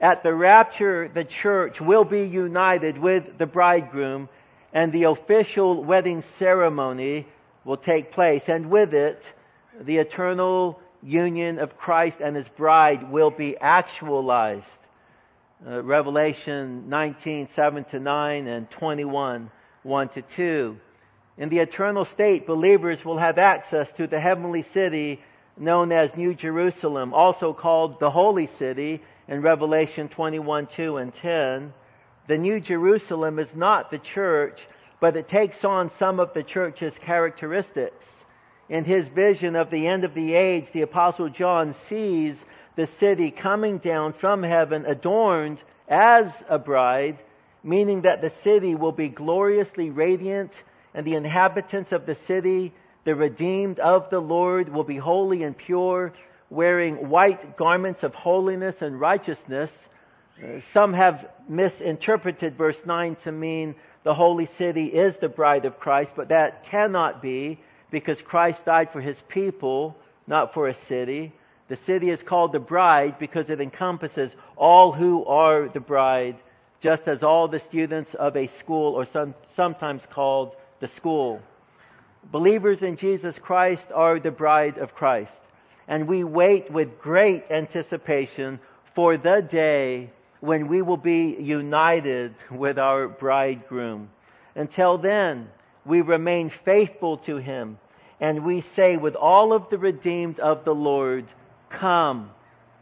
At 0.00 0.22
the 0.22 0.34
rapture, 0.34 1.08
the 1.08 1.24
church 1.24 1.80
will 1.80 2.04
be 2.04 2.22
united 2.22 2.98
with 2.98 3.38
the 3.38 3.46
bridegroom 3.46 4.28
and 4.72 4.92
the 4.92 5.04
official 5.04 5.84
wedding 5.84 6.22
ceremony 6.38 7.26
will 7.64 7.76
take 7.76 8.10
place. 8.10 8.48
And 8.48 8.70
with 8.70 8.92
it, 8.92 9.24
the 9.80 9.98
eternal 9.98 10.80
union 11.02 11.58
of 11.58 11.78
Christ 11.78 12.18
and 12.20 12.34
his 12.34 12.48
bride 12.48 13.10
will 13.10 13.30
be 13.30 13.56
actualized. 13.56 14.66
Uh, 15.66 15.82
Revelation 15.82 16.88
19, 16.88 17.48
7 17.54 17.84
to 17.84 18.00
9 18.00 18.46
and 18.48 18.70
21, 18.70 19.50
1 19.84 20.08
to 20.10 20.22
2. 20.22 20.76
In 21.38 21.48
the 21.48 21.60
eternal 21.60 22.04
state, 22.04 22.46
believers 22.46 23.04
will 23.04 23.18
have 23.18 23.38
access 23.38 23.90
to 23.92 24.06
the 24.06 24.20
heavenly 24.20 24.62
city 24.62 25.20
known 25.56 25.92
as 25.92 26.16
New 26.16 26.34
Jerusalem, 26.34 27.14
also 27.14 27.52
called 27.52 28.00
the 28.00 28.10
Holy 28.10 28.48
City 28.48 29.00
in 29.28 29.40
Revelation 29.40 30.08
21, 30.08 30.66
2 30.66 30.96
and 30.96 31.14
10 31.14 31.72
the 32.26 32.38
New 32.38 32.58
Jerusalem 32.58 33.38
is 33.38 33.54
not 33.54 33.90
the 33.90 33.98
church, 33.98 34.66
but 35.00 35.16
it 35.16 35.28
takes 35.28 35.62
on 35.64 35.90
some 35.90 36.18
of 36.18 36.32
the 36.32 36.42
church's 36.42 36.96
characteristics. 36.98 38.06
In 38.70 38.84
his 38.84 39.06
vision 39.08 39.56
of 39.56 39.70
the 39.70 39.86
end 39.86 40.04
of 40.04 40.14
the 40.14 40.32
age, 40.32 40.70
the 40.72 40.82
Apostle 40.82 41.28
John 41.28 41.74
sees 41.88 42.42
the 42.76 42.86
city 42.86 43.30
coming 43.30 43.76
down 43.76 44.14
from 44.14 44.42
heaven 44.42 44.86
adorned 44.86 45.62
as 45.86 46.28
a 46.48 46.58
bride, 46.58 47.18
meaning 47.64 48.02
that 48.02 48.20
the 48.20 48.30
city 48.44 48.76
will 48.76 48.92
be 48.92 49.08
gloriously 49.08 49.90
radiant 49.90 50.52
and 50.94 51.04
the 51.04 51.16
inhabitants 51.16 51.90
of 51.90 52.06
the 52.06 52.14
city, 52.26 52.72
the 53.04 53.16
redeemed 53.16 53.80
of 53.80 54.10
the 54.10 54.20
Lord, 54.20 54.68
will 54.68 54.84
be 54.84 54.98
holy 54.98 55.42
and 55.42 55.58
pure, 55.58 56.12
wearing 56.50 57.08
white 57.08 57.56
garments 57.56 58.04
of 58.04 58.14
holiness 58.14 58.76
and 58.80 59.00
righteousness 59.00 59.70
uh, 60.42 60.58
some 60.72 60.92
have 60.92 61.28
misinterpreted 61.48 62.56
verse 62.56 62.80
9 62.84 63.16
to 63.22 63.30
mean 63.30 63.76
the 64.02 64.14
holy 64.14 64.46
city 64.46 64.86
is 64.86 65.16
the 65.20 65.28
bride 65.28 65.64
of 65.64 65.78
Christ, 65.78 66.10
but 66.16 66.30
that 66.30 66.64
cannot 66.64 67.22
be 67.22 67.60
because 67.90 68.20
Christ 68.20 68.64
died 68.64 68.90
for 68.90 69.00
his 69.00 69.16
people, 69.28 69.96
not 70.26 70.52
for 70.52 70.68
a 70.68 70.74
city. 70.88 71.32
The 71.68 71.76
city 71.76 72.10
is 72.10 72.22
called 72.22 72.52
the 72.52 72.58
bride 72.58 73.18
because 73.20 73.48
it 73.48 73.60
encompasses 73.60 74.34
all 74.56 74.92
who 74.92 75.24
are 75.24 75.68
the 75.68 75.80
bride, 75.80 76.36
just 76.84 77.08
as 77.08 77.22
all 77.22 77.48
the 77.48 77.60
students 77.60 78.12
of 78.12 78.36
a 78.36 78.46
school, 78.58 78.94
or 78.94 79.06
some, 79.06 79.34
sometimes 79.56 80.02
called 80.10 80.54
the 80.80 80.88
school. 80.88 81.40
Believers 82.30 82.82
in 82.82 82.98
Jesus 82.98 83.38
Christ 83.38 83.86
are 83.94 84.20
the 84.20 84.30
bride 84.30 84.76
of 84.76 84.94
Christ, 84.94 85.32
and 85.88 86.06
we 86.06 86.24
wait 86.24 86.70
with 86.70 87.00
great 87.00 87.50
anticipation 87.50 88.60
for 88.94 89.16
the 89.16 89.40
day 89.40 90.10
when 90.40 90.68
we 90.68 90.82
will 90.82 90.98
be 90.98 91.34
united 91.40 92.34
with 92.50 92.78
our 92.78 93.08
bridegroom. 93.08 94.10
Until 94.54 94.98
then, 94.98 95.48
we 95.86 96.02
remain 96.02 96.50
faithful 96.66 97.16
to 97.18 97.38
him 97.38 97.78
and 98.20 98.44
we 98.44 98.60
say 98.60 98.98
with 98.98 99.16
all 99.16 99.54
of 99.54 99.70
the 99.70 99.78
redeemed 99.78 100.38
of 100.38 100.64
the 100.66 100.74
Lord, 100.74 101.24
Come, 101.70 102.30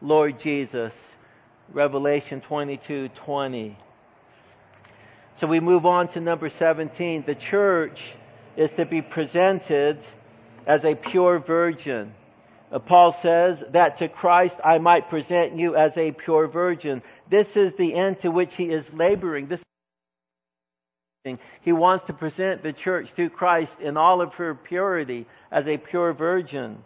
Lord 0.00 0.40
Jesus. 0.40 0.94
Revelation 1.72 2.40
22 2.40 3.08
20. 3.08 3.78
So 5.38 5.46
we 5.46 5.60
move 5.60 5.86
on 5.86 6.08
to 6.08 6.20
number 6.20 6.50
17. 6.50 7.24
The 7.26 7.34
church 7.34 8.00
is 8.56 8.70
to 8.76 8.86
be 8.86 9.02
presented 9.02 9.98
as 10.66 10.84
a 10.84 10.94
pure 10.94 11.38
virgin. 11.38 12.12
Uh, 12.70 12.78
Paul 12.78 13.16
says 13.20 13.62
that 13.72 13.98
to 13.98 14.08
Christ 14.08 14.56
I 14.64 14.78
might 14.78 15.08
present 15.08 15.56
you 15.56 15.74
as 15.74 15.96
a 15.96 16.12
pure 16.12 16.48
virgin. 16.48 17.02
This 17.30 17.56
is 17.56 17.72
the 17.76 17.94
end 17.94 18.20
to 18.20 18.30
which 18.30 18.54
he 18.54 18.70
is 18.70 18.86
laboring. 18.92 19.48
This 19.48 19.62
he 21.60 21.72
wants 21.72 22.06
to 22.06 22.12
present 22.12 22.64
the 22.64 22.72
church 22.72 23.14
to 23.14 23.30
Christ 23.30 23.76
in 23.80 23.96
all 23.96 24.20
of 24.20 24.34
her 24.34 24.56
purity 24.56 25.26
as 25.52 25.68
a 25.68 25.78
pure 25.78 26.12
virgin. 26.12 26.78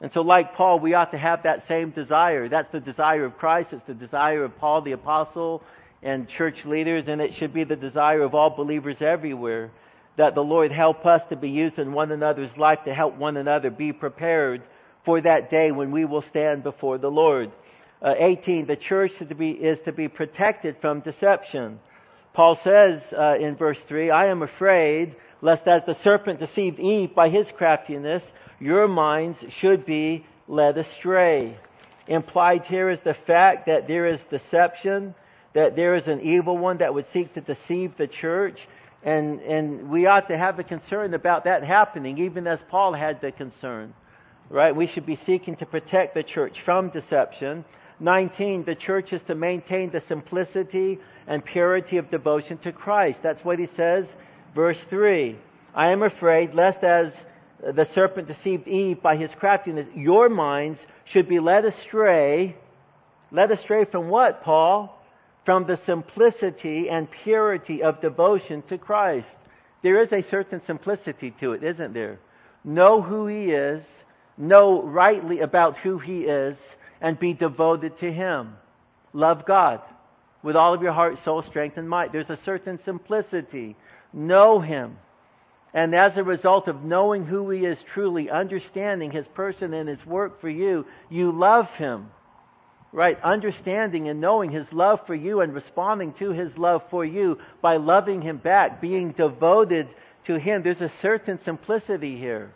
And 0.00 0.10
so 0.10 0.22
like 0.22 0.54
Paul, 0.54 0.80
we 0.80 0.94
ought 0.94 1.10
to 1.10 1.18
have 1.18 1.42
that 1.42 1.68
same 1.68 1.90
desire. 1.90 2.48
That's 2.48 2.72
the 2.72 2.80
desire 2.80 3.26
of 3.26 3.36
Christ. 3.36 3.74
It's 3.74 3.82
the 3.82 3.94
desire 3.94 4.44
of 4.44 4.56
Paul 4.56 4.80
the 4.80 4.92
apostle 4.92 5.62
and 6.02 6.28
church 6.28 6.64
leaders, 6.64 7.04
and 7.06 7.20
it 7.20 7.32
should 7.32 7.54
be 7.54 7.64
the 7.64 7.76
desire 7.76 8.22
of 8.22 8.34
all 8.34 8.50
believers 8.50 9.00
everywhere 9.00 9.70
that 10.16 10.34
the 10.34 10.44
Lord 10.44 10.72
help 10.72 11.06
us 11.06 11.22
to 11.30 11.36
be 11.36 11.50
used 11.50 11.78
in 11.78 11.92
one 11.92 12.12
another's 12.12 12.56
life 12.56 12.80
to 12.84 12.94
help 12.94 13.16
one 13.16 13.36
another 13.36 13.70
be 13.70 13.92
prepared 13.92 14.62
for 15.04 15.20
that 15.20 15.50
day 15.50 15.72
when 15.72 15.90
we 15.90 16.04
will 16.04 16.22
stand 16.22 16.62
before 16.62 16.98
the 16.98 17.10
Lord. 17.10 17.50
Uh, 18.00 18.14
18, 18.16 18.66
the 18.66 18.76
church 18.76 19.12
is 19.20 19.28
to, 19.28 19.34
be, 19.34 19.52
is 19.52 19.78
to 19.80 19.92
be 19.92 20.08
protected 20.08 20.76
from 20.80 21.00
deception. 21.00 21.78
Paul 22.34 22.56
says 22.56 23.02
uh, 23.12 23.36
in 23.40 23.56
verse 23.56 23.80
3, 23.88 24.10
I 24.10 24.26
am 24.26 24.42
afraid 24.42 25.16
lest 25.40 25.66
as 25.66 25.84
the 25.84 25.94
serpent 25.94 26.38
deceived 26.38 26.78
Eve 26.78 27.14
by 27.14 27.28
his 27.28 27.50
craftiness, 27.50 28.22
your 28.60 28.88
minds 28.88 29.44
should 29.48 29.84
be 29.84 30.24
led 30.46 30.78
astray. 30.78 31.56
Implied 32.06 32.64
here 32.64 32.88
is 32.88 33.00
the 33.00 33.14
fact 33.14 33.66
that 33.66 33.86
there 33.88 34.06
is 34.06 34.20
deception, 34.30 35.14
that 35.54 35.76
there 35.76 35.94
is 35.94 36.08
an 36.08 36.20
evil 36.20 36.56
one 36.56 36.78
that 36.78 36.94
would 36.94 37.06
seek 37.12 37.34
to 37.34 37.40
deceive 37.40 37.96
the 37.96 38.06
church, 38.06 38.66
and, 39.02 39.40
and 39.40 39.90
we 39.90 40.06
ought 40.06 40.28
to 40.28 40.36
have 40.36 40.58
a 40.58 40.64
concern 40.64 41.12
about 41.14 41.44
that 41.44 41.64
happening, 41.64 42.18
even 42.18 42.46
as 42.46 42.60
Paul 42.68 42.92
had 42.92 43.20
the 43.20 43.32
concern. 43.32 43.94
Right? 44.48 44.74
We 44.74 44.86
should 44.86 45.06
be 45.06 45.16
seeking 45.16 45.56
to 45.56 45.66
protect 45.66 46.14
the 46.14 46.22
church 46.22 46.60
from 46.64 46.90
deception. 46.90 47.64
19, 48.00 48.64
the 48.64 48.74
church 48.74 49.12
is 49.12 49.22
to 49.22 49.34
maintain 49.34 49.90
the 49.90 50.00
simplicity 50.00 50.98
and 51.26 51.44
purity 51.44 51.98
of 51.98 52.10
devotion 52.10 52.58
to 52.58 52.72
Christ. 52.72 53.20
That's 53.22 53.44
what 53.44 53.58
he 53.58 53.66
says, 53.66 54.08
verse 54.54 54.82
3. 54.90 55.38
I 55.74 55.92
am 55.92 56.02
afraid 56.02 56.54
lest 56.54 56.82
as 56.82 57.14
the 57.62 57.84
serpent 57.94 58.28
deceived 58.28 58.66
Eve 58.66 59.00
by 59.00 59.16
his 59.16 59.32
craftiness, 59.34 59.86
your 59.94 60.28
minds 60.28 60.80
should 61.04 61.28
be 61.28 61.38
led 61.38 61.64
astray. 61.64 62.56
Led 63.30 63.50
astray 63.52 63.84
from 63.84 64.08
what, 64.08 64.42
Paul? 64.42 64.98
From 65.44 65.66
the 65.66 65.76
simplicity 65.76 66.88
and 66.88 67.10
purity 67.10 67.82
of 67.82 68.00
devotion 68.00 68.62
to 68.62 68.78
Christ. 68.78 69.36
There 69.82 70.00
is 70.00 70.12
a 70.12 70.22
certain 70.22 70.62
simplicity 70.62 71.32
to 71.40 71.52
it, 71.52 71.64
isn't 71.64 71.92
there? 71.92 72.18
Know 72.64 73.02
who 73.02 73.26
He 73.26 73.50
is, 73.50 73.84
know 74.38 74.82
rightly 74.82 75.40
about 75.40 75.76
who 75.78 75.98
He 75.98 76.24
is, 76.24 76.56
and 77.00 77.18
be 77.18 77.34
devoted 77.34 77.98
to 77.98 78.12
Him. 78.12 78.54
Love 79.12 79.44
God 79.44 79.80
with 80.42 80.56
all 80.56 80.74
of 80.74 80.82
your 80.82 80.92
heart, 80.92 81.18
soul, 81.18 81.42
strength, 81.42 81.76
and 81.76 81.88
might. 81.88 82.12
There's 82.12 82.30
a 82.30 82.36
certain 82.36 82.78
simplicity. 82.78 83.76
Know 84.12 84.60
Him. 84.60 84.98
And 85.74 85.94
as 85.94 86.16
a 86.16 86.24
result 86.24 86.68
of 86.68 86.84
knowing 86.84 87.24
who 87.24 87.50
He 87.50 87.64
is 87.64 87.82
truly, 87.82 88.30
understanding 88.30 89.10
His 89.10 89.26
person 89.28 89.74
and 89.74 89.88
His 89.88 90.04
work 90.06 90.40
for 90.40 90.48
you, 90.48 90.86
you 91.10 91.32
love 91.32 91.68
Him 91.70 92.10
right? 92.92 93.18
Understanding 93.22 94.08
and 94.08 94.20
knowing 94.20 94.50
His 94.50 94.70
love 94.72 95.00
for 95.06 95.14
you 95.14 95.40
and 95.40 95.54
responding 95.54 96.12
to 96.14 96.30
His 96.30 96.56
love 96.58 96.82
for 96.90 97.04
you 97.04 97.38
by 97.60 97.76
loving 97.76 98.20
Him 98.22 98.36
back, 98.36 98.80
being 98.80 99.12
devoted 99.12 99.88
to 100.26 100.38
Him. 100.38 100.62
There's 100.62 100.82
a 100.82 100.92
certain 101.00 101.40
simplicity 101.40 102.16
here. 102.16 102.50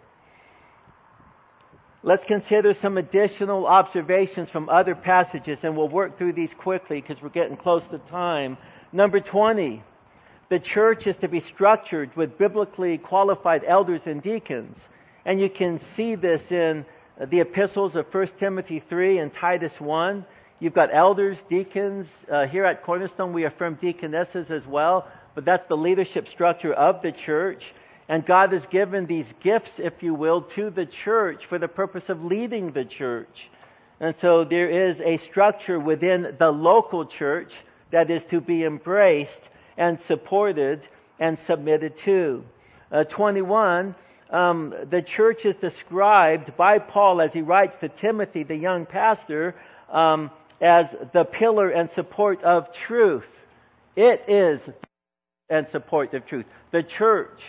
Let's 2.03 2.24
consider 2.24 2.72
some 2.74 2.99
additional 2.99 3.66
observations 3.66 4.51
from 4.51 4.68
other 4.68 4.95
passages 4.95 5.59
and 5.62 5.76
we'll 5.76 5.89
work 5.89 6.18
through 6.18 6.34
these 6.34 6.55
quickly 6.55 7.01
because 7.01 7.20
we're 7.20 7.30
getting 7.30 7.57
close 7.57 7.87
to 7.89 7.99
time. 7.99 8.59
Number 8.93 9.18
20. 9.18 9.82
The 10.49 10.61
church 10.61 11.09
is 11.09 11.16
to 11.16 11.28
be 11.28 11.41
structured 11.41 12.14
with 12.14 12.39
biblically 12.39 12.99
qualified 12.99 13.64
elders 13.66 14.03
and 14.05 14.22
deacons. 14.22 14.78
And 15.24 15.41
you 15.41 15.51
can 15.51 15.80
see 15.97 16.14
this 16.14 16.53
in 16.53 16.87
the 17.24 17.40
epistles 17.40 17.94
of 17.94 18.12
1 18.12 18.28
Timothy 18.38 18.80
3 18.80 19.18
and 19.18 19.32
Titus 19.32 19.72
1. 19.80 20.24
You've 20.60 20.74
got 20.74 20.90
elders, 20.92 21.38
deacons. 21.48 22.08
Uh, 22.30 22.46
here 22.46 22.64
at 22.64 22.82
Cornerstone, 22.82 23.32
we 23.32 23.44
affirm 23.44 23.78
deaconesses 23.80 24.50
as 24.50 24.66
well, 24.66 25.06
but 25.34 25.44
that's 25.44 25.66
the 25.68 25.76
leadership 25.76 26.28
structure 26.28 26.72
of 26.72 27.02
the 27.02 27.12
church. 27.12 27.72
And 28.08 28.24
God 28.24 28.52
has 28.52 28.64
given 28.66 29.06
these 29.06 29.32
gifts, 29.42 29.72
if 29.78 30.02
you 30.02 30.14
will, 30.14 30.42
to 30.54 30.70
the 30.70 30.86
church 30.86 31.46
for 31.46 31.58
the 31.58 31.68
purpose 31.68 32.08
of 32.08 32.22
leading 32.22 32.72
the 32.72 32.84
church. 32.84 33.50
And 33.98 34.14
so 34.20 34.44
there 34.44 34.68
is 34.68 35.00
a 35.00 35.16
structure 35.18 35.80
within 35.80 36.36
the 36.38 36.50
local 36.50 37.06
church 37.06 37.52
that 37.90 38.10
is 38.10 38.24
to 38.26 38.40
be 38.40 38.64
embraced 38.64 39.40
and 39.76 39.98
supported 40.00 40.86
and 41.18 41.38
submitted 41.46 41.96
to. 42.04 42.44
Uh, 42.92 43.04
21, 43.04 43.96
um, 44.31 44.74
the 44.91 45.03
church 45.03 45.45
is 45.45 45.55
described 45.57 46.57
by 46.57 46.79
Paul 46.79 47.20
as 47.20 47.33
he 47.33 47.43
writes 47.43 47.77
to 47.81 47.89
Timothy, 47.89 48.43
the 48.43 48.57
young 48.57 48.87
pastor, 48.87 49.55
um, 49.91 50.31
as 50.61 50.95
the 51.12 51.24
pillar 51.24 51.70
and 51.70 51.91
support 51.91 52.43
of 52.43 52.72
truth. 52.74 53.27
It 53.95 54.29
is 54.29 54.61
and 55.49 55.68
support 55.68 56.12
of 56.14 56.27
truth. 56.27 56.47
The 56.72 56.83
church. 56.83 57.41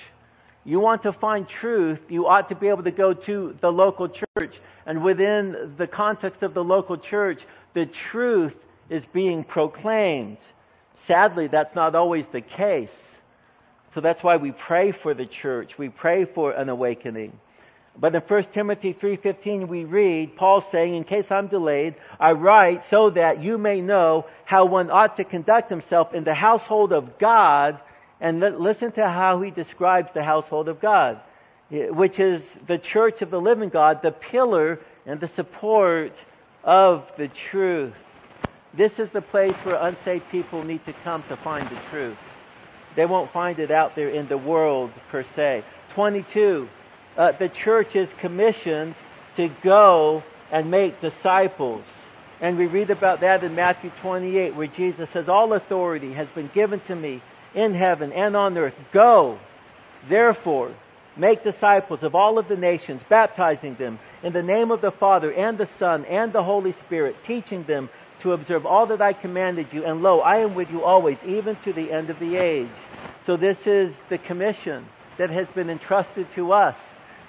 You 0.63 0.79
want 0.79 1.03
to 1.03 1.13
find 1.13 1.47
truth, 1.47 1.99
you 2.09 2.27
ought 2.27 2.49
to 2.49 2.55
be 2.55 2.67
able 2.67 2.83
to 2.83 2.91
go 2.91 3.13
to 3.13 3.55
the 3.61 3.71
local 3.71 4.09
church. 4.09 4.59
And 4.85 5.03
within 5.03 5.75
the 5.77 5.87
context 5.87 6.43
of 6.43 6.53
the 6.53 6.63
local 6.63 6.97
church, 6.97 7.45
the 7.73 7.85
truth 7.85 8.55
is 8.89 9.05
being 9.05 9.43
proclaimed. 9.43 10.37
Sadly, 11.05 11.47
that's 11.47 11.73
not 11.73 11.95
always 11.95 12.25
the 12.27 12.41
case. 12.41 12.95
So 13.97 14.01
that's 14.01 14.21
why 14.21 14.37
we 14.37 14.51
pray 14.51 14.91
for 14.91 15.15
the 15.15 15.25
church. 15.25 15.79
We 15.79 15.89
pray 15.89 16.25
for 16.25 16.51
an 16.51 16.69
awakening. 16.69 17.31
But 17.99 18.13
in 18.13 18.21
1 18.21 18.43
Timothy 18.53 18.93
3:15 18.93 19.67
we 19.67 19.85
read 19.85 20.35
Paul 20.35 20.61
saying, 20.61 20.93
"In 20.93 21.03
case 21.03 21.31
I'm 21.31 21.47
delayed, 21.47 21.95
I 22.19 22.33
write 22.33 22.83
so 22.91 23.09
that 23.09 23.39
you 23.39 23.57
may 23.57 23.81
know 23.81 24.25
how 24.45 24.65
one 24.65 24.91
ought 24.91 25.15
to 25.15 25.23
conduct 25.23 25.71
himself 25.71 26.13
in 26.13 26.25
the 26.25 26.35
household 26.35 26.93
of 26.93 27.17
God." 27.17 27.79
And 28.21 28.39
listen 28.39 28.91
to 28.91 29.07
how 29.07 29.41
he 29.41 29.49
describes 29.49 30.11
the 30.11 30.21
household 30.21 30.69
of 30.69 30.79
God, 30.79 31.19
eh, 31.71 31.87
which 31.89 32.19
is 32.19 32.43
the 32.67 32.77
church 32.77 33.23
of 33.23 33.31
the 33.31 33.41
living 33.41 33.69
God, 33.69 34.03
the 34.03 34.11
pillar 34.11 34.77
and 35.07 35.19
the 35.19 35.27
support 35.29 36.13
of 36.63 37.11
the 37.17 37.29
truth. 37.29 37.95
This 38.75 38.99
is 38.99 39.09
the 39.09 39.23
place 39.23 39.55
where 39.63 39.79
unsaved 39.81 40.29
people 40.29 40.61
need 40.63 40.85
to 40.85 40.93
come 41.03 41.23
to 41.29 41.35
find 41.37 41.67
the 41.67 41.79
truth. 41.89 42.19
They 42.97 43.05
won't 43.05 43.31
find 43.31 43.59
it 43.59 43.69
out 43.69 43.95
there 43.95 44.09
in 44.09 44.27
the 44.27 44.39
world 44.39 44.91
per 45.11 45.23
se. 45.23 45.63
22. 45.93 46.67
Uh, 47.15 47.31
the 47.31 47.47
church 47.47 47.95
is 47.95 48.09
commissioned 48.19 48.95
to 49.35 49.49
go 49.63 50.23
and 50.51 50.71
make 50.71 50.99
disciples. 50.99 51.83
And 52.41 52.57
we 52.57 52.65
read 52.65 52.89
about 52.89 53.21
that 53.21 53.43
in 53.43 53.53
Matthew 53.53 53.91
28 54.01 54.55
where 54.55 54.67
Jesus 54.67 55.09
says, 55.11 55.29
All 55.29 55.53
authority 55.53 56.13
has 56.13 56.27
been 56.29 56.49
given 56.53 56.79
to 56.87 56.95
me 56.95 57.21
in 57.53 57.75
heaven 57.75 58.11
and 58.11 58.35
on 58.35 58.57
earth. 58.57 58.73
Go, 58.91 59.37
therefore, 60.09 60.71
make 61.15 61.43
disciples 61.43 62.01
of 62.01 62.15
all 62.15 62.39
of 62.39 62.47
the 62.47 62.57
nations, 62.57 63.03
baptizing 63.09 63.75
them 63.75 63.99
in 64.23 64.33
the 64.33 64.43
name 64.43 64.71
of 64.71 64.81
the 64.81 64.91
Father 64.91 65.31
and 65.31 65.59
the 65.59 65.69
Son 65.77 66.03
and 66.05 66.33
the 66.33 66.43
Holy 66.43 66.73
Spirit, 66.73 67.15
teaching 67.25 67.63
them 67.63 67.89
to 68.21 68.33
observe 68.33 68.65
all 68.65 68.87
that 68.87 69.01
I 69.01 69.13
commanded 69.13 69.71
you. 69.71 69.85
And 69.85 70.01
lo, 70.01 70.19
I 70.19 70.37
am 70.37 70.55
with 70.55 70.71
you 70.71 70.83
always, 70.83 71.17
even 71.25 71.55
to 71.63 71.73
the 71.73 71.91
end 71.91 72.09
of 72.09 72.19
the 72.19 72.37
age. 72.37 72.67
So 73.27 73.35
this 73.35 73.57
is 73.67 73.93
the 74.07 74.17
commission 74.17 74.85
that 75.17 75.29
has 75.29 75.49
been 75.49 75.69
entrusted 75.69 76.27
to 76.35 76.53
us. 76.53 76.77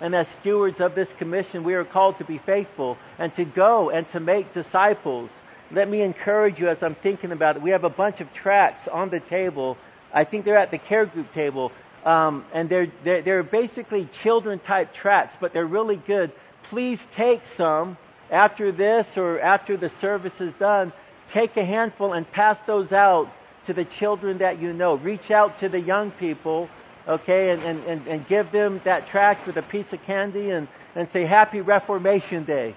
And 0.01 0.15
as 0.15 0.29
stewards 0.41 0.81
of 0.81 0.95
this 0.95 1.09
commission, 1.19 1.65
we 1.65 1.75
are 1.75 1.85
called 1.85 2.19
to 2.19 2.25
be 2.25 2.39
faithful 2.39 2.97
and 3.19 3.35
to 3.35 3.45
go 3.45 3.91
and 3.91 4.09
to 4.11 4.21
make 4.21 4.55
disciples. 4.55 5.29
Let 5.73 5.89
me 5.89 6.03
encourage 6.03 6.61
you 6.61 6.69
as 6.69 6.85
I'm 6.85 6.95
thinking 6.95 7.33
about 7.33 7.57
it. 7.57 7.63
We 7.63 7.71
have 7.71 7.83
a 7.83 7.91
bunch 7.91 8.21
of 8.21 8.33
tracts 8.33 8.87
on 8.87 9.11
the 9.11 9.19
table. 9.19 9.77
I 10.15 10.23
think 10.23 10.45
they're 10.45 10.57
at 10.57 10.71
the 10.71 10.79
care 10.79 11.05
group 11.05 11.33
table. 11.33 11.73
Um, 12.05 12.45
and 12.55 12.69
they're, 12.69 12.87
they're, 13.03 13.23
they're 13.23 13.43
basically 13.43 14.09
children 14.23 14.61
type 14.61 14.95
tracts, 14.95 15.35
but 15.41 15.53
they're 15.53 15.67
really 15.67 16.01
good. 16.07 16.31
Please 16.71 17.01
take 17.17 17.41
some 17.57 17.99
after 18.31 18.71
this 18.71 19.09
or 19.17 19.41
after 19.41 19.77
the 19.77 19.91
service 20.01 20.41
is 20.41 20.55
done. 20.61 20.93
Take 21.33 21.57
a 21.57 21.65
handful 21.65 22.13
and 22.13 22.25
pass 22.31 22.57
those 22.69 22.93
out 22.93 23.29
to 23.69 23.75
the 23.75 23.85
children 23.85 24.39
that 24.39 24.61
you 24.61 24.73
know. 24.73 24.97
Reach 24.97 25.31
out 25.31 25.61
to 25.61 25.69
the 25.69 25.79
young 25.79 26.11
people 26.11 26.69
okay, 27.09 27.51
and, 27.51 27.63
and, 27.63 27.85
and, 27.85 28.07
and 28.07 28.29
give 28.29 28.53
them 28.53 28.81
that 28.85 29.09
tract 29.09 29.47
with 29.47 29.57
a 29.57 29.63
piece 29.63 29.91
of 29.93 30.03
candy 30.03 30.51
and, 30.51 30.69
and 30.95 31.09
say 31.11 31.25
Happy 31.25 31.61
Reformation 31.61 32.45
Day. 32.45 32.75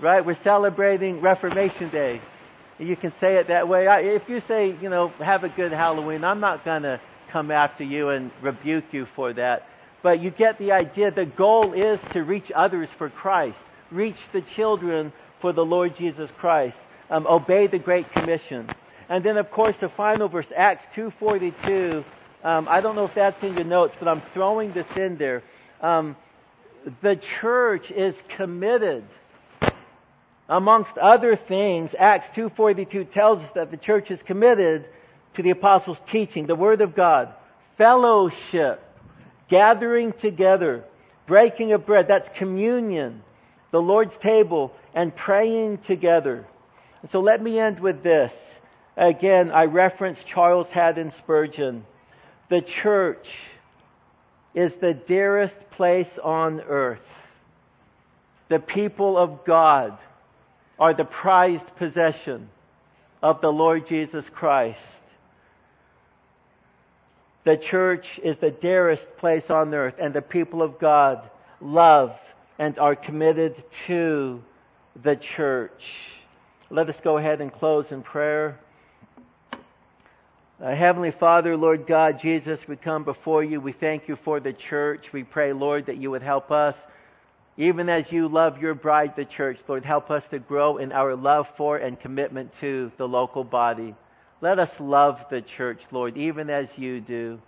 Right? 0.00 0.24
We're 0.24 0.36
celebrating 0.36 1.20
Reformation 1.20 1.90
Day. 1.90 2.20
You 2.78 2.96
can 2.96 3.12
say 3.20 3.36
it 3.36 3.48
that 3.48 3.68
way. 3.68 3.88
I, 3.88 4.00
if 4.00 4.28
you 4.28 4.40
say, 4.40 4.76
you 4.80 4.88
know, 4.88 5.08
have 5.18 5.42
a 5.42 5.48
good 5.48 5.72
Halloween, 5.72 6.22
I'm 6.22 6.38
not 6.38 6.64
going 6.64 6.82
to 6.82 7.00
come 7.32 7.50
after 7.50 7.82
you 7.82 8.10
and 8.10 8.30
rebuke 8.40 8.92
you 8.92 9.06
for 9.16 9.32
that. 9.32 9.66
But 10.02 10.20
you 10.20 10.30
get 10.30 10.58
the 10.58 10.70
idea. 10.70 11.10
The 11.10 11.26
goal 11.26 11.72
is 11.72 12.00
to 12.12 12.22
reach 12.22 12.52
others 12.54 12.88
for 12.96 13.08
Christ, 13.10 13.58
reach 13.90 14.18
the 14.32 14.42
children 14.42 15.12
for 15.40 15.52
the 15.52 15.64
Lord 15.64 15.96
Jesus 15.96 16.30
Christ, 16.38 16.78
um, 17.10 17.26
obey 17.26 17.66
the 17.66 17.80
Great 17.80 18.08
Commission. 18.12 18.68
And 19.08 19.24
then, 19.24 19.38
of 19.38 19.50
course, 19.50 19.76
the 19.80 19.88
final 19.88 20.28
verse, 20.28 20.52
Acts 20.54 20.84
2.42. 20.94 22.04
Um, 22.44 22.68
I 22.68 22.80
don't 22.80 22.94
know 22.94 23.06
if 23.06 23.14
that's 23.14 23.42
in 23.42 23.54
your 23.54 23.64
notes, 23.64 23.94
but 23.98 24.06
I'm 24.06 24.20
throwing 24.34 24.72
this 24.72 24.86
in 24.96 25.16
there. 25.16 25.42
Um, 25.80 26.16
the 27.02 27.16
church 27.40 27.90
is 27.90 28.20
committed. 28.36 29.04
Amongst 30.48 30.96
other 30.96 31.36
things, 31.36 31.94
Acts 31.98 32.28
2.42 32.36 33.10
tells 33.12 33.40
us 33.40 33.50
that 33.54 33.70
the 33.70 33.76
church 33.76 34.10
is 34.10 34.22
committed 34.22 34.86
to 35.34 35.42
the 35.42 35.50
apostles' 35.50 35.98
teaching, 36.10 36.46
the 36.46 36.54
Word 36.54 36.80
of 36.80 36.94
God, 36.94 37.34
fellowship, 37.76 38.80
gathering 39.48 40.12
together, 40.12 40.84
breaking 41.26 41.72
of 41.72 41.86
bread, 41.86 42.08
that's 42.08 42.28
communion, 42.38 43.22
the 43.72 43.80
Lord's 43.80 44.16
table, 44.18 44.72
and 44.94 45.14
praying 45.14 45.78
together. 45.78 46.46
And 47.02 47.10
so 47.10 47.20
let 47.20 47.42
me 47.42 47.58
end 47.58 47.80
with 47.80 48.02
this. 48.02 48.32
Again, 48.98 49.52
I 49.52 49.66
reference 49.66 50.24
Charles 50.24 50.66
Haddon 50.70 51.12
Spurgeon. 51.12 51.86
The 52.50 52.62
church 52.62 53.28
is 54.54 54.74
the 54.80 54.92
dearest 54.92 55.70
place 55.70 56.18
on 56.20 56.60
earth. 56.62 56.98
The 58.48 58.58
people 58.58 59.16
of 59.16 59.44
God 59.44 59.96
are 60.80 60.94
the 60.94 61.04
prized 61.04 61.76
possession 61.76 62.48
of 63.22 63.40
the 63.40 63.52
Lord 63.52 63.86
Jesus 63.86 64.28
Christ. 64.28 64.82
The 67.44 67.56
church 67.56 68.18
is 68.24 68.38
the 68.38 68.50
dearest 68.50 69.06
place 69.18 69.48
on 69.48 69.72
earth, 69.74 69.94
and 70.00 70.12
the 70.12 70.22
people 70.22 70.60
of 70.60 70.80
God 70.80 71.30
love 71.60 72.16
and 72.58 72.76
are 72.80 72.96
committed 72.96 73.62
to 73.86 74.42
the 75.00 75.14
church. 75.14 75.84
Let 76.68 76.88
us 76.88 76.98
go 77.00 77.16
ahead 77.16 77.40
and 77.40 77.52
close 77.52 77.92
in 77.92 78.02
prayer. 78.02 78.58
Uh, 80.60 80.74
Heavenly 80.74 81.12
Father, 81.12 81.56
Lord 81.56 81.86
God, 81.86 82.18
Jesus, 82.18 82.66
we 82.66 82.74
come 82.74 83.04
before 83.04 83.44
you. 83.44 83.60
We 83.60 83.70
thank 83.70 84.08
you 84.08 84.16
for 84.16 84.40
the 84.40 84.52
church. 84.52 85.12
We 85.12 85.22
pray, 85.22 85.52
Lord, 85.52 85.86
that 85.86 85.98
you 85.98 86.10
would 86.10 86.22
help 86.22 86.50
us, 86.50 86.74
even 87.56 87.88
as 87.88 88.10
you 88.10 88.26
love 88.26 88.60
your 88.60 88.74
bride, 88.74 89.14
the 89.14 89.24
church, 89.24 89.58
Lord, 89.68 89.84
help 89.84 90.10
us 90.10 90.24
to 90.30 90.40
grow 90.40 90.78
in 90.78 90.90
our 90.90 91.14
love 91.14 91.46
for 91.56 91.76
and 91.76 91.98
commitment 91.98 92.50
to 92.60 92.90
the 92.96 93.06
local 93.06 93.44
body. 93.44 93.94
Let 94.40 94.58
us 94.58 94.70
love 94.80 95.20
the 95.30 95.42
church, 95.42 95.78
Lord, 95.92 96.16
even 96.16 96.50
as 96.50 96.76
you 96.76 97.00
do. 97.00 97.38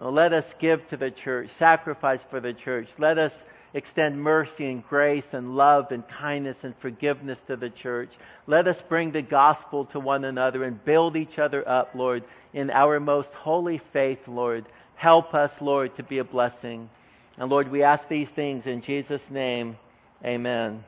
Uh, 0.00 0.08
let 0.08 0.32
us 0.32 0.46
give 0.58 0.88
to 0.88 0.96
the 0.96 1.10
church, 1.10 1.50
sacrifice 1.58 2.20
for 2.30 2.40
the 2.40 2.54
church. 2.54 2.88
Let 2.98 3.18
us 3.18 3.32
extend 3.74 4.22
mercy 4.22 4.70
and 4.70 4.86
grace 4.86 5.26
and 5.32 5.56
love 5.56 5.90
and 5.90 6.06
kindness 6.08 6.56
and 6.62 6.74
forgiveness 6.80 7.40
to 7.48 7.56
the 7.56 7.70
church. 7.70 8.10
Let 8.46 8.68
us 8.68 8.80
bring 8.88 9.10
the 9.10 9.20
gospel 9.20 9.84
to 9.86 10.00
one 10.00 10.24
another 10.24 10.64
and 10.64 10.82
build 10.82 11.16
each 11.16 11.38
other 11.38 11.68
up, 11.68 11.90
Lord, 11.94 12.22
in 12.54 12.70
our 12.70 12.98
most 13.00 13.34
holy 13.34 13.78
faith, 13.92 14.26
Lord. 14.26 14.64
Help 14.94 15.34
us, 15.34 15.52
Lord, 15.60 15.96
to 15.96 16.02
be 16.02 16.18
a 16.18 16.24
blessing. 16.24 16.88
And 17.36 17.50
Lord, 17.50 17.70
we 17.70 17.82
ask 17.82 18.08
these 18.08 18.30
things 18.30 18.66
in 18.66 18.80
Jesus' 18.80 19.28
name. 19.28 19.76
Amen. 20.24 20.84